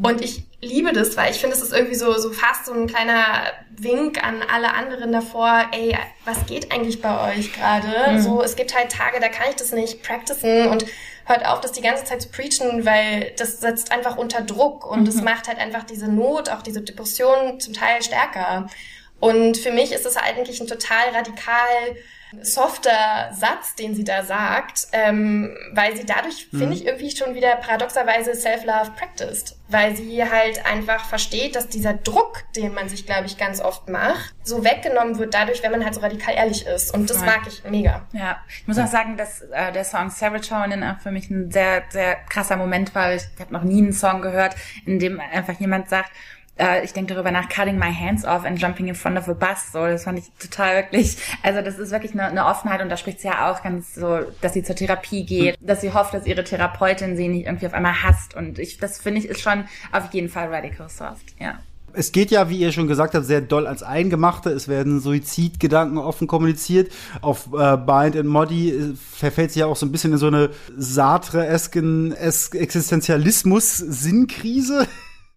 Und 0.03 0.21
ich 0.21 0.45
liebe 0.61 0.93
das, 0.93 1.17
weil 1.17 1.31
ich 1.31 1.39
finde, 1.39 1.57
es 1.57 1.63
ist 1.63 1.73
irgendwie 1.73 1.95
so, 1.95 2.13
so 2.19 2.31
fast 2.31 2.67
so 2.67 2.73
ein 2.73 2.87
kleiner 2.87 3.45
Wink 3.77 4.23
an 4.23 4.43
alle 4.43 4.75
anderen 4.75 5.11
davor, 5.11 5.67
ey, 5.73 5.97
was 6.25 6.47
geht 6.47 6.71
eigentlich 6.73 7.01
bei 7.01 7.33
euch 7.33 7.53
gerade? 7.53 8.13
Mhm. 8.13 8.21
So, 8.21 8.43
es 8.43 8.57
gibt 8.57 8.77
halt 8.77 8.93
Tage, 8.93 9.21
da 9.21 9.29
kann 9.29 9.47
ich 9.51 9.57
das 9.57 9.73
nicht 9.73 10.03
practicen 10.03 10.69
und 10.69 10.85
hört 11.25 11.47
auf, 11.47 11.61
das 11.61 11.73
die 11.73 11.81
ganze 11.81 12.05
Zeit 12.05 12.23
zu 12.23 12.29
preachen, 12.29 12.85
weil 12.85 13.33
das 13.37 13.61
setzt 13.61 13.93
einfach 13.93 14.17
unter 14.17 14.43
Druck 14.43 14.89
und 14.91 15.09
es 15.09 15.17
mhm. 15.17 15.25
macht 15.25 15.49
halt 15.49 15.59
einfach 15.59 15.85
diese 15.85 16.09
Not, 16.09 16.51
auch 16.51 16.63
diese 16.63 16.83
Depression 16.83 17.59
zum 17.59 17.75
Teil 17.75 18.03
stärker. 18.03 18.69
Und 19.19 19.59
für 19.59 19.71
mich 19.73 19.93
ist 19.93 20.07
es 20.07 20.17
eigentlich 20.17 20.61
ein 20.61 20.67
total 20.67 21.11
radikal 21.15 21.97
softer 22.43 23.31
Satz, 23.33 23.75
den 23.75 23.95
sie 23.95 24.05
da 24.05 24.23
sagt, 24.23 24.89
ähm, 24.93 25.57
weil 25.73 25.97
sie 25.97 26.05
dadurch, 26.05 26.49
mhm. 26.53 26.59
finde 26.59 26.77
ich, 26.77 26.87
irgendwie 26.87 27.11
schon 27.11 27.35
wieder 27.35 27.57
paradoxerweise 27.57 28.35
Self-Love 28.35 28.93
practiced. 28.97 29.57
Weil 29.69 29.97
sie 29.97 30.25
halt 30.25 30.67
einfach 30.67 31.05
versteht, 31.05 31.55
dass 31.55 31.69
dieser 31.69 31.95
Druck, 31.95 32.43
den 32.57 32.75
man 32.75 32.89
sich, 32.89 33.07
glaube 33.07 33.27
ich, 33.27 33.39
ganz 33.39 33.61
oft 33.61 33.89
macht, 33.89 34.35
so 34.43 34.65
weggenommen 34.65 35.19
wird 35.19 35.35
dadurch, 35.35 35.63
wenn 35.63 35.71
man 35.71 35.85
halt 35.85 35.95
so 35.95 36.01
radikal 36.01 36.35
ehrlich 36.35 36.67
ist. 36.67 36.93
Und 36.93 37.09
das 37.09 37.19
Voll. 37.19 37.27
mag 37.27 37.41
ich 37.47 37.63
mega. 37.65 38.07
Ja, 38.13 38.39
ich 38.49 38.67
muss 38.67 38.79
auch 38.79 38.87
sagen, 38.87 39.17
dass 39.17 39.43
äh, 39.43 39.73
der 39.73 39.85
Song 39.85 40.11
Serotonin 40.11 40.83
auch 40.83 40.99
für 40.99 41.11
mich 41.11 41.31
ein 41.31 41.51
sehr, 41.51 41.85
sehr 41.91 42.17
krasser 42.29 42.57
Moment 42.57 42.95
war. 42.95 43.15
Ich 43.15 43.25
habe 43.39 43.53
noch 43.53 43.63
nie 43.63 43.83
einen 43.83 43.93
Song 43.93 44.23
gehört, 44.23 44.55
in 44.87 44.99
dem 44.99 45.21
einfach 45.21 45.59
jemand 45.61 45.89
sagt, 45.89 46.11
äh, 46.61 46.85
ich 46.85 46.93
denke 46.93 47.15
darüber 47.15 47.31
nach, 47.31 47.49
cutting 47.49 47.79
my 47.79 47.93
hands 47.93 48.25
off 48.25 48.45
and 48.45 48.61
jumping 48.61 48.89
in 48.89 48.95
front 48.95 49.19
of 49.19 49.29
a 49.29 49.33
bus. 49.33 49.73
So, 49.73 49.87
das 49.87 50.05
fand 50.05 50.19
ich 50.19 50.31
total 50.39 50.77
wirklich, 50.77 51.17
also 51.43 51.63
das 51.63 51.79
ist 51.79 51.91
wirklich 51.91 52.13
eine, 52.13 52.25
eine 52.25 52.47
Offenheit 52.47 52.83
und 52.83 52.89
da 52.89 52.97
spricht 52.97 53.21
sie 53.21 53.29
ja 53.29 53.51
auch 53.51 53.63
ganz 53.63 53.95
so, 53.95 54.21
dass 54.41 54.53
sie 54.53 54.63
zur 54.63 54.77
Therapie 54.77 55.25
geht, 55.25 55.61
mhm. 55.61 55.67
dass 55.67 55.81
sie 55.81 55.93
hofft, 55.93 56.15
dass 56.15 56.27
ihre 56.27 56.45
Therapeutin 56.45 57.17
sie 57.17 57.29
nicht 57.29 57.47
irgendwie 57.47 57.67
auf 57.67 57.75
einmal 57.75 58.03
hasst. 58.03 58.35
Und 58.35 58.59
ich, 58.59 58.79
das 58.79 59.01
finde 59.01 59.21
ich 59.21 59.29
ist 59.29 59.41
schon 59.41 59.65
auf 59.93 60.13
jeden 60.13 60.29
Fall 60.29 60.53
radical 60.53 60.89
soft, 60.89 61.35
ja. 61.39 61.59
Es 61.93 62.13
geht 62.13 62.31
ja, 62.31 62.49
wie 62.49 62.59
ihr 62.59 62.71
schon 62.71 62.87
gesagt 62.87 63.15
habt, 63.15 63.27
sehr 63.27 63.41
doll 63.41 63.67
als 63.67 63.83
Eingemachte. 63.83 64.51
Es 64.51 64.69
werden 64.69 65.01
Suizidgedanken 65.01 65.99
offen 65.99 66.29
kommuniziert. 66.29 66.93
Auf 67.21 67.47
äh, 67.47 67.77
Bind 67.77 68.17
and 68.17 68.27
Modi 68.27 68.71
äh, 68.71 68.95
verfällt 68.95 69.51
sich 69.51 69.59
ja 69.61 69.67
auch 69.67 69.75
so 69.75 69.87
ein 69.87 69.93
bisschen 69.93 70.13
in 70.13 70.19
so 70.19 70.29
eine 70.29 70.51
Sartre-esken 70.77 72.13
Existenzialismus-Sinnkrise. 72.13 74.87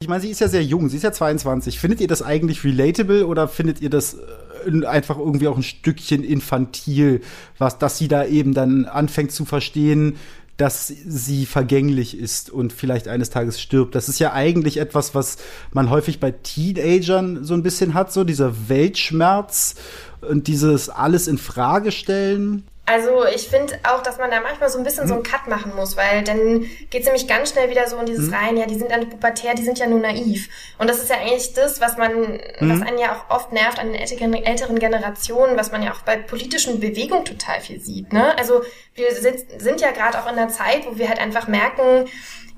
Ich 0.03 0.09
meine, 0.09 0.19
sie 0.19 0.31
ist 0.31 0.41
ja 0.41 0.49
sehr 0.49 0.65
jung, 0.65 0.89
sie 0.89 0.97
ist 0.97 1.03
ja 1.03 1.13
22. 1.13 1.79
Findet 1.79 2.01
ihr 2.01 2.09
das 2.09 2.21
eigentlich 2.21 2.65
relatable 2.65 3.25
oder 3.25 3.47
findet 3.47 3.79
ihr 3.79 3.89
das 3.89 4.17
äh, 4.65 4.85
einfach 4.85 5.17
irgendwie 5.17 5.47
auch 5.47 5.55
ein 5.55 5.63
Stückchen 5.63 6.25
infantil, 6.25 7.21
was, 7.57 7.79
dass 7.79 7.99
sie 7.99 8.09
da 8.09 8.25
eben 8.25 8.53
dann 8.53 8.83
anfängt 8.83 9.31
zu 9.31 9.45
verstehen, 9.45 10.17
dass 10.57 10.87
sie 10.87 11.45
vergänglich 11.45 12.17
ist 12.17 12.49
und 12.49 12.73
vielleicht 12.73 13.07
eines 13.07 13.29
Tages 13.29 13.61
stirbt. 13.61 13.95
Das 13.95 14.09
ist 14.09 14.19
ja 14.19 14.33
eigentlich 14.33 14.75
etwas, 14.75 15.15
was 15.15 15.37
man 15.71 15.89
häufig 15.89 16.19
bei 16.19 16.31
Teenagern 16.31 17.45
so 17.45 17.53
ein 17.53 17.63
bisschen 17.63 17.93
hat, 17.93 18.11
so 18.11 18.25
dieser 18.25 18.67
Weltschmerz 18.67 19.75
und 20.19 20.47
dieses 20.47 20.89
alles 20.89 21.29
in 21.29 21.37
Frage 21.37 21.93
stellen. 21.93 22.63
Also 22.85 23.25
ich 23.25 23.47
finde 23.47 23.79
auch, 23.83 24.03
dass 24.03 24.17
man 24.17 24.29
da 24.29 24.41
manchmal 24.41 24.69
so 24.69 24.77
ein 24.77 24.83
bisschen 24.83 25.05
mhm. 25.05 25.07
so 25.07 25.13
einen 25.13 25.23
Cut 25.23 25.47
machen 25.47 25.73
muss, 25.73 25.95
weil 25.95 26.21
dann 26.23 26.65
geht's 26.89 27.05
nämlich 27.05 27.27
ganz 27.27 27.51
schnell 27.51 27.69
wieder 27.69 27.87
so 27.87 27.97
in 27.97 28.05
dieses 28.05 28.27
mhm. 28.27 28.33
rein, 28.33 28.57
ja, 28.57 28.65
die 28.65 28.75
sind 28.75 28.91
dann 28.91 29.09
pubertär, 29.09 29.53
die 29.53 29.63
sind 29.63 29.79
ja 29.79 29.87
nur 29.87 29.99
naiv. 29.99 30.49
Und 30.77 30.89
das 30.89 30.97
ist 30.97 31.09
ja 31.09 31.15
eigentlich 31.15 31.53
das, 31.53 31.79
was 31.79 31.95
man, 31.95 32.11
mhm. 32.11 32.39
was 32.59 32.81
einen 32.81 32.97
ja 32.97 33.15
auch 33.15 33.33
oft 33.33 33.53
nervt 33.53 33.79
an 33.79 33.87
den 33.87 33.95
älteren, 33.95 34.33
älteren 34.33 34.79
Generationen, 34.79 35.55
was 35.55 35.71
man 35.71 35.81
ja 35.81 35.93
auch 35.93 36.01
bei 36.01 36.17
politischen 36.17 36.81
Bewegungen 36.81 37.23
total 37.23 37.61
viel 37.61 37.79
sieht. 37.79 38.11
Ne? 38.11 38.37
Also 38.37 38.63
wir 38.95 39.15
sind, 39.15 39.39
sind 39.61 39.79
ja 39.79 39.91
gerade 39.91 40.19
auch 40.19 40.29
in 40.29 40.37
einer 40.37 40.49
Zeit, 40.49 40.85
wo 40.85 40.97
wir 40.97 41.07
halt 41.07 41.19
einfach 41.19 41.47
merken, 41.47 42.09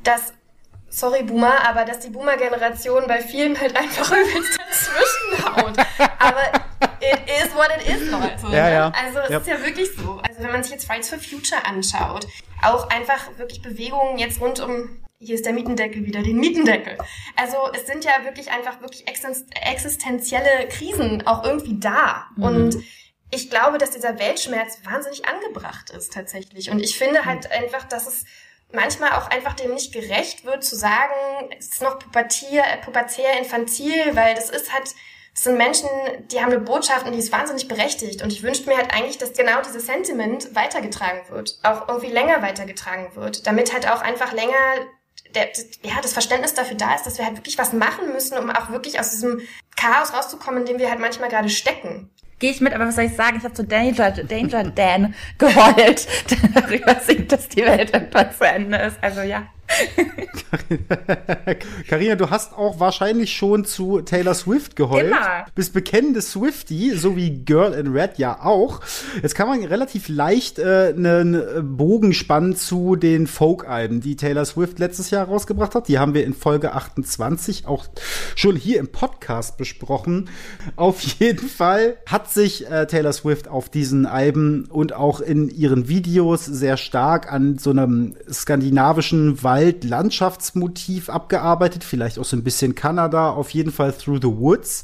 dass 0.03 0.34
sorry 0.89 1.21
Boomer, 1.21 1.67
aber 1.67 1.86
dass 1.86 1.99
die 1.99 2.09
Boomer-Generation 2.09 3.03
bei 3.07 3.21
vielen 3.21 3.59
halt 3.59 3.76
einfach 3.76 4.11
übelst 4.11 4.57
dazwischen 4.57 5.55
haut. 5.55 5.78
Aber 6.17 6.64
it 7.14 7.45
is 7.45 7.56
what 7.56 7.70
it 7.78 7.88
is, 7.88 8.10
Leute. 8.10 8.56
Ja, 8.56 8.70
ja. 8.70 8.91
Also 8.91 9.20
es 9.20 9.30
ja. 9.30 9.38
ist 9.38 9.47
ja 9.47 9.66
wirklich 9.66 9.89
so. 9.95 10.22
Also 10.28 10.43
wenn 10.43 10.51
man 10.51 10.64
sich 10.64 10.74
jetzt 10.74 10.86
Fridays 10.86 11.10
for 11.10 11.20
Future 11.20 11.66
anschaut, 11.66 12.28
auch 12.62 12.89
einfach 12.89 13.38
wirklich 13.38 13.62
Bewegungen 13.62 14.18
jetzt 14.18 14.41
rund 14.41 14.60
um 14.60 15.01
hier 15.20 15.36
ist 15.36 15.45
der 15.45 15.53
Mietendeckel 15.53 16.06
wieder, 16.06 16.22
den 16.22 16.38
Mietendeckel. 16.38 16.97
Also 17.36 17.58
es 17.74 17.88
sind 17.88 18.03
ja 18.03 18.12
wirklich 18.24 18.51
einfach 18.51 18.82
wirklich 18.82 19.06
existenzielle 19.08 20.68
Krisen 20.70 21.26
auch 21.26 21.43
irgendwie 21.43 21.80
da. 21.80 22.28
Mhm. 22.36 22.43
Und 22.43 22.84
ich 23.32 23.49
glaube, 23.49 23.78
dass 23.78 23.91
dieser 23.91 24.20
Weltschmerz 24.20 24.80
wahnsinnig 24.84 25.26
angebracht 25.26 25.89
ist 25.89 26.14
tatsächlich. 26.14 26.70
Und 26.70 26.80
ich 26.80 26.97
finde 26.97 27.26
halt 27.26 27.45
mhm. 27.45 27.64
einfach, 27.64 27.86
dass 27.86 28.08
es 28.08 28.26
manchmal 28.72 29.14
auch 29.14 29.30
einfach 29.30 29.53
dem 29.53 29.74
nicht 29.74 29.93
gerecht 29.93 30.43
wird, 30.45 30.64
zu 30.64 30.76
sagen, 30.76 31.14
es 31.58 31.70
ist 31.70 31.82
noch 31.82 31.97
pubertier, 31.97 32.64
pubertär, 32.84 33.38
infantil, 33.39 34.16
weil 34.16 34.36
das 34.36 34.49
ist 34.49 34.74
halt, 34.74 34.93
das 35.36 35.43
sind 35.43 35.57
Menschen, 35.57 35.89
die 36.31 36.39
haben 36.39 36.51
eine 36.51 36.61
Botschaft 36.61 37.05
und 37.05 37.11
die 37.11 37.19
ist 37.19 37.31
wahnsinnig 37.31 37.67
berechtigt. 37.67 38.23
Und 38.23 38.31
ich 38.31 38.41
wünsche 38.41 38.65
mir 38.67 38.77
halt 38.77 38.93
eigentlich, 38.93 39.17
dass 39.17 39.33
genau 39.33 39.61
dieses 39.61 39.86
Sentiment 39.86 40.55
weitergetragen 40.55 41.21
wird, 41.29 41.59
auch 41.61 41.89
irgendwie 41.89 42.09
länger 42.09 42.41
weitergetragen 42.41 43.13
wird, 43.15 43.45
damit 43.45 43.73
halt 43.73 43.89
auch 43.89 44.01
einfach 44.01 44.31
länger 44.31 44.55
der, 45.33 45.49
ja, 45.83 45.99
das 46.01 46.13
Verständnis 46.13 46.53
dafür 46.53 46.77
da 46.77 46.95
ist, 46.95 47.03
dass 47.03 47.17
wir 47.17 47.25
halt 47.25 47.36
wirklich 47.36 47.57
was 47.57 47.73
machen 47.73 48.13
müssen, 48.13 48.38
um 48.38 48.49
auch 48.49 48.69
wirklich 48.69 48.97
aus 48.97 49.11
diesem 49.11 49.41
Chaos 49.75 50.13
rauszukommen, 50.13 50.61
in 50.61 50.65
dem 50.65 50.79
wir 50.79 50.89
halt 50.89 51.01
manchmal 51.01 51.29
gerade 51.29 51.49
stecken. 51.49 52.09
Gehe 52.39 52.51
ich 52.51 52.61
mit, 52.61 52.73
aber 52.73 52.88
was 52.88 52.95
soll 52.95 53.05
ich 53.05 53.15
sagen? 53.15 53.38
Ich 53.38 53.43
habe 53.43 53.53
zu 53.53 53.65
Danger, 53.65 54.11
Danger 54.11 54.63
Dan 54.63 55.15
geheult, 55.38 56.07
darüber 56.53 56.99
singt, 57.01 57.31
dass 57.33 57.49
die 57.49 57.65
Welt 57.65 57.93
irgendwann 57.93 58.31
zu 58.33 58.45
Ende 58.45 58.77
ist. 58.77 58.97
Also 59.01 59.21
ja. 59.21 59.47
Karina, 61.88 62.16
du 62.16 62.30
hast 62.30 62.53
auch 62.53 62.80
wahrscheinlich 62.80 63.34
schon 63.34 63.66
zu 63.66 64.01
Taylor 64.01 64.34
Swift 64.34 64.76
geheult. 64.76 65.07
Immer. 65.07 65.45
Bist 65.53 65.74
bekennende 65.74 66.22
Swifty, 66.22 66.95
so 66.95 67.16
wie 67.16 67.32
Girl 67.32 67.74
in 67.74 67.88
Red 67.88 68.18
ja 68.18 68.43
auch. 68.43 68.82
Jetzt 69.22 69.36
kann 69.36 69.47
man 69.47 69.63
relativ 69.63 70.07
leicht 70.07 70.59
äh, 70.59 70.93
einen 70.95 71.78
Bogen 71.78 72.13
spannen 72.13 72.55
zu 72.55 72.95
den 72.95 73.28
Folk-Alben, 73.28 74.01
die 74.01 74.16
Taylor 74.16 74.45
Swift 74.45 74.80
letztes 74.80 75.09
Jahr 75.09 75.28
rausgebracht 75.28 75.76
hat. 75.76 75.88
Die 75.88 75.99
haben 75.99 76.13
wir 76.13 76.26
in 76.26 76.34
Folge 76.34 76.74
28 76.74 77.68
auch 77.68 77.86
schon 78.36 78.55
hier 78.55 78.80
im 78.80 78.88
Podcast 78.88 79.57
besprochen. 79.57 80.30
Auf 80.76 81.01
jeden 81.01 81.49
Fall 81.49 81.97
hat 82.05 82.32
sich 82.32 82.70
äh, 82.70 82.88
Taylor 82.88 83.13
Swift 83.13 83.47
auf 83.47 83.70
diesen 83.70 84.05
Alben 84.05 84.66
und 84.66 84.93
auch 84.93 85.20
in 85.20 85.49
ihren 85.49 85.88
Videos 85.88 86.45
sehr 86.45 86.78
stark 86.78 87.32
an 87.32 87.57
so 87.57 87.72
einem 87.72 88.16
skandinavischen 88.32 89.43
Wald 89.43 89.64
Wald-Landschaftsmotiv 89.66 91.09
abgearbeitet, 91.09 91.84
vielleicht 91.84 92.20
auch 92.20 92.26
so 92.26 92.38
ein 92.38 92.43
bisschen 92.43 92.76
Kanada, 92.76 93.32
auf 93.32 93.49
jeden 93.49 93.72
Fall 93.72 93.93
Through 93.93 94.20
the 94.22 94.28
Woods, 94.28 94.84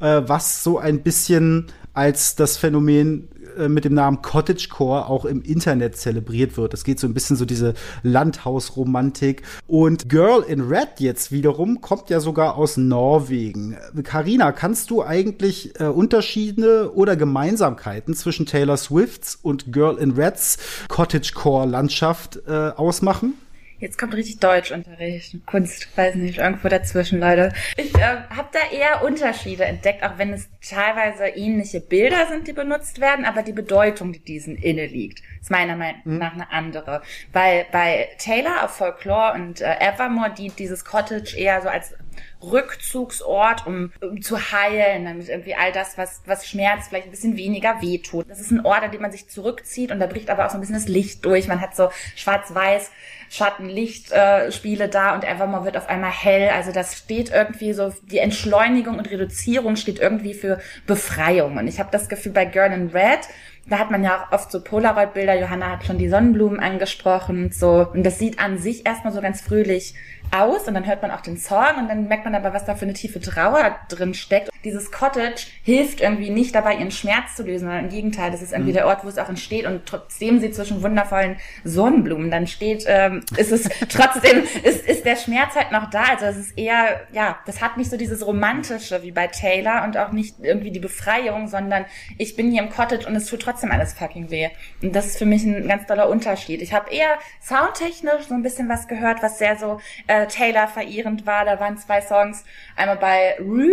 äh, 0.00 0.22
was 0.26 0.62
so 0.62 0.78
ein 0.78 1.02
bisschen 1.02 1.66
als 1.94 2.36
das 2.36 2.58
Phänomen 2.58 3.28
äh, 3.56 3.68
mit 3.68 3.84
dem 3.84 3.94
Namen 3.94 4.20
Cottagecore 4.20 5.08
auch 5.08 5.24
im 5.24 5.40
Internet 5.42 5.96
zelebriert 5.96 6.58
wird. 6.58 6.74
Es 6.74 6.84
geht 6.84 7.00
so 7.00 7.06
ein 7.06 7.14
bisschen 7.14 7.36
so 7.36 7.46
diese 7.46 7.72
Landhausromantik. 8.02 9.42
Und 9.66 10.10
Girl 10.10 10.44
in 10.46 10.60
Red 10.60 10.98
jetzt 11.00 11.32
wiederum 11.32 11.80
kommt 11.80 12.10
ja 12.10 12.20
sogar 12.20 12.56
aus 12.56 12.76
Norwegen. 12.76 13.78
Karina, 14.04 14.52
kannst 14.52 14.90
du 14.90 15.02
eigentlich 15.02 15.80
äh, 15.80 15.84
Unterschiede 15.84 16.94
oder 16.94 17.16
Gemeinsamkeiten 17.16 18.14
zwischen 18.14 18.44
Taylor 18.44 18.76
Swifts 18.76 19.38
und 19.40 19.72
Girl 19.72 19.96
in 19.96 20.10
Reds 20.12 20.58
Cottagecore-Landschaft 20.88 22.42
äh, 22.46 22.72
ausmachen? 22.76 23.34
Jetzt 23.80 23.96
kommt 23.96 24.14
richtig 24.14 24.40
Deutschunterricht, 24.40 25.36
Kunst, 25.46 25.96
weiß 25.96 26.16
nicht, 26.16 26.38
irgendwo 26.38 26.68
dazwischen, 26.68 27.20
Leute. 27.20 27.52
Ich 27.76 27.94
äh, 27.94 28.00
habe 28.00 28.48
da 28.50 28.58
eher 28.76 29.04
Unterschiede 29.04 29.64
entdeckt, 29.66 30.02
auch 30.02 30.18
wenn 30.18 30.32
es 30.32 30.48
teilweise 30.60 31.28
ähnliche 31.28 31.80
Bilder 31.80 32.26
sind, 32.28 32.48
die 32.48 32.52
benutzt 32.52 33.00
werden, 33.00 33.24
aber 33.24 33.42
die 33.42 33.52
Bedeutung, 33.52 34.12
die 34.12 34.18
diesen 34.18 34.56
inne 34.56 34.86
liegt, 34.86 35.22
ist 35.40 35.52
meiner 35.52 35.76
Meinung 35.76 36.00
mhm. 36.04 36.18
nach 36.18 36.32
eine 36.32 36.50
andere. 36.50 37.02
Weil 37.32 37.66
bei 37.70 38.08
Taylor 38.18 38.64
auf 38.64 38.72
Folklore 38.72 39.34
und 39.34 39.60
äh, 39.60 39.76
Evermore 39.78 40.34
dient 40.34 40.58
dieses 40.58 40.84
Cottage 40.84 41.36
eher 41.36 41.62
so 41.62 41.68
als 41.68 41.94
Rückzugsort, 42.42 43.66
um, 43.66 43.92
um 44.00 44.22
zu 44.22 44.38
heilen, 44.52 45.04
damit 45.04 45.28
irgendwie 45.28 45.54
all 45.54 45.72
das, 45.72 45.98
was, 45.98 46.22
was 46.26 46.46
schmerzt, 46.46 46.88
vielleicht 46.88 47.06
ein 47.06 47.10
bisschen 47.10 47.36
weniger 47.36 47.80
wehtut. 47.80 48.28
Das 48.28 48.40
ist 48.40 48.50
ein 48.50 48.64
Ort, 48.64 48.82
an 48.82 48.90
dem 48.90 49.02
man 49.02 49.12
sich 49.12 49.28
zurückzieht 49.28 49.90
und 49.90 49.98
da 49.98 50.06
bricht 50.06 50.30
aber 50.30 50.46
auch 50.46 50.50
so 50.50 50.56
ein 50.56 50.60
bisschen 50.60 50.76
das 50.76 50.88
Licht 50.88 51.24
durch. 51.24 51.48
Man 51.48 51.60
hat 51.60 51.74
so 51.74 51.90
schwarz-weiß 52.16 52.90
Schatten, 53.30 53.68
Licht 53.68 54.10
äh, 54.12 54.50
Spiele 54.52 54.88
da 54.88 55.14
und 55.14 55.24
Evermore 55.24 55.64
wird 55.64 55.76
auf 55.76 55.88
einmal 55.88 56.10
hell. 56.10 56.50
Also 56.50 56.72
das 56.72 56.96
steht 56.96 57.30
irgendwie 57.30 57.72
so, 57.72 57.92
die 58.10 58.18
Entschleunigung 58.18 58.98
und 58.98 59.10
Reduzierung 59.10 59.76
steht 59.76 59.98
irgendwie 59.98 60.34
für 60.34 60.58
Befreiung. 60.86 61.56
Und 61.56 61.68
ich 61.68 61.78
habe 61.78 61.90
das 61.92 62.08
Gefühl 62.08 62.32
bei 62.32 62.44
Girl 62.44 62.72
in 62.72 62.88
Red, 62.88 63.20
da 63.68 63.78
hat 63.78 63.90
man 63.90 64.02
ja 64.02 64.24
auch 64.24 64.32
oft 64.32 64.50
so 64.50 64.62
Polaroid-Bilder, 64.62 65.38
Johanna 65.38 65.70
hat 65.70 65.84
schon 65.84 65.98
die 65.98 66.08
Sonnenblumen 66.08 66.60
angesprochen, 66.60 67.50
so, 67.52 67.86
und 67.92 68.04
das 68.04 68.18
sieht 68.18 68.38
an 68.38 68.58
sich 68.58 68.86
erstmal 68.86 69.12
so 69.12 69.20
ganz 69.20 69.40
fröhlich 69.40 69.94
aus 70.30 70.68
und 70.68 70.74
dann 70.74 70.86
hört 70.86 71.02
man 71.02 71.10
auch 71.10 71.20
den 71.20 71.36
Song 71.36 71.76
und 71.78 71.88
dann 71.88 72.08
merkt 72.08 72.24
man 72.24 72.34
aber, 72.34 72.52
was 72.52 72.64
da 72.64 72.74
für 72.74 72.84
eine 72.84 72.92
tiefe 72.92 73.20
Trauer 73.20 73.76
drin 73.88 74.14
steckt. 74.14 74.50
Dieses 74.64 74.90
Cottage 74.90 75.46
hilft 75.62 76.00
irgendwie 76.00 76.30
nicht 76.30 76.54
dabei, 76.54 76.74
ihren 76.74 76.90
Schmerz 76.90 77.36
zu 77.36 77.44
lösen, 77.44 77.66
sondern 77.66 77.84
im 77.84 77.90
Gegenteil, 77.90 78.30
das 78.30 78.42
ist 78.42 78.52
irgendwie 78.52 78.72
mhm. 78.72 78.76
der 78.76 78.86
Ort, 78.86 79.04
wo 79.04 79.08
es 79.08 79.18
auch 79.18 79.28
entsteht 79.28 79.64
und 79.66 79.86
trotzdem 79.86 80.40
sie 80.40 80.50
zwischen 80.50 80.82
wundervollen 80.82 81.36
Sonnenblumen 81.64 82.30
dann 82.30 82.46
steht, 82.46 82.84
ähm, 82.86 83.22
ist 83.36 83.52
es 83.52 83.68
trotzdem, 83.88 84.42
ist, 84.64 84.86
ist 84.86 85.04
der 85.04 85.16
Schmerz 85.16 85.54
halt 85.54 85.72
noch 85.72 85.90
da. 85.90 86.04
Also 86.10 86.26
es 86.26 86.36
ist 86.36 86.58
eher, 86.58 87.00
ja, 87.12 87.38
das 87.46 87.62
hat 87.62 87.76
nicht 87.76 87.90
so 87.90 87.96
dieses 87.96 88.26
Romantische 88.26 89.02
wie 89.02 89.12
bei 89.12 89.28
Taylor 89.28 89.84
und 89.84 89.96
auch 89.96 90.12
nicht 90.12 90.36
irgendwie 90.42 90.70
die 90.70 90.80
Befreiung, 90.80 91.48
sondern 91.48 91.86
ich 92.18 92.36
bin 92.36 92.50
hier 92.50 92.62
im 92.62 92.70
Cottage 92.70 93.06
und 93.06 93.16
es 93.16 93.26
tut 93.26 93.40
trotzdem 93.40 93.57
alles 93.64 93.92
fucking 93.92 94.30
weh. 94.30 94.48
Und 94.82 94.94
das 94.94 95.06
ist 95.06 95.18
für 95.18 95.26
mich 95.26 95.44
ein 95.44 95.66
ganz 95.68 95.86
toller 95.86 96.08
Unterschied. 96.08 96.62
Ich 96.62 96.72
habe 96.72 96.90
eher 96.90 97.18
soundtechnisch 97.42 98.26
so 98.28 98.34
ein 98.34 98.42
bisschen 98.42 98.68
was 98.68 98.88
gehört, 98.88 99.22
was 99.22 99.38
sehr 99.38 99.56
so 99.56 99.80
äh, 100.06 100.26
Taylor 100.26 100.68
verehrend 100.68 101.26
war. 101.26 101.44
Da 101.44 101.60
waren 101.60 101.76
zwei 101.78 102.00
Songs, 102.00 102.44
einmal 102.76 102.96
bei 102.96 103.36
Rue 103.40 103.72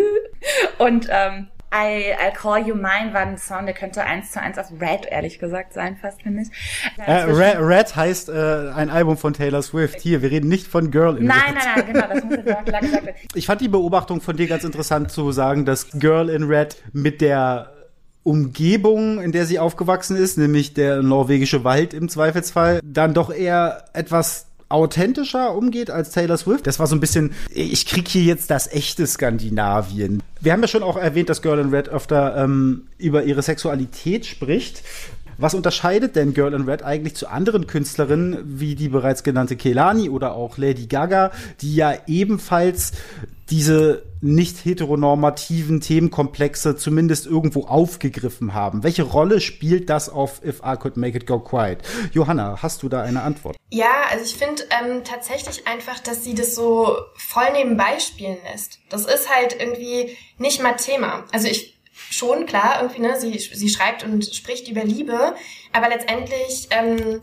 und 0.78 1.08
ähm, 1.10 1.48
I, 1.76 2.14
I'll 2.14 2.32
Call 2.32 2.66
You 2.68 2.76
Mine 2.76 3.12
war 3.12 3.22
ein 3.22 3.38
Song, 3.38 3.66
der 3.66 3.76
könnte 3.76 4.04
eins 4.04 4.32
zu 4.32 4.40
eins 4.40 4.58
auf 4.58 4.68
Red, 4.80 5.08
ehrlich 5.10 5.40
gesagt, 5.40 5.74
sein, 5.74 5.98
fast, 5.98 6.22
finde 6.22 6.44
ich. 6.44 6.50
Äh, 7.06 7.24
Red, 7.24 7.58
Red, 7.60 7.96
heißt 7.96 8.30
äh, 8.30 8.72
ein 8.74 8.90
Album 8.90 9.18
von 9.18 9.34
Taylor 9.34 9.62
Swift. 9.62 10.00
Hier, 10.00 10.22
wir 10.22 10.32
reden 10.32 10.48
nicht 10.48 10.68
von 10.68 10.90
Girl 10.90 11.18
in 11.18 11.26
nein, 11.26 11.38
Red. 11.38 11.56
Nein, 11.56 11.64
nein, 11.66 11.74
nein, 11.76 11.94
genau, 11.94 12.08
das 12.14 12.24
muss 12.24 12.36
jetzt 12.38 12.56
auch 12.56 12.66
klar 12.66 12.82
gesagt 12.82 13.06
werden. 13.06 13.18
Ich 13.34 13.46
fand 13.46 13.60
die 13.60 13.68
Beobachtung 13.68 14.22
von 14.22 14.38
dir 14.38 14.48
ganz 14.48 14.64
interessant 14.64 15.12
zu 15.12 15.32
sagen, 15.34 15.66
dass 15.66 15.92
Girl 16.00 16.30
in 16.30 16.44
Red 16.44 16.82
mit 16.94 17.20
der 17.20 17.75
Umgebung, 18.26 19.22
in 19.22 19.32
der 19.32 19.46
sie 19.46 19.60
aufgewachsen 19.60 20.18
ist, 20.18 20.40
nämlich 20.40 20.74
der 20.74 21.04
norwegische 21.04 21.64
Wald 21.64 21.94
im 21.94 22.10
Zweifelsfall, 22.10 22.80
dann 22.84 23.14
doch 23.14 23.32
eher 23.32 23.86
etwas 23.94 24.48
authentischer 24.68 25.56
umgeht 25.56 25.92
als 25.92 26.10
Taylor 26.10 26.36
Swift. 26.36 26.66
Das 26.66 26.80
war 26.80 26.88
so 26.88 26.96
ein 26.96 27.00
bisschen, 27.00 27.34
ich 27.54 27.86
krieg 27.86 28.08
hier 28.08 28.24
jetzt 28.24 28.50
das 28.50 28.68
echte 28.72 29.06
Skandinavien. 29.06 30.24
Wir 30.42 30.54
haben 30.54 30.62
ja 30.62 30.68
schon 30.68 30.82
auch 30.82 30.98
erwähnt, 30.98 31.30
dass 31.30 31.44
Girl 31.44 31.60
in 31.60 31.70
Red 31.70 31.88
öfter 31.90 32.36
ähm, 32.36 32.88
über 32.98 33.24
ihre 33.24 33.44
Sexualität 33.44 34.26
spricht. 34.26 34.82
Was 35.38 35.54
unterscheidet 35.54 36.16
denn 36.16 36.34
Girl 36.34 36.54
in 36.54 36.64
Red 36.64 36.82
eigentlich 36.82 37.16
zu 37.16 37.28
anderen 37.28 37.68
Künstlerinnen, 37.68 38.40
wie 38.60 38.74
die 38.74 38.90
bereits 38.90 39.22
genannte 39.22 39.56
Kelani 39.56 40.10
oder 40.10 40.34
auch 40.34 40.58
Lady 40.58 40.88
Gaga, 40.88 41.32
die 41.62 41.76
ja 41.76 41.94
ebenfalls 42.08 42.94
diese 43.50 44.04
nicht 44.22 44.66
heteronormativen 44.66 45.82
Themenkomplexe 45.82 46.76
zumindest 46.76 47.28
irgendwo 47.28 47.66
aufgegriffen 47.66 48.54
haben. 48.54 48.84
Welche 48.84 49.04
Rolle 49.04 49.40
spielt 49.40 49.90
das 49.90 50.10
auf 50.10 50.44
If 50.44 50.62
I 50.66 50.76
Could 50.78 50.98
Make 50.98 51.18
It 51.18 51.28
Go 51.28 51.40
Quiet? 51.40 51.80
Johanna, 52.12 52.62
hast 52.62 52.82
du 52.82 52.90
da 52.90 53.04
eine 53.04 53.22
Antwort? 53.22 53.56
Ja, 53.70 54.04
also 54.10 54.26
ich 54.26 54.36
finde 54.36 54.64
ähm, 54.72 55.04
tatsächlich 55.04 55.68
einfach, 55.68 56.00
dass 56.00 56.24
sie 56.24 56.34
das 56.34 56.56
so 56.56 56.96
voll 57.16 57.52
nebenbei 57.54 58.00
spielen 58.00 58.38
lässt. 58.52 58.80
Das 58.90 59.06
ist 59.06 59.30
halt 59.30 59.56
irgendwie 59.60 60.18
nicht 60.38 60.64
mal 60.64 60.74
Thema. 60.74 61.26
Also 61.32 61.48
ich 61.48 61.76
schon, 61.94 62.46
klar, 62.46 62.82
irgendwie, 62.82 63.02
ne, 63.02 63.20
sie, 63.20 63.38
sie 63.38 63.70
schreibt 63.70 64.04
und 64.04 64.26
spricht 64.26 64.68
über 64.68 64.84
Liebe, 64.84 65.36
aber 65.72 65.90
letztendlich 65.90 66.68
ähm, 66.72 67.22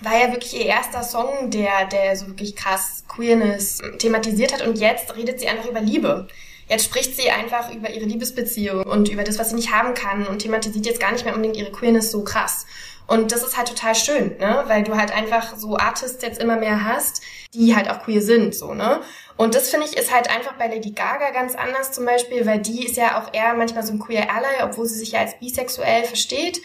war 0.00 0.18
ja 0.18 0.32
wirklich 0.32 0.54
ihr 0.54 0.66
erster 0.66 1.02
Song, 1.02 1.50
der, 1.50 1.86
der 1.86 2.16
so 2.16 2.26
wirklich 2.28 2.56
krass 2.56 3.04
Queerness 3.08 3.80
thematisiert 3.98 4.52
hat 4.52 4.66
und 4.66 4.78
jetzt 4.78 5.14
redet 5.16 5.40
sie 5.40 5.48
einfach 5.48 5.68
über 5.68 5.80
Liebe. 5.80 6.28
Jetzt 6.68 6.84
spricht 6.84 7.16
sie 7.16 7.30
einfach 7.30 7.72
über 7.74 7.90
ihre 7.90 8.04
Liebesbeziehung 8.04 8.82
und 8.82 9.08
über 9.08 9.24
das, 9.24 9.38
was 9.38 9.50
sie 9.50 9.56
nicht 9.56 9.72
haben 9.72 9.94
kann 9.94 10.26
und 10.26 10.40
thematisiert 10.40 10.84
jetzt 10.84 11.00
gar 11.00 11.12
nicht 11.12 11.24
mehr 11.24 11.34
unbedingt 11.34 11.56
ihre 11.56 11.72
Queerness 11.72 12.10
so 12.10 12.22
krass. 12.24 12.66
Und 13.06 13.32
das 13.32 13.42
ist 13.42 13.56
halt 13.56 13.68
total 13.68 13.94
schön, 13.94 14.36
ne? 14.36 14.64
Weil 14.66 14.82
du 14.82 14.94
halt 14.94 15.10
einfach 15.10 15.56
so 15.56 15.78
Artists 15.78 16.22
jetzt 16.22 16.42
immer 16.42 16.56
mehr 16.56 16.84
hast, 16.84 17.22
die 17.54 17.74
halt 17.74 17.88
auch 17.88 18.02
queer 18.02 18.20
sind, 18.20 18.54
so, 18.54 18.74
ne? 18.74 19.00
Und 19.38 19.54
das 19.54 19.70
finde 19.70 19.86
ich 19.86 19.96
ist 19.96 20.12
halt 20.12 20.28
einfach 20.28 20.54
bei 20.54 20.66
Lady 20.66 20.90
Gaga 20.90 21.30
ganz 21.30 21.54
anders 21.54 21.92
zum 21.92 22.04
Beispiel, 22.04 22.44
weil 22.44 22.58
die 22.58 22.84
ist 22.84 22.98
ja 22.98 23.18
auch 23.18 23.32
eher 23.32 23.54
manchmal 23.54 23.82
so 23.82 23.94
ein 23.94 23.98
queer 23.98 24.30
Ally, 24.30 24.62
obwohl 24.62 24.84
sie 24.86 24.98
sich 24.98 25.12
ja 25.12 25.20
als 25.20 25.38
bisexuell 25.38 26.04
versteht. 26.04 26.60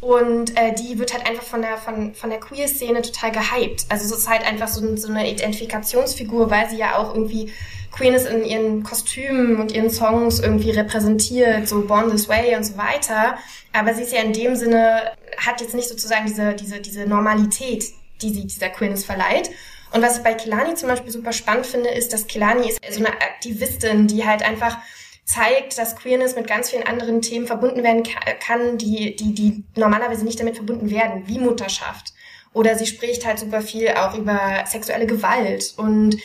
Und 0.00 0.56
äh, 0.58 0.74
die 0.74 0.98
wird 0.98 1.14
halt 1.14 1.26
einfach 1.26 1.42
von 1.42 1.62
der, 1.62 1.78
von, 1.78 2.14
von 2.14 2.28
der 2.28 2.38
Queer-Szene 2.38 3.00
total 3.00 3.32
gehypt. 3.32 3.86
Also 3.88 4.04
es 4.04 4.20
ist 4.20 4.28
halt 4.28 4.46
einfach 4.46 4.68
so, 4.68 4.96
so 4.96 5.08
eine 5.08 5.30
Identifikationsfigur, 5.30 6.50
weil 6.50 6.68
sie 6.68 6.76
ja 6.76 6.96
auch 6.96 7.14
irgendwie 7.14 7.50
Queerness 7.92 8.26
in 8.26 8.44
ihren 8.44 8.82
Kostümen 8.82 9.58
und 9.58 9.72
ihren 9.72 9.88
Songs 9.88 10.38
irgendwie 10.40 10.70
repräsentiert, 10.70 11.66
so 11.66 11.86
Born 11.86 12.10
This 12.10 12.28
Way 12.28 12.56
und 12.56 12.64
so 12.64 12.76
weiter. 12.76 13.38
Aber 13.72 13.94
sie 13.94 14.02
ist 14.02 14.12
ja 14.12 14.20
in 14.20 14.34
dem 14.34 14.54
Sinne, 14.54 15.12
hat 15.38 15.62
jetzt 15.62 15.74
nicht 15.74 15.88
sozusagen 15.88 16.26
diese, 16.26 16.54
diese, 16.54 16.80
diese 16.80 17.06
Normalität, 17.06 17.84
die 18.20 18.30
sie 18.34 18.46
dieser 18.46 18.68
Queerness 18.68 19.04
verleiht. 19.04 19.50
Und 19.92 20.02
was 20.02 20.18
ich 20.18 20.22
bei 20.22 20.34
Kelani 20.34 20.74
zum 20.74 20.90
Beispiel 20.90 21.10
super 21.10 21.32
spannend 21.32 21.66
finde, 21.66 21.88
ist, 21.88 22.12
dass 22.12 22.26
Kelani 22.26 22.68
ist 22.68 22.80
so 22.92 22.98
eine 23.02 23.14
Aktivistin, 23.14 24.06
die 24.08 24.26
halt 24.26 24.42
einfach 24.42 24.76
zeigt, 25.26 25.76
dass 25.76 25.96
Queerness 25.96 26.36
mit 26.36 26.46
ganz 26.46 26.70
vielen 26.70 26.84
anderen 26.84 27.20
Themen 27.20 27.46
verbunden 27.46 27.82
werden 27.82 28.04
kann, 28.40 28.78
die, 28.78 29.16
die, 29.16 29.34
die 29.34 29.64
normalerweise 29.74 30.24
nicht 30.24 30.40
damit 30.40 30.54
verbunden 30.54 30.88
werden, 30.88 31.24
wie 31.26 31.38
Mutterschaft. 31.38 32.14
Oder 32.52 32.78
sie 32.78 32.86
spricht 32.86 33.26
halt 33.26 33.38
super 33.38 33.60
viel 33.60 33.88
auch 33.90 34.16
über 34.16 34.64
sexuelle 34.66 35.06
Gewalt 35.06 35.74
und 35.76 36.16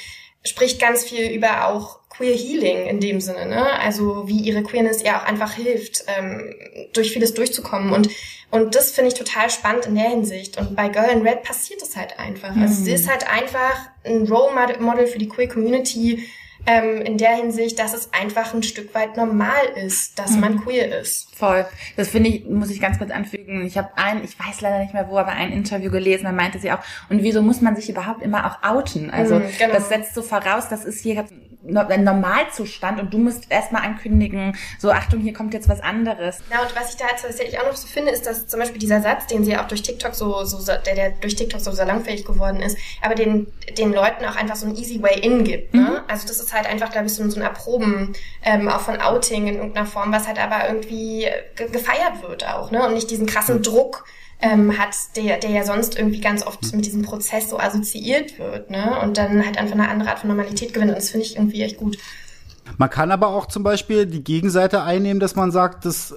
spricht 0.45 0.80
ganz 0.80 1.04
viel 1.04 1.30
über 1.32 1.68
auch 1.68 1.99
Queer 2.10 2.36
Healing 2.36 2.88
in 2.88 2.99
dem 2.99 3.22
Sinne, 3.22 3.47
ne? 3.47 3.80
Also 3.80 4.28
wie 4.28 4.39
ihre 4.39 4.64
Queerness 4.64 5.04
ihr 5.04 5.18
auch 5.18 5.24
einfach 5.24 5.54
hilft, 5.54 6.04
ähm, 6.08 6.54
durch 6.93 7.12
vieles 7.12 7.34
durchzukommen. 7.34 7.93
Und, 7.93 8.10
und 8.52 8.76
das 8.76 8.91
finde 8.91 9.10
ich 9.10 9.14
total 9.16 9.49
spannend 9.49 9.88
in 9.88 9.95
der 9.95 10.10
Hinsicht. 10.10 10.58
Und 10.58 10.76
bei 10.76 10.89
Girl 10.89 11.10
in 11.10 11.26
Red 11.26 11.43
passiert 11.43 11.82
es 11.82 11.95
halt 11.95 12.20
einfach. 12.20 12.54
Mhm. 12.54 12.64
Also 12.64 12.84
sie 12.84 12.91
ist 12.91 13.10
halt 13.10 13.28
einfach 13.28 13.89
ein 14.04 14.28
Role 14.28 14.54
Model 14.80 15.08
für 15.08 15.20
die 15.20 15.30
Queer 15.30 15.47
Community, 15.47 16.28
ähm, 16.66 17.01
in 17.01 17.18
der 17.18 17.36
Hinsicht, 17.36 17.80
dass 17.80 17.93
es 17.93 18.14
einfach 18.14 18.53
ein 18.53 18.64
Stück 18.64 18.93
weit 18.93 19.18
normal 19.18 19.64
ist, 19.76 20.20
dass 20.20 20.32
mhm. 20.32 20.39
man 20.39 20.64
queer 20.64 20.99
ist. 20.99 21.36
Voll. 21.36 21.66
Das 21.97 22.09
finde 22.09 22.30
ich, 22.30 22.45
muss 22.45 22.70
ich 22.70 22.80
ganz 22.80 22.97
kurz 22.97 23.12
anfügen. 23.12 23.66
Ich 23.66 23.78
habe 23.78 23.89
ein, 23.95 24.24
ich 24.24 24.38
weiß 24.39 24.62
leider 24.62 24.80
nicht 24.80 24.93
mehr 24.93 25.07
wo, 25.09 25.18
aber 25.18 25.32
ein 25.32 25.51
Interview 25.51 25.91
gelesen, 25.91 26.26
da 26.26 26.32
meinte 26.32 26.59
sie 26.59 26.72
auch, 26.72 26.80
und 27.09 27.24
wieso 27.24 27.41
muss 27.41 27.62
man 27.62 27.76
sich 27.76 27.89
überhaupt 27.89 28.22
immer 28.22 28.45
auch 28.45 28.70
outen? 28.70 29.09
Also 29.09 29.36
mhm, 29.36 29.45
genau. 29.57 29.74
das 29.74 29.89
setzt 29.89 30.14
so 30.14 30.22
voraus, 30.22 30.70
das 30.70 30.86
ist 30.86 31.01
hier 31.01 31.26
ein 31.68 32.03
Normalzustand 32.03 32.99
und 32.99 33.14
du 33.14 33.18
musst 33.18 33.51
erstmal 33.51 33.84
ankündigen, 33.84 34.55
so 34.80 34.91
Achtung, 34.91 35.20
hier 35.20 35.34
kommt 35.34 35.53
jetzt 35.53 35.70
was 35.70 35.82
anderes. 35.82 36.39
Ja, 36.51 36.62
und 36.62 36.76
was 36.76 36.91
ich 36.91 36.97
da 36.97 37.05
jetzt 37.09 37.22
tatsächlich 37.22 37.59
auch 37.59 37.68
noch 37.68 37.76
so 37.76 37.88
finde, 37.88 38.12
ist, 38.12 38.26
dass 38.26 38.47
zum 38.47 38.59
Beispiel 38.59 38.80
dieser 38.80 39.01
Satz, 39.01 39.28
den 39.28 39.43
sie 39.43 39.55
auch 39.57 39.68
durch 39.68 39.82
TikTok 39.84 40.16
so, 40.16 40.43
so 40.43 40.59
der, 40.66 40.95
der 40.95 41.12
durch 41.12 41.36
TikTok 41.36 41.62
so 41.62 41.72
salonfähig 41.72 42.26
geworden 42.26 42.62
ist, 42.62 42.78
aber 43.01 43.16
den, 43.16 43.47
den 43.78 43.93
Leuten 43.93 44.26
auch 44.26 44.36
einfach 44.36 44.55
so 44.55 44.68
ein 44.68 44.76
easy 44.76 45.01
way 45.01 45.20
in 45.20 45.43
gibt. 45.43 45.74
Ne? 45.74 45.82
Mhm. 45.82 45.99
Also 46.07 46.28
das 46.28 46.39
ist 46.39 46.53
halt 46.53 46.68
einfach, 46.68 46.91
glaube 46.91 47.07
ich, 47.07 47.14
so, 47.14 47.28
so 47.30 47.39
ein 47.39 47.43
Erproben 47.43 48.14
ähm, 48.43 48.68
auch 48.68 48.82
von 48.82 48.99
Outing 48.99 49.47
in 49.47 49.55
irgendeiner 49.55 49.86
Form, 49.88 50.12
was 50.12 50.28
halt 50.28 50.39
aber 50.39 50.68
irgendwie 50.68 51.28
ge 51.55 51.70
gefeiert 51.70 52.22
wird 52.24 52.47
auch, 52.47 52.72
ne? 52.72 52.86
Und 52.86 52.93
nicht 52.93 53.09
diesen 53.09 53.26
krassen 53.26 53.57
mhm. 53.57 53.64
Druck, 53.64 54.05
ähm, 54.42 54.78
hat, 54.78 54.96
der, 55.16 55.38
der 55.38 55.50
ja 55.52 55.64
sonst 55.64 55.98
irgendwie 55.98 56.20
ganz 56.20 56.46
oft 56.46 56.74
mit 56.74 56.86
diesem 56.86 57.04
Prozess 57.04 57.50
so 57.50 57.60
assoziiert 57.60 58.39
wird, 58.39 58.70
ne? 58.70 59.00
Und 59.02 59.18
dann 59.18 59.46
halt 59.46 59.58
einfach 59.58 59.76
eine 59.76 59.89
andere 59.89 60.10
Art 60.10 60.20
von 60.20 60.30
Normalität 60.30 60.74
gewinnt. 60.74 60.89
Und 60.92 60.98
das 60.98 61.12
finde 61.12 61.26
ich 61.26 61.36
irgendwie 61.36 61.62
echt 61.62 61.78
gut. 61.78 61.98
Man 62.78 62.89
kann 62.89 63.12
aber 63.12 63.28
auch 63.28 63.48
zum 63.48 63.64
Beispiel 63.64 64.06
die 64.06 64.24
Gegenseite 64.24 64.84
einnehmen, 64.84 65.20
dass 65.20 65.36
man 65.36 65.52
sagt, 65.52 65.86
dass 65.86 66.16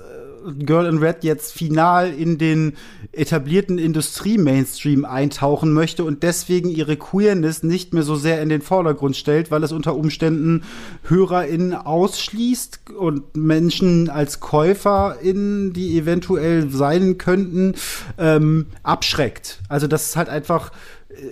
Girl 0.58 0.86
in 0.86 0.98
Red 0.98 1.24
jetzt 1.24 1.52
final 1.52 2.12
in 2.12 2.38
den 2.38 2.74
etablierten 3.12 3.78
Industrie-Mainstream 3.78 5.04
eintauchen 5.04 5.72
möchte 5.72 6.04
und 6.04 6.22
deswegen 6.22 6.68
ihre 6.70 6.96
Queerness 6.96 7.62
nicht 7.62 7.94
mehr 7.94 8.02
so 8.02 8.16
sehr 8.16 8.42
in 8.42 8.48
den 8.48 8.62
Vordergrund 8.62 9.16
stellt, 9.16 9.50
weil 9.50 9.62
es 9.62 9.72
unter 9.72 9.96
Umständen 9.96 10.64
HörerInnen 11.04 11.74
ausschließt 11.74 12.80
und 12.98 13.36
Menschen 13.36 14.10
als 14.10 14.40
KäuferInnen, 14.40 15.72
die 15.72 15.96
eventuell 15.98 16.70
sein 16.70 17.18
könnten, 17.18 17.74
ähm, 18.18 18.66
abschreckt. 18.82 19.60
Also 19.68 19.86
das 19.86 20.08
ist 20.08 20.16
halt 20.16 20.28
einfach 20.28 20.72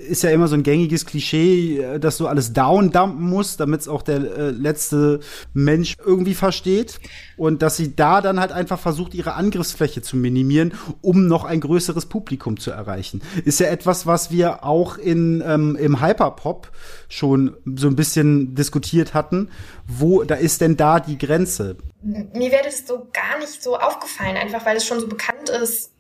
ist 0.09 0.23
ja 0.23 0.31
immer 0.31 0.49
so 0.49 0.55
ein 0.55 0.63
gängiges 0.63 1.07
Klischee, 1.07 1.79
äh, 1.79 2.01
dass 2.01 2.19
du 2.19 2.27
alles 2.27 2.53
downdumpen 2.53 3.23
musst, 3.23 3.61
damit 3.61 3.81
es 3.81 3.89
auch 3.89 4.03
der 4.03 4.17
äh, 4.17 4.51
letzte 4.51 5.21
Mensch 5.53 5.97
irgendwie 6.05 6.35
versteht. 6.35 7.01
Und 7.37 7.63
dass 7.63 7.77
sie 7.77 7.97
da 7.97 8.21
dann 8.21 8.41
halt 8.41 8.53
einfach 8.53 8.79
versucht, 8.79 9.15
ihre 9.15 9.35
Angriffsfläche 9.35 10.03
zu 10.03 10.17
minimieren, 10.17 10.75
um 11.01 11.27
noch 11.27 11.45
ein 11.45 11.61
größeres 11.61 12.07
Publikum 12.07 12.59
zu 12.59 12.71
erreichen. 12.71 13.23
Ist 13.45 13.61
ja 13.61 13.67
etwas, 13.67 14.07
was 14.07 14.31
wir 14.31 14.65
auch 14.65 14.99
in, 14.99 15.43
ähm, 15.47 15.77
im 15.77 16.01
Hyperpop 16.01 16.71
schon 17.09 17.57
so 17.77 17.89
ein 17.89 17.97
bisschen 17.97 18.55
diskutiert 18.55 19.15
hatten. 19.15 19.49
Wo, 19.87 20.23
da 20.23 20.35
ist 20.35 20.61
denn 20.61 20.77
da 20.77 21.01
die 21.01 21.19
Grenze? 21.19 21.77
Mir 22.03 22.51
wäre 22.51 22.65
das 22.65 22.87
so 22.87 23.09
gar 23.13 23.39
nicht 23.39 23.63
so 23.63 23.77
aufgefallen, 23.77 24.37
einfach 24.37 24.65
weil 24.67 24.77
es 24.77 24.87
schon 24.87 25.01
so 25.01 25.09
bekannt 25.09 25.49
ist, 25.49 25.92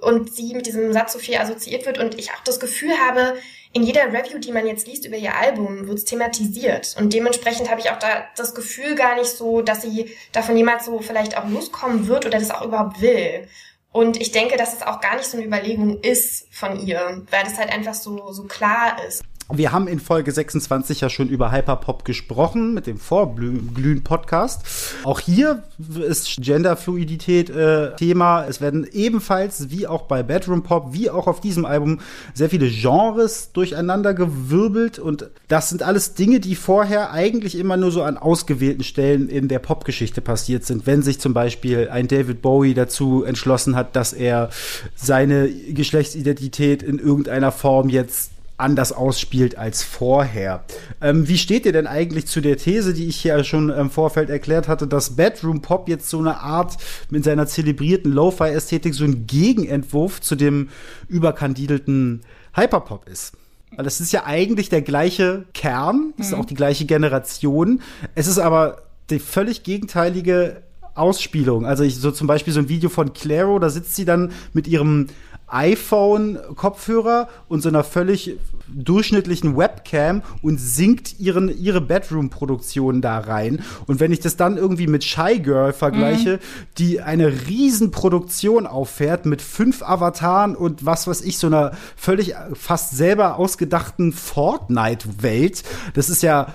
und 0.00 0.34
sie 0.34 0.54
mit 0.54 0.66
diesem 0.66 0.92
Satz 0.92 1.12
so 1.12 1.18
viel 1.18 1.36
assoziiert 1.36 1.86
wird 1.86 1.98
und 1.98 2.18
ich 2.18 2.30
auch 2.32 2.40
das 2.44 2.60
Gefühl 2.60 2.92
habe, 2.98 3.36
in 3.72 3.82
jeder 3.82 4.12
Review, 4.12 4.38
die 4.38 4.52
man 4.52 4.66
jetzt 4.66 4.86
liest 4.86 5.04
über 5.04 5.16
ihr 5.16 5.34
Album, 5.34 5.86
wird 5.86 5.98
es 5.98 6.04
thematisiert. 6.04 6.96
Und 6.98 7.12
dementsprechend 7.12 7.70
habe 7.70 7.80
ich 7.80 7.90
auch 7.90 7.98
da 7.98 8.24
das 8.34 8.54
Gefühl 8.54 8.94
gar 8.94 9.16
nicht 9.16 9.28
so, 9.28 9.60
dass 9.60 9.82
sie 9.82 10.16
davon 10.32 10.56
jemals 10.56 10.86
so 10.86 11.00
vielleicht 11.00 11.36
auch 11.36 11.46
loskommen 11.46 12.08
wird 12.08 12.24
oder 12.24 12.38
das 12.38 12.50
auch 12.50 12.64
überhaupt 12.64 13.00
will. 13.00 13.46
Und 13.92 14.20
ich 14.20 14.32
denke, 14.32 14.56
dass 14.56 14.74
es 14.74 14.82
auch 14.82 15.00
gar 15.00 15.16
nicht 15.16 15.26
so 15.26 15.36
eine 15.36 15.46
Überlegung 15.46 16.00
ist 16.00 16.46
von 16.50 16.78
ihr, 16.86 17.22
weil 17.30 17.44
das 17.44 17.58
halt 17.58 17.70
einfach 17.70 17.94
so, 17.94 18.32
so 18.32 18.44
klar 18.44 18.96
ist. 19.06 19.22
Wir 19.52 19.70
haben 19.70 19.86
in 19.86 20.00
Folge 20.00 20.32
26 20.32 21.02
ja 21.02 21.08
schon 21.08 21.28
über 21.28 21.52
Hyperpop 21.52 22.04
gesprochen 22.04 22.74
mit 22.74 22.88
dem 22.88 22.98
Vorglühen-Podcast. 22.98 24.62
Auch 25.04 25.20
hier 25.20 25.62
ist 26.04 26.38
Genderfluidität 26.40 27.50
äh, 27.50 27.94
Thema. 27.94 28.44
Es 28.44 28.60
werden 28.60 28.88
ebenfalls, 28.90 29.70
wie 29.70 29.86
auch 29.86 30.02
bei 30.02 30.24
Bedroom 30.24 30.64
Pop, 30.64 30.94
wie 30.94 31.10
auch 31.10 31.28
auf 31.28 31.40
diesem 31.40 31.64
Album, 31.64 32.00
sehr 32.34 32.50
viele 32.50 32.68
Genres 32.68 33.52
durcheinander 33.52 34.14
gewirbelt. 34.14 34.98
Und 34.98 35.30
das 35.46 35.68
sind 35.68 35.84
alles 35.84 36.14
Dinge, 36.14 36.40
die 36.40 36.56
vorher 36.56 37.12
eigentlich 37.12 37.56
immer 37.56 37.76
nur 37.76 37.92
so 37.92 38.02
an 38.02 38.18
ausgewählten 38.18 38.82
Stellen 38.82 39.28
in 39.28 39.46
der 39.46 39.60
Popgeschichte 39.60 40.22
passiert 40.22 40.64
sind. 40.64 40.88
Wenn 40.88 41.02
sich 41.02 41.20
zum 41.20 41.34
Beispiel 41.34 41.88
ein 41.88 42.08
David 42.08 42.42
Bowie 42.42 42.74
dazu 42.74 43.22
entschlossen 43.22 43.76
hat, 43.76 43.94
dass 43.94 44.12
er 44.12 44.50
seine 44.96 45.48
Geschlechtsidentität 45.48 46.82
in 46.82 46.98
irgendeiner 46.98 47.52
Form 47.52 47.90
jetzt 47.90 48.32
anders 48.58 48.92
ausspielt 48.92 49.58
als 49.58 49.82
vorher. 49.82 50.64
Ähm, 51.00 51.28
wie 51.28 51.38
steht 51.38 51.66
ihr 51.66 51.72
denn 51.72 51.86
eigentlich 51.86 52.26
zu 52.26 52.40
der 52.40 52.56
These, 52.56 52.94
die 52.94 53.06
ich 53.06 53.16
hier 53.16 53.44
schon 53.44 53.70
im 53.70 53.90
Vorfeld 53.90 54.30
erklärt 54.30 54.68
hatte, 54.68 54.86
dass 54.86 55.16
Bedroom 55.16 55.60
Pop 55.60 55.88
jetzt 55.88 56.08
so 56.08 56.18
eine 56.18 56.40
Art 56.40 56.76
mit 57.10 57.24
seiner 57.24 57.46
zelebrierten 57.46 58.12
Lo-Fi-Ästhetik 58.12 58.94
so 58.94 59.04
ein 59.04 59.26
Gegenentwurf 59.26 60.20
zu 60.20 60.36
dem 60.36 60.70
überkandidelten 61.08 62.22
Hyperpop 62.54 63.08
ist? 63.08 63.34
Weil 63.74 63.84
das 63.84 64.00
ist 64.00 64.12
ja 64.12 64.24
eigentlich 64.24 64.70
der 64.70 64.82
gleiche 64.82 65.44
Kern, 65.52 66.14
das 66.16 66.28
mhm. 66.28 66.32
ist 66.32 66.38
auch 66.40 66.46
die 66.46 66.54
gleiche 66.54 66.86
Generation. 66.86 67.82
Es 68.14 68.26
ist 68.26 68.38
aber 68.38 68.82
die 69.10 69.18
völlig 69.18 69.64
gegenteilige 69.64 70.62
Ausspielung. 70.94 71.66
Also 71.66 71.84
ich 71.84 71.96
so 71.96 72.10
zum 72.10 72.26
Beispiel 72.26 72.52
so 72.52 72.60
ein 72.60 72.68
Video 72.70 72.88
von 72.88 73.12
Claro, 73.12 73.58
da 73.58 73.68
sitzt 73.68 73.94
sie 73.96 74.06
dann 74.06 74.32
mit 74.54 74.66
ihrem 74.66 75.08
iPhone-Kopfhörer 75.48 77.28
und 77.48 77.62
so 77.62 77.68
einer 77.68 77.84
völlig 77.84 78.36
durchschnittlichen 78.68 79.56
Webcam 79.56 80.22
und 80.42 80.58
singt 80.58 81.20
ihren, 81.20 81.56
ihre 81.56 81.80
Bedroom-Produktion 81.80 83.00
da 83.00 83.18
rein. 83.18 83.62
Und 83.86 84.00
wenn 84.00 84.12
ich 84.12 84.20
das 84.20 84.36
dann 84.36 84.56
irgendwie 84.56 84.88
mit 84.88 85.04
Shy 85.04 85.38
Girl 85.40 85.72
vergleiche, 85.72 86.34
mhm. 86.34 86.66
die 86.78 87.00
eine 87.00 87.46
Riesenproduktion 87.46 88.66
auffährt 88.66 89.26
mit 89.26 89.40
fünf 89.40 89.82
Avataren 89.82 90.56
und 90.56 90.84
was 90.84 91.06
weiß 91.06 91.22
ich, 91.22 91.38
so 91.38 91.46
einer 91.46 91.72
völlig 91.96 92.34
fast 92.54 92.96
selber 92.96 93.36
ausgedachten 93.36 94.12
Fortnite-Welt, 94.12 95.62
das 95.94 96.10
ist 96.10 96.22
ja 96.22 96.54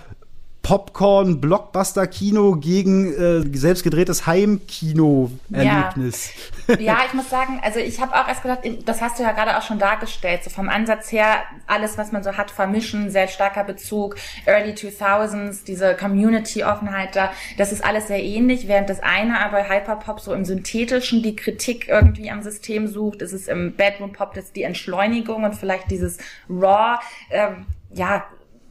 Popcorn, 0.64 1.40
Blockbuster-Kino 1.42 2.56
gegen 2.58 3.14
äh, 3.14 3.42
selbstgedrehtes 3.58 4.28
Heimkino-Erlebnis. 4.28 6.32
Ja. 6.68 6.80
ja. 6.80 6.98
ich 7.08 7.14
muss 7.14 7.30
sagen, 7.30 7.60
also 7.64 7.80
ich 7.80 8.00
habe 8.00 8.14
auch 8.14 8.28
erst 8.28 8.44
gedacht, 8.44 8.60
das 8.86 9.02
hast 9.02 9.18
du 9.18 9.24
ja 9.24 9.32
gerade 9.32 9.58
auch 9.58 9.64
schon 9.64 9.80
dargestellt, 9.80 10.44
so 10.44 10.52
vom 10.52 10.70
Ansatz 10.70 11.12
her, 11.12 11.38
alles, 11.66 11.98
was 11.98 12.12
man 12.12 12.24
so 12.24 12.38
hat, 12.38 12.52
vermischen, 12.52 13.10
sehr 13.10 13.28
starker 13.28 13.64
Bezug, 13.64 14.18
Early 14.46 14.74
2000s, 14.74 15.66
diese 15.66 15.96
Community-Offenheit 15.96 17.16
da, 17.16 17.32
das 17.58 17.72
ist 17.72 17.84
alles 17.84 18.08
sehr 18.08 18.24
ähnlich, 18.24 18.68
während 18.68 18.90
das 18.90 19.02
eine 19.02 19.40
aber 19.40 19.68
Hyperpop 19.68 20.20
so 20.20 20.32
im 20.34 20.46
Synthetischen 20.46 21.24
die 21.24 21.36
Kritik 21.36 21.88
irgendwie 21.88 22.30
am 22.30 22.44
System 22.44 22.88
sucht, 22.88 23.24
ist 23.24 23.34
es 23.34 23.48
im 23.48 23.76
Bedroom-Pop 23.76 24.36
das 24.36 24.52
die 24.52 24.64
Entschleunigung 24.64 25.44
und 25.44 25.56
vielleicht 25.56 25.90
dieses 25.90 26.20
Raw, 26.48 27.00
ähm, 27.32 27.66
ja, 27.94 28.26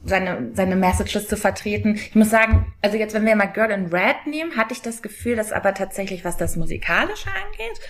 seine, 0.04 0.50
seine 0.54 0.76
Messages 0.76 1.28
zu 1.28 1.36
vertreten. 1.36 1.94
Ich 1.94 2.14
muss 2.14 2.30
sagen, 2.30 2.72
also 2.82 2.96
jetzt, 2.96 3.14
wenn 3.14 3.26
wir 3.26 3.36
mal 3.36 3.46
Girl 3.46 3.70
in 3.70 3.86
Red 3.86 4.26
nehmen, 4.26 4.56
hatte 4.56 4.72
ich 4.72 4.82
das 4.82 5.02
Gefühl, 5.02 5.36
dass 5.36 5.52
aber 5.52 5.74
tatsächlich, 5.74 6.24
was 6.24 6.36
das 6.36 6.56
Musikalische 6.56 7.30
angeht, 7.30 7.80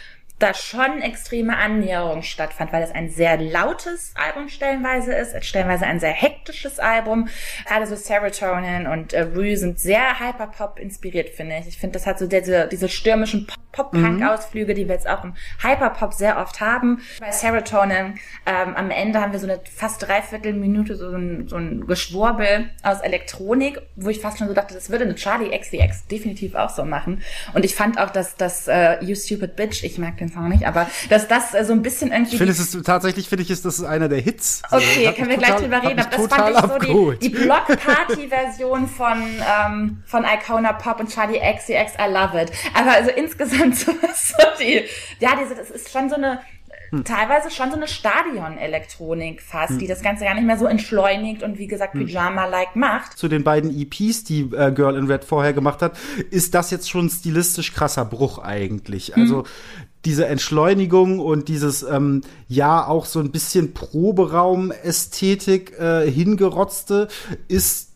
da 0.41 0.55
schon 0.55 1.03
extreme 1.03 1.57
Annäherung 1.57 2.23
stattfand, 2.23 2.73
weil 2.73 2.83
es 2.83 2.91
ein 2.91 3.11
sehr 3.11 3.37
lautes 3.37 4.15
Album 4.17 4.49
stellenweise 4.49 5.13
ist, 5.13 5.45
stellenweise 5.45 5.87
ein 5.87 6.01
sehr 6.01 6.13
hektisches 6.13 6.79
Album. 6.79 7.29
Gerade 7.67 7.87
so 7.87 7.95
Serotonin 7.95 8.87
und 8.87 9.13
äh, 9.13 9.23
Rue 9.23 9.57
sind 9.57 9.79
sehr 9.79 10.19
Hyperpop 10.19 10.79
inspiriert, 10.79 11.29
finde 11.29 11.59
ich. 11.59 11.69
Ich 11.69 11.79
finde, 11.79 11.95
das 11.95 12.07
hat 12.07 12.19
so 12.19 12.27
diese, 12.27 12.69
diese 12.69 12.89
stürmischen 12.89 13.47
Pop-Punk-Ausflüge, 13.73 14.75
die 14.75 14.89
wir 14.89 14.95
jetzt 14.95 15.09
auch 15.09 15.23
im 15.25 15.35
Hyperpop 15.63 16.15
sehr 16.15 16.39
oft 16.39 16.61
haben. 16.61 17.03
Bei 17.21 17.31
Serotonin 17.31 18.19
ähm, 18.47 18.75
am 18.75 18.91
Ende 18.91 19.21
haben 19.21 19.33
wir 19.33 19.39
so 19.39 19.47
eine 19.47 19.61
fast 19.65 20.03
dreiviertel 20.07 20.55
Minute 20.55 20.97
so 20.97 21.11
ein, 21.11 21.49
so 21.49 21.57
ein 21.57 21.87
Geschwurbel 21.87 22.71
aus 22.83 23.01
Elektronik, 23.01 23.81
wo 23.97 24.09
ich 24.09 24.21
fast 24.21 24.39
schon 24.39 24.49
so 24.49 24.55
dachte, 24.55 24.75
das 24.75 24.91
würde 24.91 25.05
eine 25.05 25.15
Charlie 25.15 25.57
XVX 25.57 26.07
definitiv 26.07 26.55
auch 26.55 26.71
so 26.71 26.85
machen. 26.85 27.23
Und 27.55 27.65
ich 27.65 27.75
fand 27.75 27.99
auch, 27.99 28.11
dass 28.11 28.37
das 28.37 28.69
äh, 28.69 29.05
You 29.05 29.15
Stupid 29.15 29.55
Bitch, 29.57 29.85
ich 29.85 29.99
mag 29.99 30.17
den 30.17 30.30
Song 30.31 30.49
nicht, 30.49 30.67
aber 30.67 30.89
dass 31.09 31.29
das 31.29 31.55
äh, 31.55 31.65
so 31.65 31.73
ein 31.73 31.83
bisschen 31.83 32.13
irgendwie. 32.13 32.33
Ich 32.33 32.39
finde, 32.39 32.53
es 32.53 32.61
ist 32.61 32.85
tatsächlich, 32.85 33.29
finde 33.29 33.43
ich, 33.43 33.51
ist 33.51 33.65
das 33.65 33.83
einer 33.83 34.09
der 34.09 34.21
Hits. 34.21 34.63
Okay, 34.71 35.07
also, 35.07 35.17
können 35.17 35.29
wir 35.31 35.37
total, 35.37 35.57
gleich 35.57 35.61
drüber 35.61 35.83
reden. 35.83 36.01
Aber 36.01 36.17
das 36.17 36.27
fand 36.27 36.51
ich 36.51 36.87
so 36.87 37.15
die, 37.15 37.29
die 37.29 37.29
Block-Party-Version 37.31 38.89
von, 38.89 39.23
ähm, 39.23 40.03
von 40.07 40.25
Icona 40.25 40.73
Pop 40.73 41.01
und 41.01 41.11
Charlie 41.11 41.39
XCX, 41.39 41.95
I 41.99 42.11
love 42.13 42.41
it. 42.41 42.53
Aber 42.75 42.93
also 42.93 43.11
insgesamt 43.11 43.77
so, 43.77 43.93
so 43.93 44.45
die, 44.61 44.85
ja, 45.19 45.31
diese, 45.41 45.55
das 45.55 45.71
ist 45.71 45.91
schon 45.91 46.09
so 46.09 46.17
eine, 46.17 46.41
hm. 46.91 47.05
teilweise 47.05 47.51
schon 47.51 47.71
so 47.71 47.77
eine 47.77 47.87
Stadion-Elektronik 47.87 49.41
fast, 49.41 49.71
hm. 49.71 49.79
die 49.79 49.87
das 49.87 50.03
Ganze 50.03 50.25
gar 50.25 50.35
nicht 50.35 50.47
mehr 50.47 50.59
so 50.59 50.67
entschleunigt 50.67 51.43
und 51.43 51.59
wie 51.59 51.67
gesagt 51.67 51.95
hm. 51.95 52.07
Pyjama-like 52.07 52.77
macht. 52.77 53.17
Zu 53.17 53.29
den 53.29 53.45
beiden 53.45 53.71
EPs, 53.71 54.25
die 54.25 54.41
äh, 54.53 54.73
Girl 54.73 54.97
in 54.97 55.07
Red 55.07 55.25
vorher 55.25 55.53
gemacht 55.53 55.83
hat, 55.83 55.97
ist 56.31 56.55
das 56.55 56.71
jetzt 56.71 56.91
schon 56.91 57.09
stilistisch 57.09 57.73
krasser 57.73 58.05
Bruch 58.05 58.39
eigentlich. 58.39 59.15
Hm. 59.15 59.23
Also 59.23 59.45
diese 60.05 60.27
Entschleunigung 60.27 61.19
und 61.19 61.49
dieses 61.49 61.83
ähm, 61.83 62.23
ja 62.49 62.87
auch 62.87 63.05
so 63.05 63.21
ein 63.21 63.31
bisschen 63.31 63.75
Proberaum-Ästhetik 63.75 65.79
äh, 65.79 66.11
hingerotzte 66.11 67.09
ist 67.49 67.90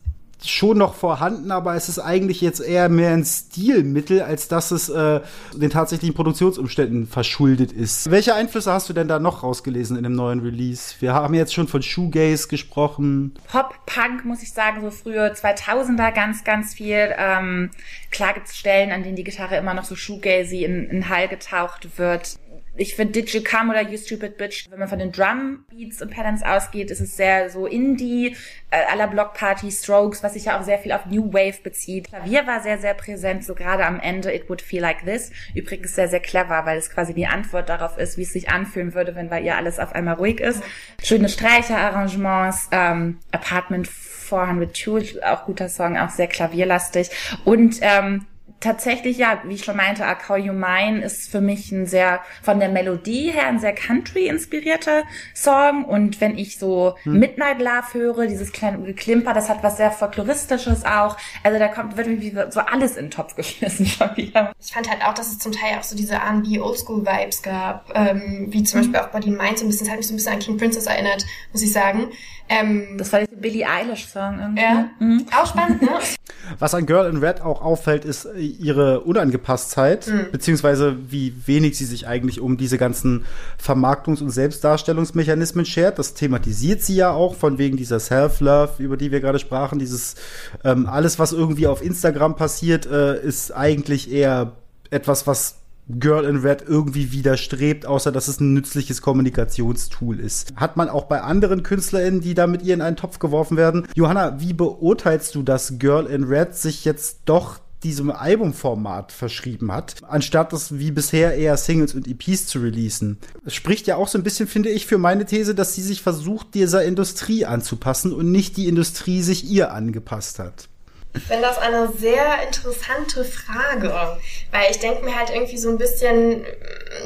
schon 0.51 0.78
noch 0.78 0.95
vorhanden, 0.95 1.51
aber 1.51 1.74
es 1.74 1.88
ist 1.88 1.99
eigentlich 1.99 2.40
jetzt 2.40 2.61
eher 2.61 2.88
mehr 2.88 3.12
ein 3.12 3.24
Stilmittel, 3.24 4.22
als 4.22 4.49
dass 4.49 4.70
es 4.70 4.88
äh, 4.88 5.20
den 5.55 5.70
tatsächlichen 5.70 6.14
Produktionsumständen 6.14 7.07
verschuldet 7.07 7.72
ist. 7.72 8.11
Welche 8.11 8.34
Einflüsse 8.34 8.72
hast 8.72 8.88
du 8.88 8.92
denn 8.92 9.09
da 9.09 9.18
noch 9.18 9.42
rausgelesen 9.42 9.97
in 9.97 10.05
dem 10.05 10.14
neuen 10.14 10.40
Release? 10.40 10.95
Wir 11.01 11.14
haben 11.14 11.34
jetzt 11.34 11.55
schon 11.55 11.68
von 11.68 11.82
Shoegaze 11.82 12.49
gesprochen. 12.49 13.34
Pop, 13.51 13.74
Punk, 13.86 14.24
muss 14.24 14.42
ich 14.42 14.53
sagen, 14.53 14.80
so 14.82 14.90
frühe 14.90 15.32
2000er 15.32 16.12
ganz, 16.12 16.45
ganz 16.45 16.74
viel. 16.74 17.14
Ähm, 17.16 17.70
klar 18.11 18.34
gibt 18.34 18.49
es 18.49 18.57
Stellen, 18.57 18.92
an 18.92 19.03
denen 19.03 19.16
die 19.16 19.24
Gitarre 19.24 19.57
immer 19.57 19.74
noch 19.74 19.84
so 19.84 19.97
Shoegazy 19.97 20.64
in, 20.64 20.88
in 20.88 21.09
Hall 21.09 21.28
getaucht 21.28 21.99
wird 21.99 22.38
ich 22.76 22.94
finde 22.96 23.12
Did 23.12 23.30
You 23.30 23.42
Come 23.42 23.70
oder 23.70 23.82
You 23.82 23.96
Stupid 23.98 24.36
Bitch, 24.36 24.70
wenn 24.70 24.78
man 24.78 24.88
von 24.88 24.98
den 24.98 25.12
Drum 25.12 25.64
Beats 25.70 26.02
und 26.02 26.10
Patterns 26.10 26.42
ausgeht, 26.42 26.90
ist 26.90 27.00
es 27.00 27.16
sehr 27.16 27.50
so 27.50 27.66
Indie, 27.66 28.36
äh, 28.70 28.82
aller 28.90 29.06
Block 29.06 29.34
Party, 29.34 29.70
Strokes, 29.70 30.22
was 30.22 30.34
sich 30.34 30.46
ja 30.46 30.58
auch 30.58 30.64
sehr 30.64 30.78
viel 30.78 30.92
auf 30.92 31.06
New 31.06 31.32
Wave 31.32 31.62
bezieht. 31.62 32.08
Klavier 32.08 32.46
war 32.46 32.60
sehr, 32.60 32.78
sehr 32.78 32.94
präsent, 32.94 33.44
so 33.44 33.54
gerade 33.54 33.86
am 33.86 34.00
Ende 34.00 34.34
It 34.34 34.48
Would 34.48 34.62
Feel 34.62 34.82
Like 34.82 35.04
This. 35.04 35.30
Übrigens 35.54 35.94
sehr, 35.94 36.08
sehr 36.08 36.20
clever, 36.20 36.66
weil 36.66 36.78
es 36.78 36.90
quasi 36.90 37.14
die 37.14 37.26
Antwort 37.26 37.68
darauf 37.68 37.96
ist, 37.98 38.18
wie 38.18 38.22
es 38.22 38.32
sich 38.32 38.48
anfühlen 38.48 38.94
würde, 38.94 39.14
wenn 39.14 39.28
bei 39.28 39.40
ihr 39.40 39.56
alles 39.56 39.78
auf 39.78 39.94
einmal 39.94 40.14
ruhig 40.14 40.40
ist. 40.40 40.62
Schöne 41.02 41.28
Streicherarrangements, 41.28 42.68
ähm, 42.72 43.18
Apartment 43.30 43.86
402, 43.86 45.24
auch 45.24 45.44
guter 45.44 45.68
Song, 45.68 45.96
auch 45.96 46.10
sehr 46.10 46.26
klavierlastig 46.26 47.10
und 47.44 47.78
ähm, 47.82 48.26
tatsächlich, 48.61 49.18
ja, 49.18 49.42
wie 49.44 49.55
ich 49.55 49.64
schon 49.64 49.76
meinte, 49.76 50.02
I 50.02 50.14
Call 50.14 50.38
You 50.38 50.52
Mine 50.52 51.02
ist 51.05 51.30
für 51.30 51.40
mich 51.40 51.70
ein 51.70 51.86
sehr, 51.86 52.20
von 52.42 52.61
der 52.61 52.68
Melodie 52.68 53.30
her, 53.30 53.46
ein 53.46 53.61
sehr 53.61 53.74
Country-inspirierter 53.74 55.02
Song. 55.34 55.84
Und 55.84 56.20
wenn 56.20 56.38
ich 56.38 56.59
so 56.59 56.96
hm. 57.02 57.18
Midnight 57.18 57.61
Love 57.61 57.92
höre, 57.92 58.26
dieses 58.26 58.52
kleine 58.52 58.78
Geklimper, 58.78 59.34
das 59.34 59.48
hat 59.48 59.62
was 59.62 59.76
sehr 59.76 59.90
Folkloristisches 59.90 60.84
auch. 60.84 61.16
Also 61.42 61.59
da 61.59 61.68
kommt, 61.68 61.96
wird 61.96 62.07
irgendwie 62.07 62.34
so 62.50 62.61
alles 62.61 62.96
in 62.96 63.07
den 63.07 63.11
Topf 63.11 63.34
geschmissen 63.36 63.86
schon 63.86 64.16
wieder. 64.16 64.52
Ich 64.61 64.72
fand 64.72 64.90
halt 64.90 65.02
auch, 65.05 65.14
dass 65.14 65.28
es 65.28 65.38
zum 65.38 65.52
Teil 65.52 65.78
auch 65.78 65.84
so 65.84 65.96
diese 65.96 66.14
R&B 66.14 66.59
Oldschool-Vibes 66.59 67.42
gab, 67.42 67.90
ähm, 67.94 68.46
wie 68.48 68.62
zum 68.62 68.80
mhm. 68.80 68.92
Beispiel 68.92 69.00
auch 69.00 69.12
Body 69.12 69.30
Mind 69.30 69.59
so 69.59 69.66
ein 69.66 69.68
bisschen, 69.68 69.86
das 69.86 69.90
hat 69.90 69.98
mich 69.98 70.07
so 70.07 70.14
ein 70.14 70.16
bisschen 70.16 70.32
an 70.32 70.38
King 70.38 70.57
Princess 70.57 70.86
erinnert, 70.86 71.24
muss 71.52 71.62
ich 71.62 71.72
sagen. 71.72 72.09
Ähm, 72.49 72.99
das 72.99 73.12
war 73.12 73.20
der 73.20 73.36
Billie 73.36 73.66
Eilish-Song 73.66 74.38
irgendwie. 74.38 74.62
Ja, 74.62 74.90
mhm. 74.99 75.26
auch 75.34 75.47
spannend, 75.47 75.80
ne? 75.80 75.88
Was 76.59 76.74
an 76.74 76.84
Girl 76.84 77.09
in 77.09 77.16
Red 77.16 77.40
auch 77.40 77.62
auffällt, 77.62 78.05
ist 78.05 78.28
ihre 78.36 79.01
Unangepasstheit, 79.01 80.09
mhm. 80.09 80.30
beziehungsweise 80.30 80.97
wie 81.11 81.34
wenig 81.47 81.78
sie 81.78 81.86
sich 81.86 82.07
eigentlich 82.07 82.40
um 82.40 82.59
diese 82.59 82.76
ganzen 82.76 83.24
Vermarktungs- 83.59 84.20
und 84.20 84.28
Selbstdarstellungsmechanismen 84.28 85.64
schert. 85.64 85.99
Das 85.99 86.12
thematisiert 86.12 86.82
sie 86.82 86.97
ja 86.97 87.12
auch, 87.12 87.34
von 87.34 87.57
wegen 87.57 87.78
dieser 87.78 87.99
Self-Love, 87.99 88.82
über 88.82 88.99
die 88.99 89.11
wir 89.11 89.20
gerade 89.20 89.38
sprachen. 89.38 89.78
Dieses 89.78 90.16
ähm, 90.64 90.86
alles, 90.86 91.18
was 91.18 91.32
irgendwie 91.32 91.66
auf 91.66 91.82
Instagram 91.82 92.36
passiert, 92.36 92.84
äh, 92.84 93.20
ist 93.22 93.53
eigentlich 93.53 94.12
eher 94.12 94.53
etwas, 94.90 95.26
was 95.26 95.63
Girl 95.89 96.24
in 96.24 96.37
Red 96.37 96.64
irgendwie 96.66 97.12
widerstrebt, 97.12 97.87
außer 97.87 98.11
dass 98.11 98.28
es 98.28 98.41
ein 98.41 98.55
nützliches 98.55 99.03
Kommunikationstool 99.03 100.18
ist. 100.18 100.55
Hat 100.57 100.76
man 100.76 100.89
auch 100.89 101.05
bei 101.05 101.20
anderen 101.20 101.62
KünstlerInnen, 101.62 102.20
die 102.20 102.35
da 102.35 102.47
mit 102.47 102.62
ihr 102.62 102.74
in 102.74 102.80
einen 102.80 102.97
Topf 102.97 103.18
geworfen 103.18 103.57
werden. 103.57 103.87
Johanna, 103.95 104.41
wie 104.41 104.55
beurteilst 104.55 105.35
du, 105.35 105.43
dass 105.43 105.78
Girl 105.78 106.07
in 106.07 106.24
Red 106.24 106.55
sich 106.55 106.85
jetzt 106.85 107.20
doch 107.26 107.59
diesem 107.85 108.11
Albumformat 108.11 109.12
verschrieben 109.12 109.70
hat, 109.70 109.97
anstatt 110.09 110.53
das 110.53 110.78
wie 110.78 110.91
bisher 110.91 111.35
eher 111.35 111.57
Singles 111.59 111.95
und 111.95 112.09
EPs 112.09 112.47
zu 112.47 112.61
releasen. 112.61 113.18
Es 113.45 113.55
spricht 113.55 113.87
ja 113.87 113.97
auch 113.97 114.09
so 114.09 114.16
ein 114.16 114.24
bisschen, 114.24 114.49
finde 114.49 114.70
ich, 114.70 114.87
für 114.87 114.97
meine 114.97 115.26
These, 115.26 115.55
dass 115.55 115.74
sie 115.74 115.82
sich 115.82 116.01
versucht, 116.01 116.55
dieser 116.55 116.82
Industrie 116.85 117.45
anzupassen 117.45 118.12
und 118.12 118.32
nicht 118.32 118.57
die 118.57 118.68
Industrie 118.68 119.20
sich 119.20 119.45
ihr 119.45 119.72
angepasst 119.72 120.39
hat. 120.39 120.68
Ich 121.16 121.22
finde 121.22 121.42
das 121.42 121.58
eine 121.58 121.92
sehr 121.92 122.42
interessante 122.44 123.24
Frage, 123.24 124.18
weil 124.50 124.70
ich 124.70 124.80
denke 124.80 125.04
mir 125.04 125.16
halt 125.16 125.30
irgendwie 125.30 125.58
so 125.58 125.68
ein 125.68 125.78
bisschen, 125.78 126.44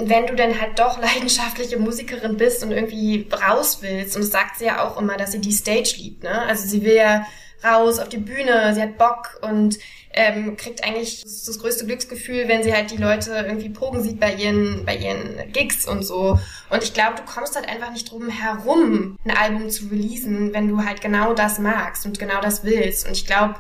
wenn 0.01 0.27
du 0.27 0.35
denn 0.35 0.59
halt 0.61 0.79
doch 0.79 0.99
leidenschaftliche 1.01 1.79
Musikerin 1.79 2.37
bist 2.37 2.63
und 2.63 2.73
irgendwie 2.73 3.29
raus 3.31 3.79
willst, 3.83 4.17
und 4.17 4.23
das 4.23 4.31
sagt 4.31 4.59
sie 4.59 4.65
ja 4.65 4.83
auch 4.83 4.99
immer, 4.99 5.17
dass 5.17 5.33
sie 5.33 5.41
die 5.41 5.53
Stage 5.53 5.95
liebt, 5.99 6.23
ne? 6.23 6.43
Also 6.43 6.67
sie 6.67 6.83
will 6.85 6.95
ja 6.95 7.27
raus 7.65 7.99
auf 7.99 8.09
die 8.09 8.19
Bühne, 8.19 8.73
sie 8.75 8.81
hat 8.81 8.99
Bock 8.99 9.41
und 9.43 9.79
ähm, 10.13 10.57
kriegt 10.57 10.85
eigentlich 10.85 11.23
das, 11.23 11.59
größte 11.59 11.87
Glücksgefühl, 11.87 12.49
wenn 12.49 12.63
sie 12.63 12.73
halt 12.73 12.91
die 12.91 12.97
Leute 12.97 13.33
irgendwie 13.47 13.69
pogen 13.69 14.03
sieht 14.03 14.19
bei 14.19 14.33
ihren, 14.33 14.85
bei 14.85 14.97
ihren 14.97 15.53
Gigs 15.53 15.87
und 15.87 16.03
so. 16.03 16.39
Und 16.71 16.83
ich 16.83 16.95
glaube, 16.95 17.17
du 17.17 17.23
kommst 17.23 17.57
halt 17.57 17.69
einfach 17.69 17.93
nicht 17.93 18.11
drum 18.11 18.29
herum, 18.29 19.19
ein 19.25 19.37
Album 19.37 19.71
zu 19.71 19.89
releasen, 19.89 20.55
wenn 20.55 20.69
du 20.69 20.85
halt 20.85 21.01
genau 21.01 21.35
das 21.35 21.59
magst 21.59 22.07
und 22.07 22.19
genau 22.19 22.41
das 22.41 22.65
willst. 22.65 23.07
Und 23.07 23.13
ich 23.13 23.27
glaube, 23.27 23.57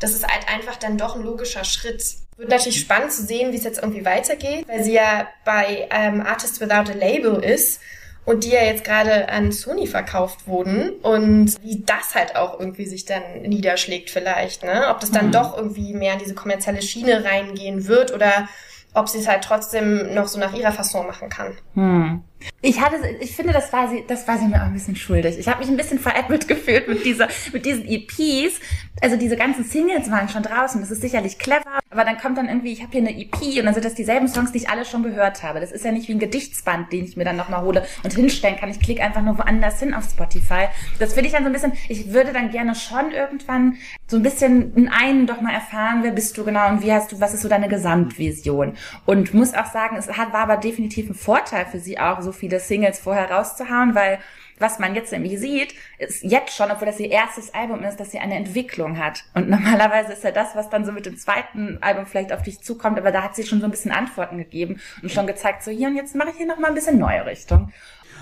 das 0.00 0.12
ist 0.12 0.26
halt 0.26 0.48
einfach 0.48 0.76
dann 0.76 0.98
doch 0.98 1.16
ein 1.16 1.22
logischer 1.22 1.64
Schritt. 1.64 2.02
Wird 2.36 2.50
natürlich 2.50 2.80
spannend 2.80 3.12
zu 3.12 3.24
sehen, 3.24 3.52
wie 3.52 3.56
es 3.56 3.64
jetzt 3.64 3.82
irgendwie 3.82 4.04
weitergeht, 4.04 4.68
weil 4.68 4.84
sie 4.84 4.92
ja 4.92 5.28
bei 5.44 5.88
ähm, 5.90 6.20
Artists 6.20 6.60
Without 6.60 6.90
a 6.90 6.94
Label 6.94 7.42
ist 7.42 7.80
und 8.24 8.44
die 8.44 8.50
ja 8.50 8.62
jetzt 8.62 8.84
gerade 8.84 9.28
an 9.28 9.52
Sony 9.52 9.86
verkauft 9.86 10.46
wurden 10.46 10.90
und 11.02 11.60
wie 11.62 11.82
das 11.84 12.14
halt 12.14 12.36
auch 12.36 12.60
irgendwie 12.60 12.86
sich 12.86 13.06
dann 13.06 13.22
niederschlägt 13.42 14.10
vielleicht, 14.10 14.64
ne? 14.64 14.88
Ob 14.90 15.00
das 15.00 15.10
dann 15.10 15.28
mhm. 15.28 15.32
doch 15.32 15.56
irgendwie 15.56 15.94
mehr 15.94 16.12
in 16.12 16.18
diese 16.18 16.34
kommerzielle 16.34 16.82
Schiene 16.82 17.24
reingehen 17.24 17.88
wird 17.88 18.12
oder 18.12 18.48
ob 18.94 19.08
sie 19.08 19.18
es 19.18 19.28
halt 19.28 19.44
trotzdem 19.44 20.14
noch 20.14 20.28
so 20.28 20.38
nach 20.38 20.54
ihrer 20.54 20.72
Fasson 20.72 21.06
machen 21.06 21.28
kann. 21.28 21.56
Hm. 21.74 22.22
Ich 22.60 22.80
hatte, 22.80 22.96
ich 23.20 23.36
finde, 23.36 23.52
das 23.52 23.72
war 23.72 23.88
sie, 23.88 24.04
das 24.06 24.26
war 24.26 24.36
sie 24.38 24.46
mir 24.46 24.56
auch 24.56 24.66
ein 24.66 24.72
bisschen 24.72 24.96
schuldig. 24.96 25.38
Ich 25.38 25.48
habe 25.48 25.60
mich 25.60 25.68
ein 25.68 25.76
bisschen 25.76 25.98
veräppelt 25.98 26.48
gefühlt 26.48 26.88
mit 26.88 27.04
dieser, 27.04 27.28
mit 27.52 27.64
diesen 27.64 27.86
EPs. 27.86 28.60
Also 29.00 29.16
diese 29.16 29.36
ganzen 29.36 29.64
Singles 29.64 30.10
waren 30.10 30.28
schon 30.28 30.42
draußen. 30.42 30.80
Das 30.80 30.90
ist 30.90 31.00
sicherlich 31.00 31.38
clever. 31.38 31.78
Aber 31.90 32.04
dann 32.04 32.18
kommt 32.18 32.36
dann 32.36 32.48
irgendwie, 32.48 32.72
ich 32.72 32.82
habe 32.82 32.92
hier 32.92 33.00
eine 33.00 33.16
EP 33.16 33.58
und 33.58 33.64
dann 33.64 33.74
sind 33.74 33.84
das 33.84 33.94
dieselben 33.94 34.26
Songs, 34.28 34.52
die 34.52 34.58
ich 34.58 34.68
alle 34.68 34.84
schon 34.84 35.04
gehört 35.04 35.42
habe. 35.42 35.60
Das 35.60 35.70
ist 35.70 35.84
ja 35.84 35.92
nicht 35.92 36.08
wie 36.08 36.12
ein 36.12 36.18
Gedichtsband, 36.18 36.92
den 36.92 37.04
ich 37.04 37.16
mir 37.16 37.24
dann 37.24 37.36
nochmal 37.36 37.62
hole 37.62 37.86
und 38.02 38.12
hinstellen 38.12 38.56
kann. 38.56 38.70
Ich 38.70 38.80
klicke 38.80 39.02
einfach 39.02 39.22
nur 39.22 39.38
woanders 39.38 39.78
hin 39.78 39.94
auf 39.94 40.04
Spotify. 40.04 40.66
Das 40.98 41.14
finde 41.14 41.28
ich 41.28 41.32
dann 41.32 41.44
so 41.44 41.48
ein 41.48 41.52
bisschen, 41.52 41.72
ich 41.88 42.12
würde 42.12 42.32
dann 42.32 42.50
gerne 42.50 42.74
schon 42.74 43.12
irgendwann 43.12 43.76
so 44.08 44.16
ein 44.16 44.22
bisschen 44.22 44.74
in 44.74 44.88
einen 44.88 45.26
doch 45.26 45.40
mal 45.40 45.52
erfahren, 45.52 46.02
wer 46.02 46.12
bist 46.12 46.36
du 46.36 46.44
genau 46.44 46.68
und 46.68 46.82
wie 46.82 46.92
hast 46.92 47.12
du, 47.12 47.20
was 47.20 47.34
ist 47.34 47.42
so 47.42 47.48
deine 47.48 47.68
Gesamtvision? 47.68 48.74
Und 49.06 49.34
muss 49.34 49.54
auch 49.54 49.66
sagen, 49.66 49.96
es 49.96 50.08
hat, 50.08 50.32
war 50.32 50.40
aber 50.40 50.56
definitiv 50.56 51.10
ein 51.10 51.14
Vorteil 51.14 51.66
für 51.66 51.78
sie 51.78 51.98
auch, 51.98 52.20
so 52.22 52.27
viele 52.32 52.60
Singles 52.60 52.98
vorher 52.98 53.30
rauszuhauen, 53.30 53.94
weil 53.94 54.18
was 54.58 54.78
man 54.78 54.94
jetzt 54.94 55.12
nämlich 55.12 55.38
sieht, 55.38 55.74
ist 55.98 56.22
jetzt 56.22 56.56
schon, 56.56 56.70
obwohl 56.70 56.86
das 56.86 56.98
ihr 56.98 57.10
erstes 57.10 57.54
Album 57.54 57.84
ist, 57.84 57.98
dass 57.98 58.10
sie 58.10 58.18
eine 58.18 58.34
Entwicklung 58.34 58.98
hat. 58.98 59.24
Und 59.34 59.48
normalerweise 59.50 60.12
ist 60.12 60.24
ja 60.24 60.32
das, 60.32 60.54
was 60.54 60.68
dann 60.68 60.84
so 60.84 60.92
mit 60.92 61.06
dem 61.06 61.16
zweiten 61.16 61.78
Album 61.80 62.06
vielleicht 62.06 62.32
auf 62.32 62.42
dich 62.42 62.60
zukommt, 62.60 62.98
aber 62.98 63.12
da 63.12 63.22
hat 63.22 63.36
sie 63.36 63.44
schon 63.44 63.60
so 63.60 63.66
ein 63.66 63.70
bisschen 63.70 63.92
Antworten 63.92 64.38
gegeben 64.38 64.80
und 65.02 65.12
schon 65.12 65.26
gezeigt, 65.26 65.62
so 65.62 65.70
hier 65.70 65.88
und 65.88 65.96
jetzt 65.96 66.14
mache 66.14 66.30
ich 66.30 66.36
hier 66.36 66.46
noch 66.46 66.58
mal 66.58 66.68
ein 66.68 66.74
bisschen 66.74 66.98
neue 66.98 67.24
Richtung. 67.24 67.72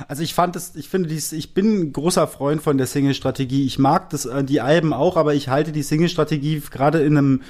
Also 0.09 0.23
ich 0.23 0.35
fand 0.35 0.57
es, 0.57 0.77
ich 0.77 0.91
finde 0.91 1.09
dies, 1.09 1.33
ich 1.33 1.55
bin 1.55 1.81
ein 1.81 1.93
großer 1.93 2.27
Freund 2.27 2.61
von 2.61 2.77
der 2.77 2.87
Single-Strategie. 2.87 3.65
Ich 3.65 3.79
mag 3.79 4.11
das, 4.11 4.27
äh, 4.27 4.45
die 4.45 4.61
Alben 4.61 4.93
auch, 4.93 5.17
aber 5.17 5.33
ich 5.33 5.49
halte 5.49 5.73
die 5.73 5.83
Single-Strategie 5.83 6.63
gerade 6.71 7.01
in 7.01 7.17
einem, 7.17 7.43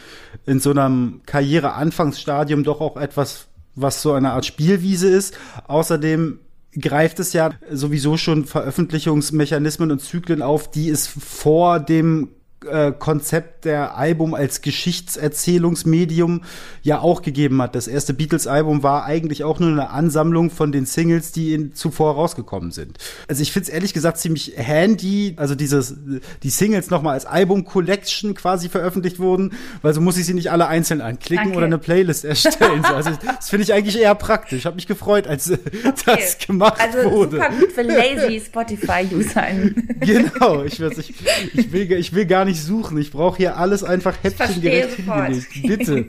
in 0.44 0.60
so 0.60 0.70
einem 0.70 1.22
Karriere-Anfangsstadium 1.26 2.62
doch 2.62 2.80
auch 2.80 2.96
etwas, 2.96 3.48
was 3.74 4.00
so 4.00 4.12
eine 4.12 4.30
Art 4.32 4.46
Spielwiese 4.46 5.08
ist. 5.08 5.36
Außerdem 5.66 6.38
greift 6.80 7.20
es 7.20 7.32
ja 7.32 7.50
sowieso 7.70 8.16
schon 8.16 8.44
Veröffentlichungsmechanismen 8.44 9.90
und 9.90 10.00
Zyklen 10.00 10.42
auf, 10.42 10.70
die 10.70 10.90
es 10.90 11.06
vor 11.06 11.80
dem 11.80 12.28
äh, 12.66 12.92
Konzept 12.98 13.64
der 13.64 13.96
Album 13.96 14.34
als 14.34 14.60
Geschichtserzählungsmedium 14.60 16.42
ja 16.82 17.00
auch 17.00 17.22
gegeben 17.22 17.60
hat. 17.62 17.74
Das 17.74 17.88
erste 17.88 18.14
Beatles-Album 18.14 18.82
war 18.82 19.04
eigentlich 19.04 19.44
auch 19.44 19.58
nur 19.58 19.70
eine 19.70 19.90
Ansammlung 19.90 20.50
von 20.50 20.72
den 20.72 20.86
Singles, 20.86 21.32
die 21.32 21.54
in, 21.54 21.74
zuvor 21.74 22.14
rausgekommen 22.14 22.70
sind. 22.70 22.98
Also 23.28 23.42
ich 23.42 23.52
finde 23.52 23.68
es 23.68 23.74
ehrlich 23.74 23.92
gesagt 23.92 24.18
ziemlich 24.18 24.54
handy, 24.56 25.34
also 25.36 25.54
dieses, 25.54 25.96
die 26.42 26.50
Singles 26.50 26.90
nochmal 26.90 27.14
als 27.14 27.26
Album-Collection 27.26 28.34
quasi 28.34 28.68
veröffentlicht 28.68 29.18
wurden, 29.18 29.52
weil 29.82 29.94
so 29.94 30.00
muss 30.00 30.16
ich 30.16 30.26
sie 30.26 30.34
nicht 30.34 30.50
alle 30.50 30.68
einzeln 30.68 31.00
anklicken 31.00 31.48
okay. 31.48 31.56
oder 31.56 31.66
eine 31.66 31.78
Playlist 31.78 32.24
erstellen. 32.24 32.84
also 32.84 33.10
das 33.24 33.50
finde 33.50 33.64
ich 33.64 33.72
eigentlich 33.72 33.98
eher 33.98 34.14
praktisch. 34.14 34.60
Ich 34.60 34.66
habe 34.66 34.76
mich 34.76 34.86
gefreut, 34.86 35.26
als 35.26 35.50
okay. 35.50 35.60
das 36.06 36.38
gemacht 36.38 36.80
also 36.80 37.10
wurde. 37.10 37.42
Also 37.42 37.56
super 37.56 37.66
gut 37.66 37.72
für 37.72 37.82
lazy 37.82 38.40
Spotify-User. 38.40 39.44
genau, 40.00 40.62
ich, 40.64 40.80
ich, 40.80 41.14
ich, 41.54 41.72
will, 41.72 41.92
ich 41.92 42.12
will 42.12 42.26
gar 42.26 42.44
nicht 42.44 42.55
suchen. 42.62 42.98
Ich 42.98 43.12
brauche 43.12 43.36
hier 43.36 43.56
alles 43.56 43.84
einfach 43.84 44.16
häppchengerecht 44.22 44.96
hingelegt. 44.96 45.48
Bitte. 45.62 46.06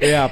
ja. 0.00 0.30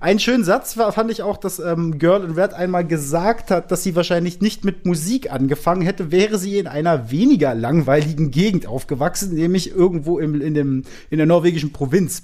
Einen 0.00 0.18
schönen 0.18 0.44
Satz 0.44 0.76
war, 0.76 0.92
fand 0.92 1.10
ich 1.10 1.22
auch, 1.22 1.36
dass 1.36 1.58
ähm, 1.58 1.98
Girl 1.98 2.24
in 2.24 2.32
Red 2.32 2.54
einmal 2.54 2.86
gesagt 2.86 3.50
hat, 3.50 3.70
dass 3.70 3.82
sie 3.82 3.96
wahrscheinlich 3.96 4.40
nicht 4.40 4.64
mit 4.64 4.86
Musik 4.86 5.32
angefangen 5.32 5.82
hätte, 5.82 6.10
wäre 6.10 6.38
sie 6.38 6.58
in 6.58 6.66
einer 6.66 7.10
weniger 7.10 7.54
langweiligen 7.54 8.30
Gegend 8.30 8.66
aufgewachsen, 8.66 9.34
nämlich 9.34 9.70
irgendwo 9.74 10.18
im, 10.18 10.40
in, 10.40 10.54
dem, 10.54 10.84
in 11.10 11.18
der 11.18 11.26
norwegischen 11.26 11.72
Provinz. 11.72 12.22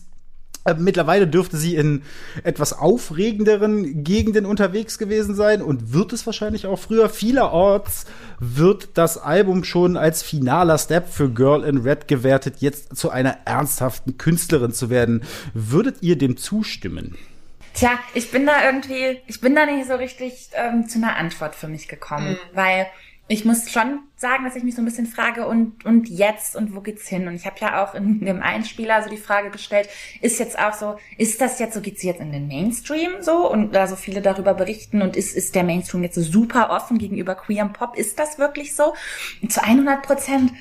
Äh, 0.67 0.75
mittlerweile 0.79 1.27
dürfte 1.27 1.57
sie 1.57 1.77
in 1.77 2.03
etwas 2.43 2.73
aufregenderen 2.73 4.03
Gegenden 4.03 4.45
unterwegs 4.47 4.99
gewesen 4.99 5.35
sein 5.35 5.63
und 5.63 5.93
wird 5.93 6.13
es 6.13 6.27
wahrscheinlich 6.27 6.67
auch 6.67 6.79
früher. 6.79 7.09
Vielerorts 7.09 8.07
wird 8.41 8.91
das 8.95 9.17
Album 9.17 9.65
schon 9.65 9.97
als 9.97 10.23
finaler 10.23 10.79
Step 10.79 11.09
für 11.09 11.31
Girl 11.31 11.65
in 11.65 11.79
Red 11.79 12.09
gewertet, 12.09 12.57
jetzt 12.59 12.97
zu 12.97 13.11
einer 13.11 13.39
ernsthaften 13.45 14.19
Künstlerin 14.19 14.73
zu 14.73 14.91
werden. 14.91 15.23
Würdet 15.55 16.03
ihr 16.03 16.19
dem 16.19 16.37
zustimmen? 16.37 17.17
Tja, 17.75 17.99
ich 18.15 18.31
bin 18.31 18.47
da 18.47 18.65
irgendwie, 18.65 19.21
ich 19.27 19.41
bin 19.41 19.55
da 19.55 19.67
nicht 19.67 19.87
so 19.87 19.95
richtig 19.95 20.49
ähm, 20.55 20.89
zu 20.89 20.99
einer 20.99 21.17
Antwort 21.17 21.55
für 21.55 21.69
mich 21.69 21.89
gekommen, 21.89 22.31
mhm. 22.31 22.57
weil 22.57 22.87
ich 23.29 23.45
muss 23.45 23.71
schon 23.71 24.01
sagen, 24.17 24.45
dass 24.45 24.55
ich 24.55 24.63
mich 24.63 24.77
so 24.77 24.83
ein 24.83 24.85
bisschen 24.85 25.07
frage 25.07 25.47
und 25.47 25.85
und 25.85 26.09
jetzt 26.09 26.55
und 26.55 26.75
wo 26.77 26.81
geht's 26.81 27.09
hin? 27.09 27.27
Und 27.27 27.35
ich 27.35 27.45
habe 27.45 27.57
ja 27.61 27.85
auch 27.85 27.95
in 27.95 28.21
dem 28.25 28.41
Einspieler 28.41 29.03
so 29.03 29.11
die 29.11 29.17
Frage 29.17 29.51
gestellt, 29.51 29.89
ist 30.21 30.39
jetzt 30.39 30.59
auch 30.59 30.73
so, 30.73 30.97
ist 31.19 31.41
das 31.41 31.59
jetzt 31.59 31.75
so, 31.75 31.81
geht's 31.81 32.03
jetzt 32.03 32.21
in 32.21 32.31
den 32.31 32.47
Mainstream 32.47 33.23
so 33.23 33.51
und 33.51 33.75
da 33.75 33.89
so 33.89 33.97
viele 33.97 34.23
darüber 34.23 34.55
berichten 34.55 35.03
und 35.03 35.17
ist 35.17 35.37
ist 35.37 35.55
der 35.55 35.65
Mainstream 35.65 36.05
jetzt 36.05 36.15
so 36.15 36.23
super 36.23 36.71
offen 36.71 36.99
gegenüber 36.99 37.35
Queer 37.35 37.67
Pop? 37.67 37.97
Ist 37.97 38.19
das 38.19 38.39
wirklich 38.39 38.77
so? 38.77 38.95
Und 39.43 39.53
zu 39.53 39.63
100 39.63 40.03
Prozent 40.03 40.53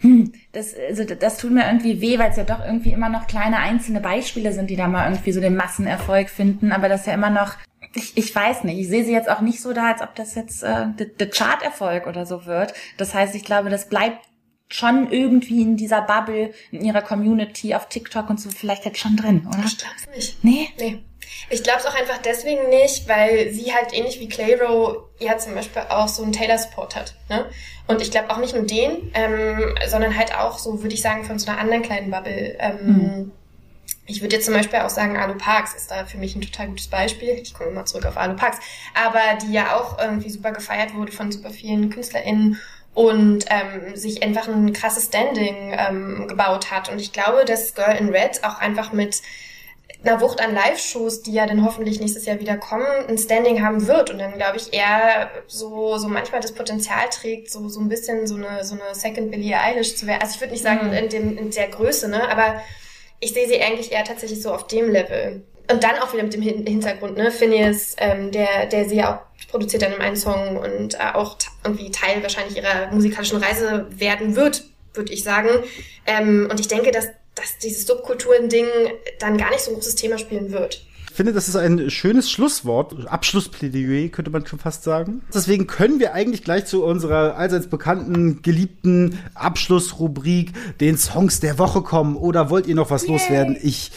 hm, 0.00 0.32
das, 0.52 0.74
also 0.74 1.04
das 1.04 1.38
tut 1.38 1.50
mir 1.50 1.66
irgendwie 1.66 2.00
weh, 2.00 2.18
weil 2.18 2.30
es 2.30 2.36
ja 2.36 2.44
doch 2.44 2.64
irgendwie 2.64 2.92
immer 2.92 3.10
noch 3.10 3.26
kleine 3.26 3.58
einzelne 3.58 4.00
Beispiele 4.00 4.52
sind, 4.52 4.70
die 4.70 4.76
da 4.76 4.88
mal 4.88 5.06
irgendwie 5.10 5.32
so 5.32 5.40
den 5.40 5.56
Massenerfolg 5.56 6.30
finden, 6.30 6.72
aber 6.72 6.88
das 6.88 7.04
ja 7.04 7.12
immer 7.12 7.28
noch 7.28 7.56
ich, 7.94 8.16
ich 8.16 8.34
weiß 8.34 8.64
nicht, 8.64 8.78
ich 8.78 8.88
sehe 8.88 9.04
sie 9.04 9.12
jetzt 9.12 9.28
auch 9.28 9.40
nicht 9.40 9.60
so 9.60 9.72
da, 9.72 9.92
als 9.92 10.02
ob 10.02 10.14
das 10.14 10.34
jetzt 10.34 10.62
äh, 10.62 10.86
der 10.96 11.30
Chart-Erfolg 11.30 12.06
oder 12.06 12.26
so 12.26 12.46
wird. 12.46 12.72
Das 12.96 13.14
heißt, 13.14 13.34
ich 13.34 13.44
glaube, 13.44 13.70
das 13.70 13.88
bleibt 13.88 14.18
schon 14.68 15.10
irgendwie 15.10 15.62
in 15.62 15.76
dieser 15.76 16.02
Bubble, 16.02 16.52
in 16.70 16.84
ihrer 16.84 17.02
Community 17.02 17.74
auf 17.74 17.88
TikTok 17.88 18.30
und 18.30 18.40
so 18.40 18.50
vielleicht 18.50 18.84
jetzt 18.84 18.98
schon 18.98 19.16
drin, 19.16 19.46
oder? 19.48 19.64
Ich 19.66 19.78
glaub's 19.78 20.06
nicht. 20.14 20.44
Nee? 20.44 20.68
Nee. 20.78 21.02
Ich 21.48 21.62
glaube 21.62 21.80
es 21.80 21.86
auch 21.86 21.94
einfach 21.94 22.18
deswegen 22.18 22.68
nicht, 22.68 23.08
weil 23.08 23.50
sie 23.50 23.72
halt 23.72 23.92
ähnlich 23.92 24.20
wie 24.20 24.28
Clayro 24.28 25.08
ja 25.18 25.38
zum 25.38 25.54
Beispiel 25.54 25.82
auch 25.88 26.08
so 26.08 26.22
einen 26.22 26.32
Taylor-Support 26.32 26.96
hat. 26.96 27.14
Ne? 27.28 27.46
Und 27.86 28.00
ich 28.00 28.10
glaube 28.10 28.30
auch 28.30 28.38
nicht 28.38 28.54
nur 28.54 28.64
den, 28.64 29.10
ähm, 29.14 29.74
sondern 29.88 30.16
halt 30.16 30.36
auch 30.36 30.58
so, 30.58 30.82
würde 30.82 30.94
ich 30.94 31.02
sagen, 31.02 31.24
von 31.24 31.38
so 31.38 31.50
einer 31.50 31.60
anderen 31.60 31.82
kleinen 31.82 32.10
Bubble. 32.10 32.56
Ähm, 32.58 32.86
mhm. 32.86 33.32
Ich 34.10 34.22
würde 34.22 34.36
jetzt 34.36 34.44
zum 34.44 34.54
Beispiel 34.54 34.80
auch 34.80 34.90
sagen, 34.90 35.16
Alu 35.16 35.34
Parks 35.36 35.74
ist 35.74 35.90
da 35.90 36.04
für 36.04 36.18
mich 36.18 36.34
ein 36.34 36.40
total 36.40 36.68
gutes 36.68 36.88
Beispiel. 36.88 37.30
Ich 37.30 37.54
komme 37.54 37.70
immer 37.70 37.84
zurück 37.84 38.06
auf 38.06 38.16
Alu 38.16 38.34
Parks. 38.34 38.58
Aber 38.94 39.20
die 39.42 39.52
ja 39.52 39.76
auch 39.76 39.98
irgendwie 39.98 40.30
super 40.30 40.52
gefeiert 40.52 40.94
wurde 40.94 41.12
von 41.12 41.30
super 41.30 41.50
vielen 41.50 41.90
KünstlerInnen 41.90 42.58
und 42.92 43.44
ähm, 43.48 43.94
sich 43.94 44.22
einfach 44.22 44.48
ein 44.48 44.72
krasses 44.72 45.06
Standing 45.06 45.74
ähm, 45.76 46.26
gebaut 46.28 46.70
hat. 46.70 46.90
Und 46.90 47.00
ich 47.00 47.12
glaube, 47.12 47.44
dass 47.44 47.74
Girl 47.74 47.96
in 47.96 48.08
Red 48.08 48.42
auch 48.42 48.58
einfach 48.58 48.92
mit 48.92 49.22
einer 50.02 50.20
Wucht 50.20 50.40
an 50.40 50.54
Live-Shows, 50.54 51.22
die 51.22 51.32
ja 51.32 51.46
dann 51.46 51.64
hoffentlich 51.64 52.00
nächstes 52.00 52.24
Jahr 52.24 52.40
wieder 52.40 52.56
kommen, 52.56 52.86
ein 53.08 53.18
Standing 53.18 53.62
haben 53.62 53.86
wird 53.86 54.10
und 54.10 54.18
dann 54.18 54.32
glaube 54.32 54.56
ich 54.56 54.72
eher 54.72 55.30
so 55.46 55.98
so 55.98 56.08
manchmal 56.08 56.40
das 56.40 56.52
Potenzial 56.52 57.08
trägt, 57.10 57.50
so 57.50 57.68
so 57.68 57.80
ein 57.80 57.88
bisschen 57.88 58.26
so 58.26 58.36
eine 58.36 58.64
so 58.64 58.74
eine 58.74 58.94
Second 58.94 59.30
Billie 59.30 59.58
Eilish 59.58 59.96
zu 59.96 60.06
werden. 60.06 60.22
Also 60.22 60.36
ich 60.36 60.40
würde 60.40 60.52
nicht 60.52 60.62
sagen 60.62 60.88
mhm. 60.88 60.92
in 60.94 61.08
dem 61.10 61.38
in 61.38 61.50
der 61.50 61.68
Größe, 61.68 62.08
ne, 62.08 62.28
aber 62.30 62.62
ich 63.20 63.32
sehe 63.32 63.46
sie 63.46 63.60
eigentlich 63.60 63.92
eher 63.92 64.04
tatsächlich 64.04 64.42
so 64.42 64.52
auf 64.52 64.66
dem 64.66 64.90
Level. 64.90 65.42
Und 65.70 65.84
dann 65.84 65.98
auch 66.00 66.12
wieder 66.12 66.24
mit 66.24 66.34
dem 66.34 66.42
Hintergrund, 66.42 67.16
ne, 67.16 67.30
Phineas, 67.30 67.94
ähm, 67.98 68.32
der 68.32 68.66
der 68.66 68.88
sie 68.88 68.96
ja 68.96 69.14
auch 69.14 69.48
produziert 69.50 69.82
dann 69.82 69.92
im 69.92 70.00
einen 70.00 70.16
Song 70.16 70.56
und 70.56 70.94
äh, 70.94 71.14
auch 71.14 71.36
irgendwie 71.64 71.90
Teil 71.90 72.22
wahrscheinlich 72.22 72.56
ihrer 72.56 72.90
musikalischen 72.90 73.42
Reise 73.42 73.86
werden 73.90 74.34
wird, 74.34 74.64
würde 74.94 75.12
ich 75.12 75.22
sagen. 75.22 75.48
Ähm, 76.06 76.48
und 76.50 76.58
ich 76.58 76.68
denke, 76.68 76.90
dass 76.90 77.08
dass 77.36 77.58
dieses 77.58 77.86
Subkulturen-Ding 77.86 78.66
dann 79.18 79.38
gar 79.38 79.50
nicht 79.50 79.60
so 79.60 79.70
ein 79.70 79.74
großes 79.74 79.94
Thema 79.94 80.18
spielen 80.18 80.50
wird. 80.50 80.84
Ich 81.10 81.16
finde, 81.16 81.32
das 81.32 81.48
ist 81.48 81.56
ein 81.56 81.90
schönes 81.90 82.30
Schlusswort, 82.30 83.08
Abschlussplädoyer, 83.08 84.08
könnte 84.10 84.30
man 84.30 84.46
schon 84.46 84.60
fast 84.60 84.84
sagen. 84.84 85.22
Deswegen 85.34 85.66
können 85.66 85.98
wir 85.98 86.14
eigentlich 86.14 86.44
gleich 86.44 86.66
zu 86.66 86.84
unserer 86.84 87.36
allseits 87.36 87.66
bekannten, 87.66 88.42
geliebten 88.42 89.18
Abschlussrubrik, 89.34 90.52
den 90.78 90.96
Songs 90.96 91.40
der 91.40 91.58
Woche 91.58 91.82
kommen. 91.82 92.16
Oder 92.16 92.48
wollt 92.48 92.68
ihr 92.68 92.76
noch 92.76 92.90
was 92.90 93.02
Yay. 93.02 93.12
loswerden? 93.12 93.56
Ich 93.60 93.90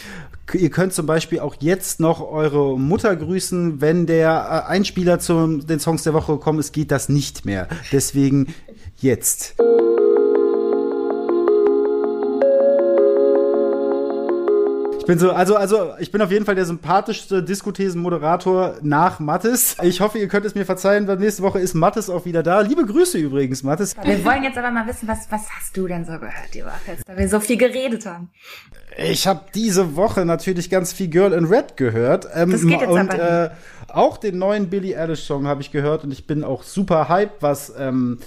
Ihr 0.52 0.70
könnt 0.70 0.92
zum 0.92 1.06
Beispiel 1.06 1.38
auch 1.38 1.54
jetzt 1.60 2.00
noch 2.00 2.20
eure 2.20 2.78
Mutter 2.78 3.14
grüßen. 3.14 3.80
Wenn 3.80 4.06
der 4.06 4.64
äh, 4.66 4.70
Einspieler 4.70 5.20
zu 5.20 5.58
den 5.58 5.78
Songs 5.78 6.02
der 6.02 6.14
Woche 6.14 6.32
gekommen 6.32 6.58
ist, 6.58 6.72
geht 6.72 6.90
das 6.90 7.08
nicht 7.08 7.46
mehr. 7.46 7.68
Deswegen 7.92 8.52
jetzt. 9.00 9.54
Ich 15.04 15.06
bin 15.06 15.18
so, 15.18 15.32
also, 15.32 15.56
also, 15.56 15.92
ich 15.98 16.10
bin 16.10 16.22
auf 16.22 16.30
jeden 16.30 16.46
Fall 16.46 16.54
der 16.54 16.64
sympathischste 16.64 17.42
Diskothesen-Moderator 17.42 18.76
nach 18.80 19.20
Mattes. 19.20 19.76
Ich 19.82 20.00
hoffe, 20.00 20.16
ihr 20.18 20.28
könnt 20.28 20.46
es 20.46 20.54
mir 20.54 20.64
verzeihen, 20.64 21.06
weil 21.06 21.18
nächste 21.18 21.42
Woche 21.42 21.58
ist 21.58 21.74
Mattes 21.74 22.08
auch 22.08 22.24
wieder 22.24 22.42
da. 22.42 22.62
Liebe 22.62 22.86
Grüße 22.86 23.18
übrigens, 23.18 23.62
Mattes. 23.62 23.94
Wir 24.02 24.24
wollen 24.24 24.44
jetzt 24.44 24.56
aber 24.56 24.70
mal 24.70 24.86
wissen, 24.86 25.06
was, 25.06 25.30
was 25.30 25.42
hast 25.50 25.76
du 25.76 25.86
denn 25.86 26.06
so 26.06 26.12
gehört 26.12 26.54
die 26.54 26.64
Woche, 26.64 26.96
da 27.06 27.18
wir 27.18 27.28
so 27.28 27.38
viel 27.38 27.58
geredet 27.58 28.06
haben? 28.06 28.30
Ich 28.96 29.26
habe 29.26 29.40
diese 29.54 29.94
Woche 29.94 30.24
natürlich 30.24 30.70
ganz 30.70 30.94
viel 30.94 31.08
Girl 31.08 31.34
in 31.34 31.44
Red 31.44 31.76
gehört. 31.76 32.26
Ähm, 32.34 32.52
das 32.52 32.62
geht 32.62 32.80
jetzt 32.80 32.88
und 32.88 33.10
aber 33.12 33.44
äh, 33.44 33.50
auch 33.88 34.16
den 34.16 34.38
neuen 34.38 34.70
Billie 34.70 34.98
Eilish 34.98 35.24
Song 35.24 35.46
habe 35.46 35.60
ich 35.60 35.70
gehört 35.70 36.04
und 36.04 36.12
ich 36.12 36.26
bin 36.26 36.42
auch 36.42 36.62
super 36.62 37.10
hyped, 37.10 37.42
was 37.42 37.74
ähm, 37.78 38.20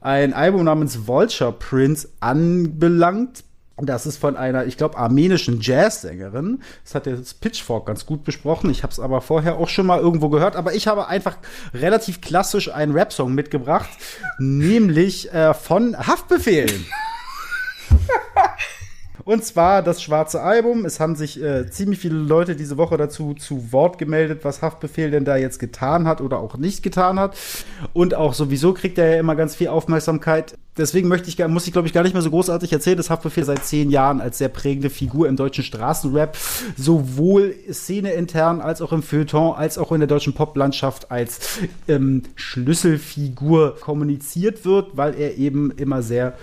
ein 0.00 0.32
Album 0.32 0.62
namens 0.62 1.08
Vulture 1.08 1.50
Prince 1.50 2.08
anbelangt 2.20 3.42
das 3.86 4.06
ist 4.06 4.16
von 4.16 4.36
einer, 4.36 4.66
ich 4.66 4.76
glaube, 4.76 4.96
armenischen 4.96 5.60
Jazzsängerin. 5.60 6.62
Das 6.84 6.94
hat 6.94 7.06
jetzt 7.06 7.40
Pitchfork 7.40 7.86
ganz 7.86 8.06
gut 8.06 8.24
besprochen. 8.24 8.70
Ich 8.70 8.82
habe 8.82 8.92
es 8.92 9.00
aber 9.00 9.20
vorher 9.20 9.56
auch 9.56 9.68
schon 9.68 9.86
mal 9.86 10.00
irgendwo 10.00 10.28
gehört. 10.28 10.56
Aber 10.56 10.74
ich 10.74 10.86
habe 10.86 11.08
einfach 11.08 11.36
relativ 11.74 12.20
klassisch 12.20 12.72
einen 12.72 12.92
Rap-Song 12.92 13.34
mitgebracht, 13.34 13.90
nämlich 14.38 15.32
äh, 15.32 15.54
von 15.54 15.96
Haftbefehlen. 15.96 16.86
Und 19.30 19.44
zwar 19.44 19.84
das 19.84 20.02
schwarze 20.02 20.42
Album. 20.42 20.84
Es 20.84 20.98
haben 20.98 21.14
sich 21.14 21.40
äh, 21.40 21.70
ziemlich 21.70 22.00
viele 22.00 22.16
Leute 22.16 22.56
diese 22.56 22.76
Woche 22.76 22.96
dazu 22.96 23.32
zu 23.34 23.72
Wort 23.72 23.96
gemeldet, 23.96 24.40
was 24.42 24.60
Haftbefehl 24.60 25.12
denn 25.12 25.24
da 25.24 25.36
jetzt 25.36 25.60
getan 25.60 26.08
hat 26.08 26.20
oder 26.20 26.40
auch 26.40 26.56
nicht 26.56 26.82
getan 26.82 27.20
hat. 27.20 27.36
Und 27.92 28.16
auch 28.16 28.34
sowieso 28.34 28.74
kriegt 28.74 28.98
er 28.98 29.08
ja 29.08 29.20
immer 29.20 29.36
ganz 29.36 29.54
viel 29.54 29.68
Aufmerksamkeit. 29.68 30.58
Deswegen 30.76 31.06
möchte 31.06 31.28
ich, 31.28 31.38
muss 31.46 31.66
ich 31.66 31.72
glaube 31.72 31.86
ich 31.86 31.94
gar 31.94 32.02
nicht 32.02 32.12
mehr 32.12 32.22
so 32.22 32.30
großartig 32.30 32.72
erzählen, 32.72 32.96
dass 32.96 33.08
Haftbefehl 33.08 33.44
seit 33.44 33.64
zehn 33.64 33.90
Jahren 33.90 34.20
als 34.20 34.38
sehr 34.38 34.48
prägende 34.48 34.90
Figur 34.90 35.28
im 35.28 35.36
deutschen 35.36 35.62
Straßenrap 35.62 36.36
sowohl 36.76 37.54
szeneintern 37.70 38.60
als 38.60 38.82
auch 38.82 38.90
im 38.90 39.04
Feuilleton 39.04 39.54
als 39.54 39.78
auch 39.78 39.92
in 39.92 40.00
der 40.00 40.08
deutschen 40.08 40.32
Poplandschaft 40.32 41.12
als 41.12 41.60
ähm, 41.86 42.24
Schlüsselfigur 42.34 43.76
kommuniziert 43.78 44.64
wird, 44.64 44.96
weil 44.96 45.14
er 45.14 45.36
eben 45.38 45.70
immer 45.70 46.02
sehr 46.02 46.34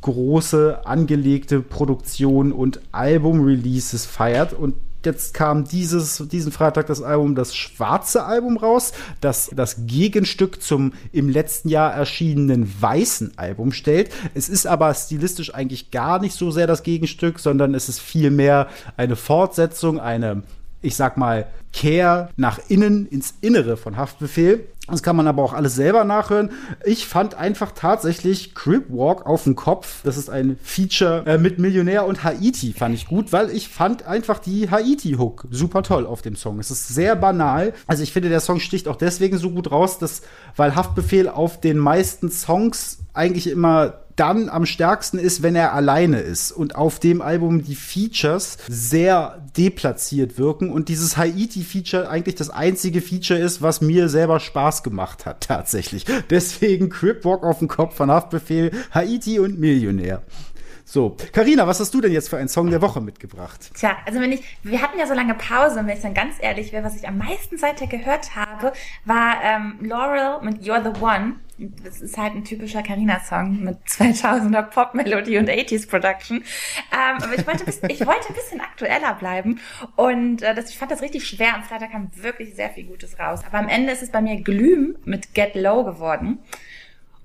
große 0.00 0.86
angelegte 0.86 1.60
Produktion 1.60 2.52
und 2.52 2.80
Album-Releases 2.92 4.06
feiert. 4.06 4.52
Und 4.52 4.74
jetzt 5.04 5.34
kam 5.34 5.64
dieses, 5.64 6.22
diesen 6.30 6.52
Freitag 6.52 6.86
das 6.86 7.02
Album, 7.02 7.34
das 7.34 7.54
schwarze 7.54 8.24
Album 8.24 8.56
raus, 8.56 8.92
das 9.20 9.50
das 9.54 9.86
Gegenstück 9.86 10.62
zum 10.62 10.92
im 11.12 11.28
letzten 11.28 11.68
Jahr 11.68 11.92
erschienenen 11.92 12.70
weißen 12.80 13.38
Album 13.38 13.72
stellt. 13.72 14.10
Es 14.34 14.48
ist 14.48 14.66
aber 14.66 14.92
stilistisch 14.94 15.54
eigentlich 15.54 15.90
gar 15.90 16.20
nicht 16.20 16.34
so 16.34 16.50
sehr 16.50 16.66
das 16.66 16.82
Gegenstück, 16.82 17.38
sondern 17.38 17.74
es 17.74 17.88
ist 17.88 18.00
vielmehr 18.00 18.68
eine 18.96 19.16
Fortsetzung, 19.16 20.00
eine 20.00 20.42
ich 20.82 20.94
sag 20.94 21.16
mal, 21.16 21.46
Kehr 21.72 22.30
nach 22.36 22.60
innen 22.68 23.06
ins 23.06 23.34
Innere 23.40 23.76
von 23.76 23.96
Haftbefehl. 23.96 24.66
Das 24.88 25.02
kann 25.02 25.16
man 25.16 25.26
aber 25.26 25.42
auch 25.42 25.52
alles 25.52 25.74
selber 25.74 26.04
nachhören. 26.04 26.50
Ich 26.84 27.06
fand 27.06 27.34
einfach 27.34 27.72
tatsächlich 27.72 28.54
Crip 28.54 28.84
Walk 28.88 29.26
auf 29.26 29.42
dem 29.42 29.56
Kopf. 29.56 30.02
Das 30.04 30.16
ist 30.16 30.30
ein 30.30 30.58
Feature 30.62 31.24
äh, 31.26 31.38
mit 31.38 31.58
Millionär 31.58 32.06
und 32.06 32.22
Haiti, 32.22 32.72
fand 32.72 32.94
ich 32.94 33.06
gut, 33.06 33.32
weil 33.32 33.50
ich 33.50 33.68
fand 33.68 34.06
einfach 34.06 34.38
die 34.38 34.70
Haiti-Hook 34.70 35.48
super 35.50 35.82
toll 35.82 36.06
auf 36.06 36.22
dem 36.22 36.36
Song. 36.36 36.60
Es 36.60 36.70
ist 36.70 36.88
sehr 36.88 37.16
banal. 37.16 37.74
Also 37.88 38.04
ich 38.04 38.12
finde, 38.12 38.28
der 38.28 38.40
Song 38.40 38.60
sticht 38.60 38.86
auch 38.86 38.96
deswegen 38.96 39.38
so 39.38 39.50
gut 39.50 39.72
raus, 39.72 39.98
dass, 39.98 40.22
weil 40.54 40.76
Haftbefehl 40.76 41.28
auf 41.28 41.60
den 41.60 41.78
meisten 41.78 42.30
Songs 42.30 42.98
eigentlich 43.12 43.48
immer 43.48 44.05
dann 44.16 44.48
am 44.48 44.66
stärksten 44.66 45.18
ist, 45.18 45.42
wenn 45.42 45.54
er 45.54 45.74
alleine 45.74 46.20
ist 46.20 46.50
und 46.50 46.74
auf 46.74 46.98
dem 46.98 47.20
Album 47.20 47.62
die 47.62 47.74
Features 47.74 48.58
sehr 48.68 49.42
deplatziert 49.56 50.38
wirken 50.38 50.70
und 50.70 50.88
dieses 50.88 51.16
Haiti-Feature 51.16 52.08
eigentlich 52.08 52.34
das 52.34 52.50
einzige 52.50 53.00
Feature 53.00 53.38
ist, 53.38 53.62
was 53.62 53.80
mir 53.80 54.08
selber 54.08 54.40
Spaß 54.40 54.82
gemacht 54.82 55.26
hat, 55.26 55.40
tatsächlich. 55.46 56.04
Deswegen 56.30 56.88
Crip 56.88 57.24
Walk 57.24 57.44
auf 57.44 57.58
den 57.58 57.68
Kopf 57.68 57.94
von 57.94 58.10
Haftbefehl, 58.10 58.72
Haiti 58.90 59.38
und 59.38 59.58
Millionär. 59.58 60.22
So, 60.88 61.16
Karina, 61.32 61.66
was 61.66 61.80
hast 61.80 61.92
du 61.94 62.00
denn 62.00 62.12
jetzt 62.12 62.28
für 62.28 62.36
einen 62.36 62.46
Song 62.46 62.70
der 62.70 62.80
Woche 62.80 63.00
mitgebracht? 63.00 63.72
Tja, 63.74 63.96
also 64.06 64.20
wenn 64.20 64.30
ich, 64.30 64.44
wir 64.62 64.80
hatten 64.80 64.96
ja 65.00 65.08
so 65.08 65.14
lange 65.14 65.34
Pause 65.34 65.80
und 65.80 65.88
wenn 65.88 65.96
ich 65.96 66.02
dann 66.02 66.14
ganz 66.14 66.36
ehrlich 66.38 66.72
wäre, 66.72 66.84
was 66.84 66.94
ich 66.94 67.08
am 67.08 67.18
meisten 67.18 67.58
seither 67.58 67.88
gehört 67.88 68.36
habe, 68.36 68.72
war 69.04 69.42
ähm, 69.42 69.78
Laurel 69.80 70.40
mit 70.42 70.62
You're 70.62 70.84
the 70.84 71.00
One. 71.02 71.40
Das 71.58 72.00
ist 72.00 72.16
halt 72.16 72.36
ein 72.36 72.44
typischer 72.44 72.84
Carina-Song 72.84 73.64
mit 73.64 73.78
2000er 73.88 74.62
Pop-Melodie 74.62 75.38
und 75.38 75.50
80s 75.50 75.90
Production. 75.90 76.44
Ähm, 76.92 77.20
aber 77.20 77.34
ich 77.34 77.44
wollte, 77.48 77.64
ein 77.64 77.66
bisschen, 77.66 77.90
ich 77.90 78.06
wollte 78.06 78.28
ein 78.28 78.34
bisschen 78.36 78.60
aktueller 78.60 79.14
bleiben 79.14 79.58
und 79.96 80.42
äh, 80.42 80.54
das, 80.54 80.70
ich 80.70 80.78
fand 80.78 80.92
das 80.92 81.02
richtig 81.02 81.26
schwer. 81.26 81.56
Am 81.56 81.64
Freitag 81.64 81.90
kam 81.90 82.12
wirklich 82.14 82.54
sehr 82.54 82.70
viel 82.70 82.84
Gutes 82.84 83.18
raus. 83.18 83.40
Aber 83.44 83.58
am 83.58 83.68
Ende 83.68 83.92
ist 83.92 84.04
es 84.04 84.12
bei 84.12 84.20
mir 84.20 84.40
Glüm 84.40 84.98
mit 85.04 85.34
Get 85.34 85.56
Low 85.56 85.82
geworden. 85.82 86.38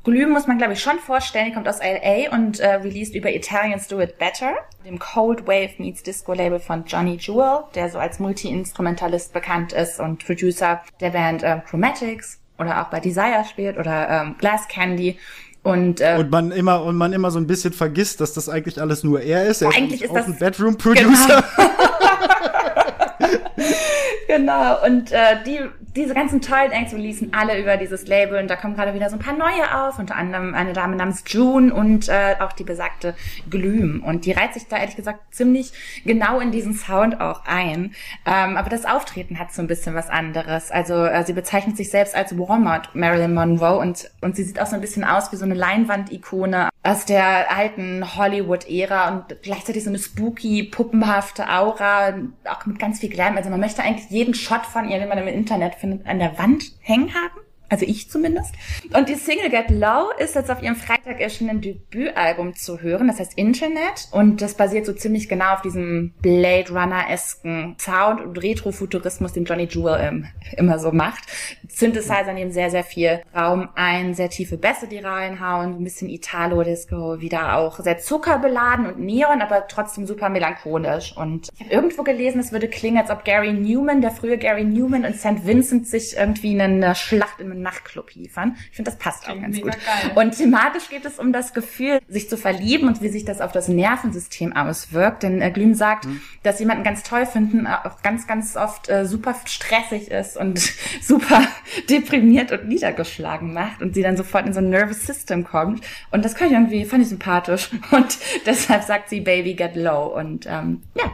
Glühen 0.04 0.32
muss 0.32 0.47
man, 0.47 0.58
glaube 0.58 0.74
ich, 0.74 0.82
schon 0.82 0.97
vorstellen. 0.97 1.47
Die 1.47 1.54
kommt 1.54 1.68
aus 1.68 1.80
LA 1.80 2.36
und 2.36 2.60
äh, 2.60 2.76
released 2.76 3.14
über 3.14 3.30
Italians 3.32 3.88
Do 3.88 3.99
It 3.99 4.18
Better, 4.18 4.54
dem 4.84 4.97
Cold 4.97 5.45
Wave 5.45 5.74
Meets 5.78 6.02
Disco 6.02 6.34
Label 6.34 6.60
von 6.60 6.86
Johnny 6.86 7.18
Jewel, 7.20 7.66
der 7.76 7.89
so 7.89 7.99
als 7.99 8.20
Multi-Instrumentalist 8.20 9.32
bekannt 9.32 9.74
ist 9.74 9.99
und 9.99 10.26
Producer 10.26 10.82
der 10.99 11.12
Band 11.12 11.43
äh, 11.43 11.60
Chromatics 11.70 12.39
oder 12.58 12.82
auch 12.82 12.89
bei 12.89 12.99
Desire 12.99 13.45
spielt 13.47 13.78
oder 13.78 14.10
ähm, 14.10 14.36
Glass 14.39 14.68
Candy. 14.68 15.20
Und, 15.64 16.02
äh, 16.02 16.16
und 16.18 16.32
man 16.32 16.52
immer 16.52 16.84
und 16.84 16.95
man 16.95 17.14
immer 17.14 17.30
so 17.30 17.38
ein 17.38 17.45
bisschen 17.45 17.72
vergisst, 17.72 18.20
dass 18.20 18.34
das 18.34 18.49
eigentlich 18.49 18.82
alles 18.82 19.04
nur 19.04 19.22
er 19.22 19.45
ist. 19.45 19.62
Er 19.62 19.70
eigentlich 19.70 20.02
ist, 20.02 20.08
ist 20.08 20.16
das 20.16 20.26
ein 20.26 20.39
Bedroom 20.39 20.78
Producer. 20.78 21.43
Genau. 21.56 21.70
genau. 24.28 24.84
Und 24.86 25.11
äh, 25.11 25.43
die 25.45 25.59
diese 25.95 26.13
ganzen 26.13 26.41
tollen 26.41 26.72
Acts 26.72 26.93
releasen 26.93 27.34
alle 27.34 27.59
über 27.59 27.78
dieses 27.78 28.07
Label 28.07 28.39
und 28.39 28.49
da 28.49 28.55
kommen 28.55 28.76
gerade 28.76 28.93
wieder 28.93 29.09
so 29.09 29.17
ein 29.17 29.19
paar 29.19 29.36
neue 29.36 29.76
auf, 29.76 29.99
unter 29.99 30.15
anderem 30.15 30.53
eine 30.53 30.74
Dame 30.74 30.95
namens 30.95 31.24
June 31.28 31.74
und 31.74 32.07
äh, 32.07 32.36
auch 32.39 32.53
die 32.53 32.63
besagte 32.63 33.13
Glüm. 33.49 34.01
Und 34.03 34.26
die 34.26 34.32
reiht 34.32 34.53
sich 34.53 34.67
da 34.67 34.78
ehrlich 34.78 34.95
gesagt 34.95 35.34
ziemlich 35.34 35.72
genau 36.05 36.39
in 36.39 36.51
diesen 36.51 36.74
Sound 36.74 37.19
auch 37.19 37.45
ein. 37.45 37.93
Ähm, 38.26 38.57
aber 38.57 38.69
das 38.69 38.86
Auftreten 38.86 39.38
hat 39.38 39.51
so 39.51 39.61
ein 39.61 39.67
bisschen 39.67 39.93
was 39.93 40.09
anderes. 40.09 40.72
Also 40.72 41.05
äh, 41.05 41.26
sie 41.26 41.34
bezeichnet 41.34 41.76
sich 41.76 41.89
selbst 41.89 42.15
als 42.15 42.38
Walmart 42.38 42.95
Marilyn 42.95 43.34
Monroe 43.34 43.78
und, 43.78 44.09
und 44.22 44.36
sie 44.36 44.43
sieht 44.43 44.61
auch 44.61 44.67
so 44.67 44.76
ein 44.76 44.82
bisschen 44.82 45.03
aus 45.03 45.32
wie 45.32 45.38
so 45.38 45.45
eine 45.45 45.55
Leinwand-Ikone 45.55 46.69
aus 46.84 47.05
der 47.05 47.55
alten 47.55 48.15
Hollywood-Ära 48.15 49.09
und 49.09 49.41
gleichzeitig 49.43 49.84
so 49.84 49.89
eine 49.89 49.99
spooky, 49.99 50.63
puppenhafte 50.63 51.47
Aura, 51.47 52.13
auch 52.45 52.65
mit 52.65 52.80
ganz 52.80 52.99
viel 52.99 53.09
Glam. 53.12 53.38
Also 53.38 53.49
man 53.49 53.59
möchte 53.59 53.84
eigentlich 53.84 54.09
jeden 54.09 54.34
Shot 54.34 54.66
von 54.66 54.89
ihr, 54.89 54.99
den 54.99 55.09
man 55.09 55.18
im 55.18 55.28
Internet 55.28 55.76
findet, 55.76 56.07
an 56.07 56.20
der 56.20 56.38
Wand 56.38 56.64
hängen 56.82 57.14
haben. 57.14 57.39
Also 57.72 57.86
ich 57.86 58.09
zumindest. 58.09 58.53
Und 58.93 59.07
die 59.07 59.15
Single 59.15 59.49
Get 59.49 59.69
Low 59.69 60.09
ist 60.19 60.36
jetzt 60.36 60.51
auf 60.51 60.61
ihrem 60.61 60.76
Freitag 60.76 61.22
erschienenen 61.22 61.61
Debütalbum 61.61 62.53
zu 62.53 62.82
hören, 62.82 63.07
das 63.07 63.19
heißt 63.19 63.38
Internet. 63.38 64.09
Und 64.11 64.41
das 64.41 64.55
basiert 64.55 64.86
so 64.86 64.91
ziemlich 64.91 65.30
genau 65.30 65.53
auf 65.53 65.61
diesem 65.61 66.13
Blade 66.22 66.69
Runner-esken 66.69 67.78
Sound 67.80 68.19
und 68.19 68.38
Retrofuturismus, 68.38 69.32
den 69.32 69.45
Johnny 69.45 69.69
Jewel 69.72 69.97
ähm, 70.01 70.28
immer 70.57 70.80
so 70.80 70.91
macht. 70.91 71.24
Synthesizer 71.69 72.34
nehmen 72.34 72.51
sehr, 72.51 72.69
sehr 72.72 72.84
viel 72.84 73.22
Raum 73.34 73.69
ein, 73.76 74.15
sehr 74.15 74.30
tiefe 74.30 74.57
Bässe, 74.57 74.89
die 74.89 74.99
reinhauen, 74.99 75.78
ein 75.78 75.84
bisschen 75.86 76.09
Italo-Disco, 76.09 77.22
wieder 77.22 77.55
auch 77.55 77.80
sehr 77.80 77.99
zuckerbeladen 77.99 78.86
und 78.86 78.99
Neon, 78.99 79.41
aber 79.41 79.69
trotzdem 79.69 80.05
super 80.05 80.28
melancholisch. 80.28 81.15
Und 81.15 81.47
ich 81.53 81.61
habe 81.61 81.74
irgendwo 81.74 82.03
gelesen, 82.03 82.41
es 82.41 82.51
würde 82.51 82.67
klingen, 82.67 82.97
als 82.97 83.09
ob 83.09 83.24
Gary 83.24 83.53
Newman, 83.53 84.01
der 84.01 84.11
frühe 84.11 84.38
Gary 84.38 84.65
Newman 84.65 85.05
und 85.05 85.15
St. 85.15 85.45
Vincent 85.45 85.88
sich 85.88 86.17
irgendwie 86.17 86.59
eine 86.59 86.95
Schlacht 86.95 87.39
in 87.39 87.61
Nachtclub 87.62 88.14
liefern. 88.16 88.55
Ich 88.70 88.76
finde, 88.76 88.91
das 88.91 88.99
passt 88.99 89.28
auch 89.30 89.39
ganz 89.39 89.59
gut. 89.59 89.72
Geil. 89.72 90.12
Und 90.16 90.38
thematisch 90.38 90.89
geht 90.89 91.05
es 91.05 91.20
um 91.20 91.34
das 91.34 91.53
Gefühl, 91.53 91.99
sich 92.07 92.30
zu 92.30 92.38
verlieben 92.38 92.88
und 92.88 93.01
wie 93.01 93.09
sich 93.09 93.26
das 93.26 93.41
auf 93.41 93.51
das 93.51 93.68
Nervensystem 93.68 94.55
auswirkt. 94.55 95.24
Denn 95.24 95.41
äh, 95.41 95.51
Glüm 95.51 95.74
sagt, 95.74 96.05
mhm. 96.05 96.22
dass 96.43 96.59
jemanden 96.59 96.84
ganz 96.84 97.03
toll 97.03 97.26
finden 97.26 97.66
äh, 97.66 97.88
auch 97.88 98.01
ganz, 98.01 98.28
ganz 98.28 98.55
oft 98.55 98.89
äh, 98.89 99.05
super 99.05 99.36
stressig 99.45 100.09
ist 100.12 100.38
und 100.38 100.59
super 101.01 101.41
deprimiert 101.89 102.51
und 102.51 102.68
niedergeschlagen 102.68 103.53
macht 103.53 103.82
und 103.82 103.95
sie 103.95 104.01
dann 104.01 104.18
sofort 104.18 104.45
in 104.45 104.53
so 104.53 104.59
ein 104.59 104.70
Nervous 104.70 105.05
System 105.05 105.43
kommt. 105.43 105.84
Und 106.12 106.26
das 106.26 106.36
kann 106.36 106.47
ich 106.47 106.53
irgendwie, 106.53 106.86
fand 106.86 107.03
ich 107.03 107.09
sympathisch. 107.09 107.70
Und 107.91 108.18
deshalb 108.45 108.84
sagt 108.84 109.09
sie 109.09 109.22
Baby 109.22 109.53
Get 109.53 109.76
Low. 109.76 110.18
Und 110.18 110.45
ähm, 110.47 110.84
ja, 110.95 111.12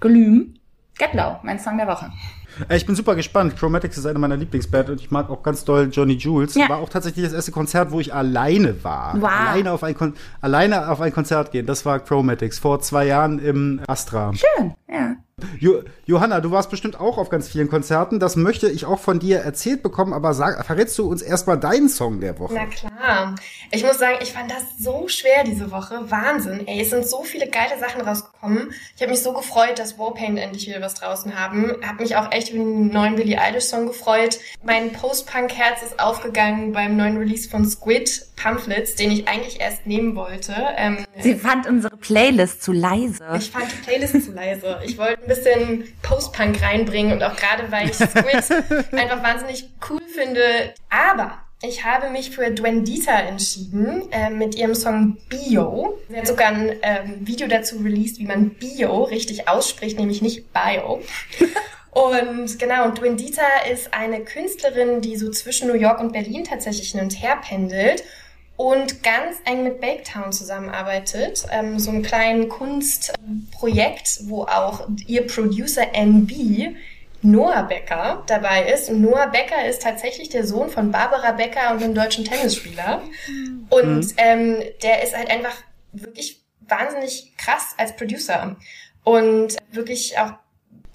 Glüm, 0.00 0.54
Get 0.98 1.14
Low, 1.14 1.38
mein 1.42 1.58
Song 1.58 1.76
der 1.76 1.86
Woche. 1.86 2.12
Ich 2.68 2.86
bin 2.86 2.94
super 2.94 3.14
gespannt. 3.14 3.56
Chromatics 3.56 3.98
ist 3.98 4.06
eine 4.06 4.18
meiner 4.18 4.36
Lieblingsbands 4.36 4.90
und 4.90 5.00
ich 5.00 5.10
mag 5.10 5.30
auch 5.30 5.42
ganz 5.42 5.64
doll 5.64 5.88
Johnny 5.90 6.14
Jules. 6.14 6.54
Ja. 6.54 6.68
War 6.68 6.78
auch 6.78 6.88
tatsächlich 6.88 7.24
das 7.24 7.34
erste 7.34 7.52
Konzert, 7.52 7.90
wo 7.90 8.00
ich 8.00 8.12
alleine 8.12 8.82
war. 8.84 9.20
Wow. 9.20 9.30
Alleine 9.30 9.72
auf 9.72 9.82
ein, 9.82 9.96
Kon 9.96 10.14
alleine 10.40 10.88
auf 10.88 11.00
ein 11.00 11.12
Konzert 11.12 11.52
gehen. 11.52 11.66
Das 11.66 11.84
war 11.86 12.00
Chromatics 12.00 12.58
vor 12.58 12.80
zwei 12.80 13.06
Jahren 13.06 13.38
im 13.38 13.80
Astra. 13.86 14.32
Schön, 14.34 14.74
ja. 14.88 15.16
Jo 15.58 15.82
Johanna, 16.06 16.40
du 16.40 16.50
warst 16.50 16.70
bestimmt 16.70 16.98
auch 16.98 17.18
auf 17.18 17.28
ganz 17.28 17.48
vielen 17.48 17.68
Konzerten. 17.68 18.18
Das 18.18 18.36
möchte 18.36 18.68
ich 18.68 18.86
auch 18.86 18.98
von 18.98 19.18
dir 19.18 19.38
erzählt 19.38 19.82
bekommen, 19.82 20.12
aber 20.12 20.34
sag, 20.34 20.64
verrätst 20.64 20.98
du 20.98 21.08
uns 21.08 21.22
erstmal 21.22 21.58
deinen 21.58 21.88
Song 21.88 22.20
der 22.20 22.38
Woche? 22.38 22.54
Na 22.54 22.66
klar. 22.66 23.34
Ich 23.70 23.84
muss 23.84 23.98
sagen, 23.98 24.18
ich 24.20 24.32
fand 24.32 24.50
das 24.50 24.64
so 24.78 25.06
schwer 25.08 25.44
diese 25.44 25.70
Woche. 25.70 26.10
Wahnsinn. 26.10 26.66
Ey, 26.66 26.80
es 26.80 26.90
sind 26.90 27.06
so 27.06 27.22
viele 27.22 27.48
geile 27.48 27.78
Sachen 27.78 28.00
rausgekommen. 28.00 28.72
Ich 28.96 29.02
habe 29.02 29.12
mich 29.12 29.22
so 29.22 29.32
gefreut, 29.32 29.78
dass 29.78 29.98
Warpaint 29.98 30.38
endlich 30.38 30.66
wieder 30.66 30.80
was 30.80 30.94
draußen 30.94 31.38
haben. 31.38 31.76
Hab 31.86 32.00
mich 32.00 32.16
auch 32.16 32.32
echt 32.32 32.50
über 32.50 32.64
den 32.64 32.88
neuen 32.88 33.16
Billie 33.16 33.40
Eilish 33.40 33.64
Song 33.64 33.86
gefreut. 33.86 34.38
Mein 34.64 34.92
Post-Punk-Herz 34.92 35.82
ist 35.82 36.00
aufgegangen 36.00 36.72
beim 36.72 36.96
neuen 36.96 37.16
Release 37.16 37.48
von 37.48 37.64
Squid 37.64 38.26
Pamphlets, 38.40 38.94
den 38.94 39.10
ich 39.10 39.28
eigentlich 39.28 39.60
erst 39.60 39.86
nehmen 39.86 40.16
wollte. 40.16 40.54
Ähm, 40.76 41.04
Sie 41.18 41.34
fand 41.34 41.66
unsere 41.66 41.96
Playlist 41.96 42.62
zu 42.62 42.72
leise. 42.72 43.22
Ich 43.36 43.50
fand 43.50 43.70
die 43.70 43.76
Playlist 43.76 44.24
zu 44.24 44.32
leise. 44.32 44.80
Ich 44.84 44.96
wollte 44.96 45.28
bisschen 45.30 45.84
Post-Punk 46.02 46.62
reinbringen 46.62 47.12
und 47.12 47.22
auch 47.22 47.36
gerade, 47.36 47.70
weil 47.70 47.88
ich 47.88 47.94
Squid 47.96 48.92
einfach 48.92 49.22
wahnsinnig 49.22 49.70
cool 49.88 50.02
finde. 50.12 50.74
Aber 50.90 51.38
ich 51.62 51.84
habe 51.84 52.10
mich 52.10 52.30
für 52.30 52.50
Dwendita 52.50 53.12
entschieden 53.12 54.10
äh, 54.12 54.30
mit 54.30 54.54
ihrem 54.54 54.74
Song 54.74 55.18
Bio. 55.28 55.98
Sie 56.08 56.16
hat 56.16 56.26
sogar 56.26 56.48
ein 56.48 56.72
ähm, 56.82 57.18
Video 57.20 57.48
dazu 57.48 57.76
released, 57.78 58.18
wie 58.18 58.26
man 58.26 58.50
Bio 58.50 59.04
richtig 59.04 59.48
ausspricht, 59.48 59.98
nämlich 59.98 60.22
nicht 60.22 60.52
Bio. 60.52 61.02
Und 61.92 62.58
genau, 62.60 62.84
und 62.84 63.00
Dwendita 63.00 63.42
ist 63.68 63.92
eine 63.92 64.20
Künstlerin, 64.20 65.00
die 65.00 65.16
so 65.16 65.28
zwischen 65.32 65.66
New 65.66 65.74
York 65.74 65.98
und 65.98 66.12
Berlin 66.12 66.44
tatsächlich 66.44 66.92
hin 66.92 67.00
und 67.00 67.20
her 67.20 67.40
pendelt 67.42 68.04
und 68.60 69.02
ganz 69.02 69.38
eng 69.46 69.64
mit 69.64 69.80
Baketown 69.80 70.32
zusammenarbeitet. 70.32 71.46
Ähm, 71.50 71.78
so 71.78 71.90
ein 71.90 72.02
kleines 72.02 72.50
Kunstprojekt, 72.50 74.28
wo 74.28 74.42
auch 74.42 74.86
ihr 75.06 75.26
Producer 75.26 75.94
NB 75.94 76.76
Noah 77.22 77.62
Becker 77.62 78.22
dabei 78.26 78.70
ist. 78.70 78.90
Und 78.90 79.00
Noah 79.00 79.28
Becker 79.28 79.66
ist 79.66 79.80
tatsächlich 79.80 80.28
der 80.28 80.46
Sohn 80.46 80.68
von 80.68 80.92
Barbara 80.92 81.32
Becker 81.32 81.70
und 81.70 81.82
einem 81.82 81.94
deutschen 81.94 82.26
Tennisspieler. 82.26 83.00
Und 83.70 84.00
mhm. 84.02 84.12
ähm, 84.18 84.62
der 84.82 85.04
ist 85.04 85.16
halt 85.16 85.30
einfach 85.30 85.56
wirklich 85.92 86.42
wahnsinnig 86.60 87.32
krass 87.38 87.74
als 87.78 87.96
Producer. 87.96 88.56
Und 89.04 89.56
wirklich 89.72 90.18
auch 90.18 90.32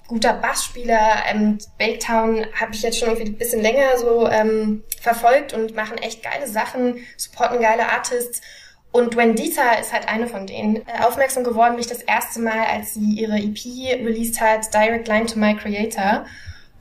guter 0.06 0.34
Bassspieler. 0.34 1.24
Ähm, 1.28 1.58
Baketown 1.78 2.46
habe 2.58 2.74
ich 2.74 2.82
jetzt 2.82 2.98
schon 2.98 3.08
irgendwie 3.08 3.30
ein 3.30 3.38
bisschen 3.38 3.62
länger 3.62 3.96
so 3.98 4.28
ähm, 4.28 4.84
verfolgt 5.00 5.52
und 5.52 5.74
machen 5.74 5.98
echt 5.98 6.22
geile 6.22 6.46
Sachen, 6.46 6.98
supporten 7.16 7.60
geile 7.60 7.88
Artists. 7.88 8.40
Und 8.92 9.14
Wendita 9.16 9.72
ist 9.74 9.92
halt 9.92 10.08
eine 10.08 10.26
von 10.26 10.46
denen. 10.46 10.76
Äh, 10.76 11.04
aufmerksam 11.04 11.44
geworden 11.44 11.72
bin 11.72 11.80
ich 11.80 11.86
das 11.86 12.02
erste 12.02 12.40
Mal, 12.40 12.66
als 12.66 12.94
sie 12.94 13.12
ihre 13.12 13.36
EP 13.36 13.58
released 14.04 14.40
hat, 14.40 14.72
Direct 14.72 15.08
Line 15.08 15.26
to 15.26 15.38
My 15.38 15.54
Creator. 15.54 16.24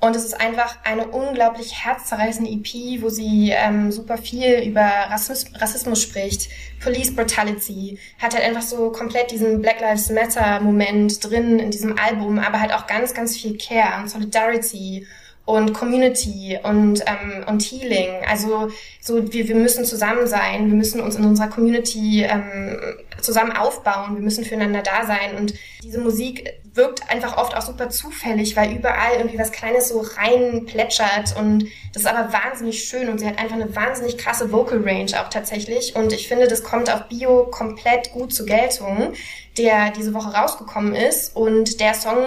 Und 0.05 0.15
es 0.15 0.23
ist 0.23 0.39
einfach 0.39 0.77
eine 0.83 1.07
unglaublich 1.07 1.83
herzzerreißende 1.83 2.51
EP, 2.51 3.01
wo 3.01 3.09
sie 3.09 3.49
ähm, 3.49 3.91
super 3.91 4.19
viel 4.19 4.59
über 4.59 4.81
Rassismus, 4.81 5.59
Rassismus 5.59 5.99
spricht, 5.99 6.47
Police 6.79 7.15
Brutality, 7.15 7.97
hat 8.19 8.35
halt 8.35 8.43
einfach 8.43 8.61
so 8.61 8.91
komplett 8.91 9.31
diesen 9.31 9.63
Black 9.63 9.81
Lives 9.81 10.11
Matter 10.11 10.59
Moment 10.59 11.23
drin 11.23 11.57
in 11.57 11.71
diesem 11.71 11.97
Album, 11.97 12.37
aber 12.37 12.61
halt 12.61 12.71
auch 12.71 12.85
ganz, 12.85 13.15
ganz 13.15 13.35
viel 13.35 13.57
Care 13.57 13.99
und 13.99 14.07
Solidarity 14.07 15.07
und 15.45 15.73
Community 15.73 16.57
und, 16.63 17.01
ähm, 17.05 17.45
und 17.47 17.61
Healing. 17.61 18.25
Also 18.27 18.69
so 18.99 19.31
wir, 19.31 19.47
wir 19.47 19.55
müssen 19.55 19.85
zusammen 19.85 20.27
sein, 20.27 20.67
wir 20.67 20.75
müssen 20.75 20.99
uns 21.01 21.15
in 21.15 21.25
unserer 21.25 21.47
Community 21.47 22.23
ähm, 22.23 22.77
zusammen 23.21 23.51
aufbauen, 23.51 24.15
wir 24.15 24.23
müssen 24.23 24.43
füreinander 24.43 24.81
da 24.81 25.05
sein. 25.05 25.37
Und 25.37 25.53
diese 25.83 25.99
Musik 25.99 26.51
wirkt 26.73 27.09
einfach 27.09 27.37
oft 27.37 27.55
auch 27.55 27.61
super 27.61 27.89
zufällig, 27.89 28.55
weil 28.55 28.75
überall 28.75 29.17
irgendwie 29.17 29.37
was 29.37 29.51
Kleines 29.51 29.89
so 29.89 30.03
rein 30.17 30.65
plätschert 30.65 31.35
und 31.37 31.67
das 31.93 32.03
ist 32.03 32.07
aber 32.07 32.33
wahnsinnig 32.33 32.83
schön 32.83 33.07
und 33.07 33.19
sie 33.19 33.27
hat 33.27 33.39
einfach 33.39 33.55
eine 33.55 33.73
wahnsinnig 33.75 34.17
krasse 34.17 34.51
Vocal 34.51 34.81
Range 34.83 35.11
auch 35.21 35.29
tatsächlich. 35.29 35.95
Und 35.95 36.11
ich 36.11 36.27
finde, 36.27 36.47
das 36.47 36.63
kommt 36.63 36.93
auf 36.93 37.07
Bio 37.07 37.45
komplett 37.45 38.11
gut 38.11 38.33
zur 38.33 38.45
Geltung, 38.45 39.13
der 39.57 39.91
diese 39.91 40.13
Woche 40.13 40.33
rausgekommen 40.33 40.93
ist. 40.93 41.35
Und 41.35 41.79
der 41.79 41.93
Song 41.93 42.25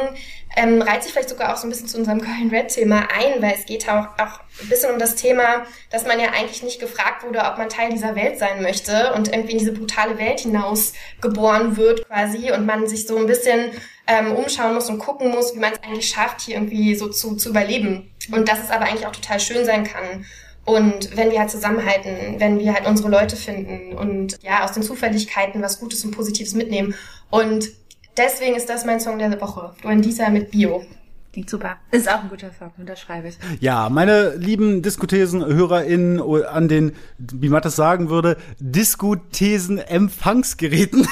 ähm, 0.56 0.82
reiht 0.82 1.02
sich 1.02 1.12
vielleicht 1.12 1.28
sogar 1.28 1.52
auch 1.52 1.56
so 1.56 1.66
ein 1.66 1.70
bisschen 1.70 1.88
zu 1.88 1.98
unserem 1.98 2.20
Köln 2.20 2.50
Red 2.50 2.68
Thema 2.68 3.08
ein, 3.14 3.40
weil 3.42 3.54
es 3.58 3.66
geht 3.66 3.88
auch, 3.88 4.06
auch 4.18 4.40
ein 4.60 4.68
bisschen 4.68 4.92
um 4.92 4.98
das 4.98 5.14
Thema, 5.14 5.64
dass 5.90 6.06
man 6.06 6.18
ja 6.18 6.30
eigentlich 6.30 6.62
nicht 6.62 6.80
gefragt 6.80 7.24
wurde, 7.24 7.40
ob 7.40 7.58
man 7.58 7.68
Teil 7.68 7.90
dieser 7.90 8.16
Welt 8.16 8.38
sein 8.38 8.62
möchte 8.62 9.12
und 9.14 9.28
irgendwie 9.28 9.52
in 9.52 9.58
diese 9.58 9.72
brutale 9.72 10.18
Welt 10.18 10.40
hinaus 10.40 10.94
geboren 11.20 11.76
wird 11.76 12.06
quasi 12.08 12.50
und 12.50 12.66
man 12.66 12.86
sich 12.86 13.06
so 13.06 13.16
ein 13.16 13.26
bisschen 13.26 13.72
ähm, 14.06 14.32
umschauen 14.32 14.74
muss 14.74 14.88
und 14.88 14.98
gucken 14.98 15.30
muss, 15.30 15.54
wie 15.54 15.60
man 15.60 15.72
es 15.72 15.82
eigentlich 15.82 16.08
schafft, 16.08 16.40
hier 16.40 16.56
irgendwie 16.56 16.94
so 16.94 17.08
zu, 17.08 17.36
zu 17.36 17.50
überleben. 17.50 18.10
Und 18.32 18.48
dass 18.48 18.62
es 18.62 18.70
aber 18.70 18.86
eigentlich 18.86 19.06
auch 19.06 19.12
total 19.12 19.40
schön 19.40 19.64
sein 19.64 19.84
kann. 19.84 20.24
Und 20.64 21.16
wenn 21.16 21.30
wir 21.30 21.40
halt 21.40 21.50
zusammenhalten, 21.50 22.40
wenn 22.40 22.58
wir 22.58 22.74
halt 22.74 22.86
unsere 22.86 23.08
Leute 23.08 23.36
finden 23.36 23.96
und 23.96 24.42
ja, 24.42 24.64
aus 24.64 24.72
den 24.72 24.82
Zufälligkeiten 24.82 25.62
was 25.62 25.80
Gutes 25.80 26.04
und 26.04 26.10
Positives 26.10 26.54
mitnehmen. 26.54 26.94
Und 27.30 27.70
Deswegen 28.18 28.56
ist 28.56 28.68
das 28.68 28.84
mein 28.84 28.98
Song 28.98 29.20
der 29.20 29.40
Woche. 29.40 29.72
Duan 29.80 30.02
Dieser 30.02 30.30
mit 30.30 30.50
Bio. 30.50 30.84
Klingt 31.32 31.48
super. 31.48 31.76
Ist 31.92 32.10
auch 32.10 32.24
ein 32.24 32.28
guter 32.28 32.50
Song, 32.58 32.72
unterschreibe 32.76 33.28
ich. 33.28 33.38
Ja, 33.60 33.88
meine 33.90 34.34
lieben 34.34 34.82
Diskuthesen-HörerInnen 34.82 36.20
an 36.44 36.66
den, 36.66 36.96
wie 37.18 37.48
man 37.48 37.62
das 37.62 37.76
sagen 37.76 38.10
würde, 38.10 38.36
Diskuthesen-Empfangsgeräten. 38.58 41.06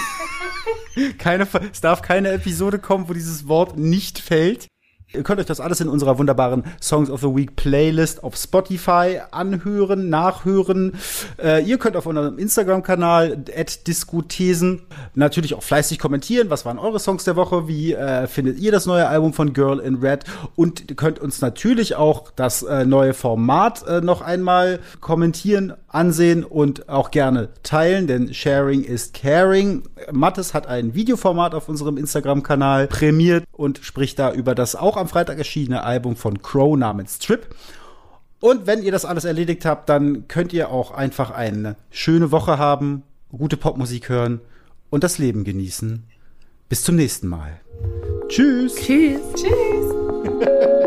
keine, 1.19 1.47
es 1.71 1.81
darf 1.81 2.03
keine 2.03 2.33
Episode 2.33 2.81
kommen, 2.81 3.09
wo 3.09 3.13
dieses 3.13 3.47
Wort 3.47 3.79
nicht 3.79 4.19
fällt. 4.19 4.67
Ihr 5.13 5.23
könnt 5.23 5.39
euch 5.39 5.47
das 5.47 5.61
alles 5.61 5.81
in 5.81 5.89
unserer 5.89 6.19
wunderbaren 6.19 6.65
Songs 6.83 7.11
of 7.11 7.21
the 7.21 7.29
Week 7.29 7.55
Playlist 7.55 8.25
auf 8.25 8.35
Spotify 8.37 9.21
anhören, 9.31 10.09
nachhören. 10.09 10.95
Äh, 11.41 11.63
ihr 11.63 11.79
könnt 11.79 11.97
auf 11.97 12.07
unserem 12.07 12.39
Instagram-Kanal 12.39 13.37
diskuthesen 13.87 14.83
natürlich 15.15 15.55
auch 15.55 15.63
fleißig 15.63 16.01
kommentieren. 16.01 16.51
Was 16.51 16.65
waren 16.65 16.81
eure 16.81 16.99
Songs 16.99 17.23
der 17.23 17.37
Woche? 17.37 17.69
Wie 17.69 17.95
äh, 17.95 18.27
findet 18.27 18.59
ihr 18.59 18.73
das 18.73 18.87
neue 18.87 19.07
Album 19.07 19.33
von 19.33 19.53
Girl 19.53 19.79
in 19.79 19.97
Red? 19.97 20.25
Und 20.57 20.91
ihr 20.91 20.97
könnt 20.97 21.21
uns 21.21 21.41
natürlich 21.41 21.95
auch 21.95 22.33
das 22.35 22.65
äh, 22.65 22.85
neue 22.85 23.15
Format 23.15 23.87
äh, 23.87 24.01
noch 24.01 24.23
einmal 24.23 24.81
kommentieren, 25.01 25.75
ansehen 25.87 26.45
und 26.45 26.89
auch 26.89 27.11
gerne 27.11 27.49
teilen, 27.63 28.07
denn 28.07 28.35
Sharing 28.35 28.83
ist 28.83 29.15
Caring. 29.15 29.85
Mattes 30.13 30.53
hat 30.53 30.67
ein 30.67 30.95
Videoformat 30.95 31.55
auf 31.55 31.69
unserem 31.69 31.97
Instagram-Kanal 31.97 32.89
prämiert 32.89 33.45
und 33.53 33.79
spricht 33.83 34.19
da 34.19 34.33
über 34.33 34.55
das 34.55 34.77
auch 34.97 35.01
am 35.01 35.09
Freitag 35.09 35.39
erschienene 35.39 35.83
Album 35.83 36.17
von 36.17 36.43
Crow 36.43 36.77
namens 36.77 37.19
Trip. 37.19 37.55
Und 38.41 38.67
wenn 38.67 38.83
ihr 38.83 38.93
das 38.93 39.05
alles 39.05 39.25
erledigt 39.25 39.65
habt, 39.65 39.89
dann 39.89 40.29
könnt 40.29 40.53
ihr 40.53 40.71
auch 40.71 40.91
einfach 40.91 41.31
eine 41.31 41.77
schöne 41.91 42.33
Woche 42.33 42.59
haben, 42.59 43.03
gute 43.31 43.57
Popmusik 43.57 44.09
hören 44.09 44.41
und 44.91 45.05
das 45.05 45.19
Leben 45.19 45.45
genießen. 45.45 46.05
Bis 46.69 46.83
zum 46.83 46.97
nächsten 46.97 47.29
Mal. 47.29 47.61
Tschüss. 48.29 48.75
Tschüss. 48.77 49.21
Tschüss. 49.35 50.77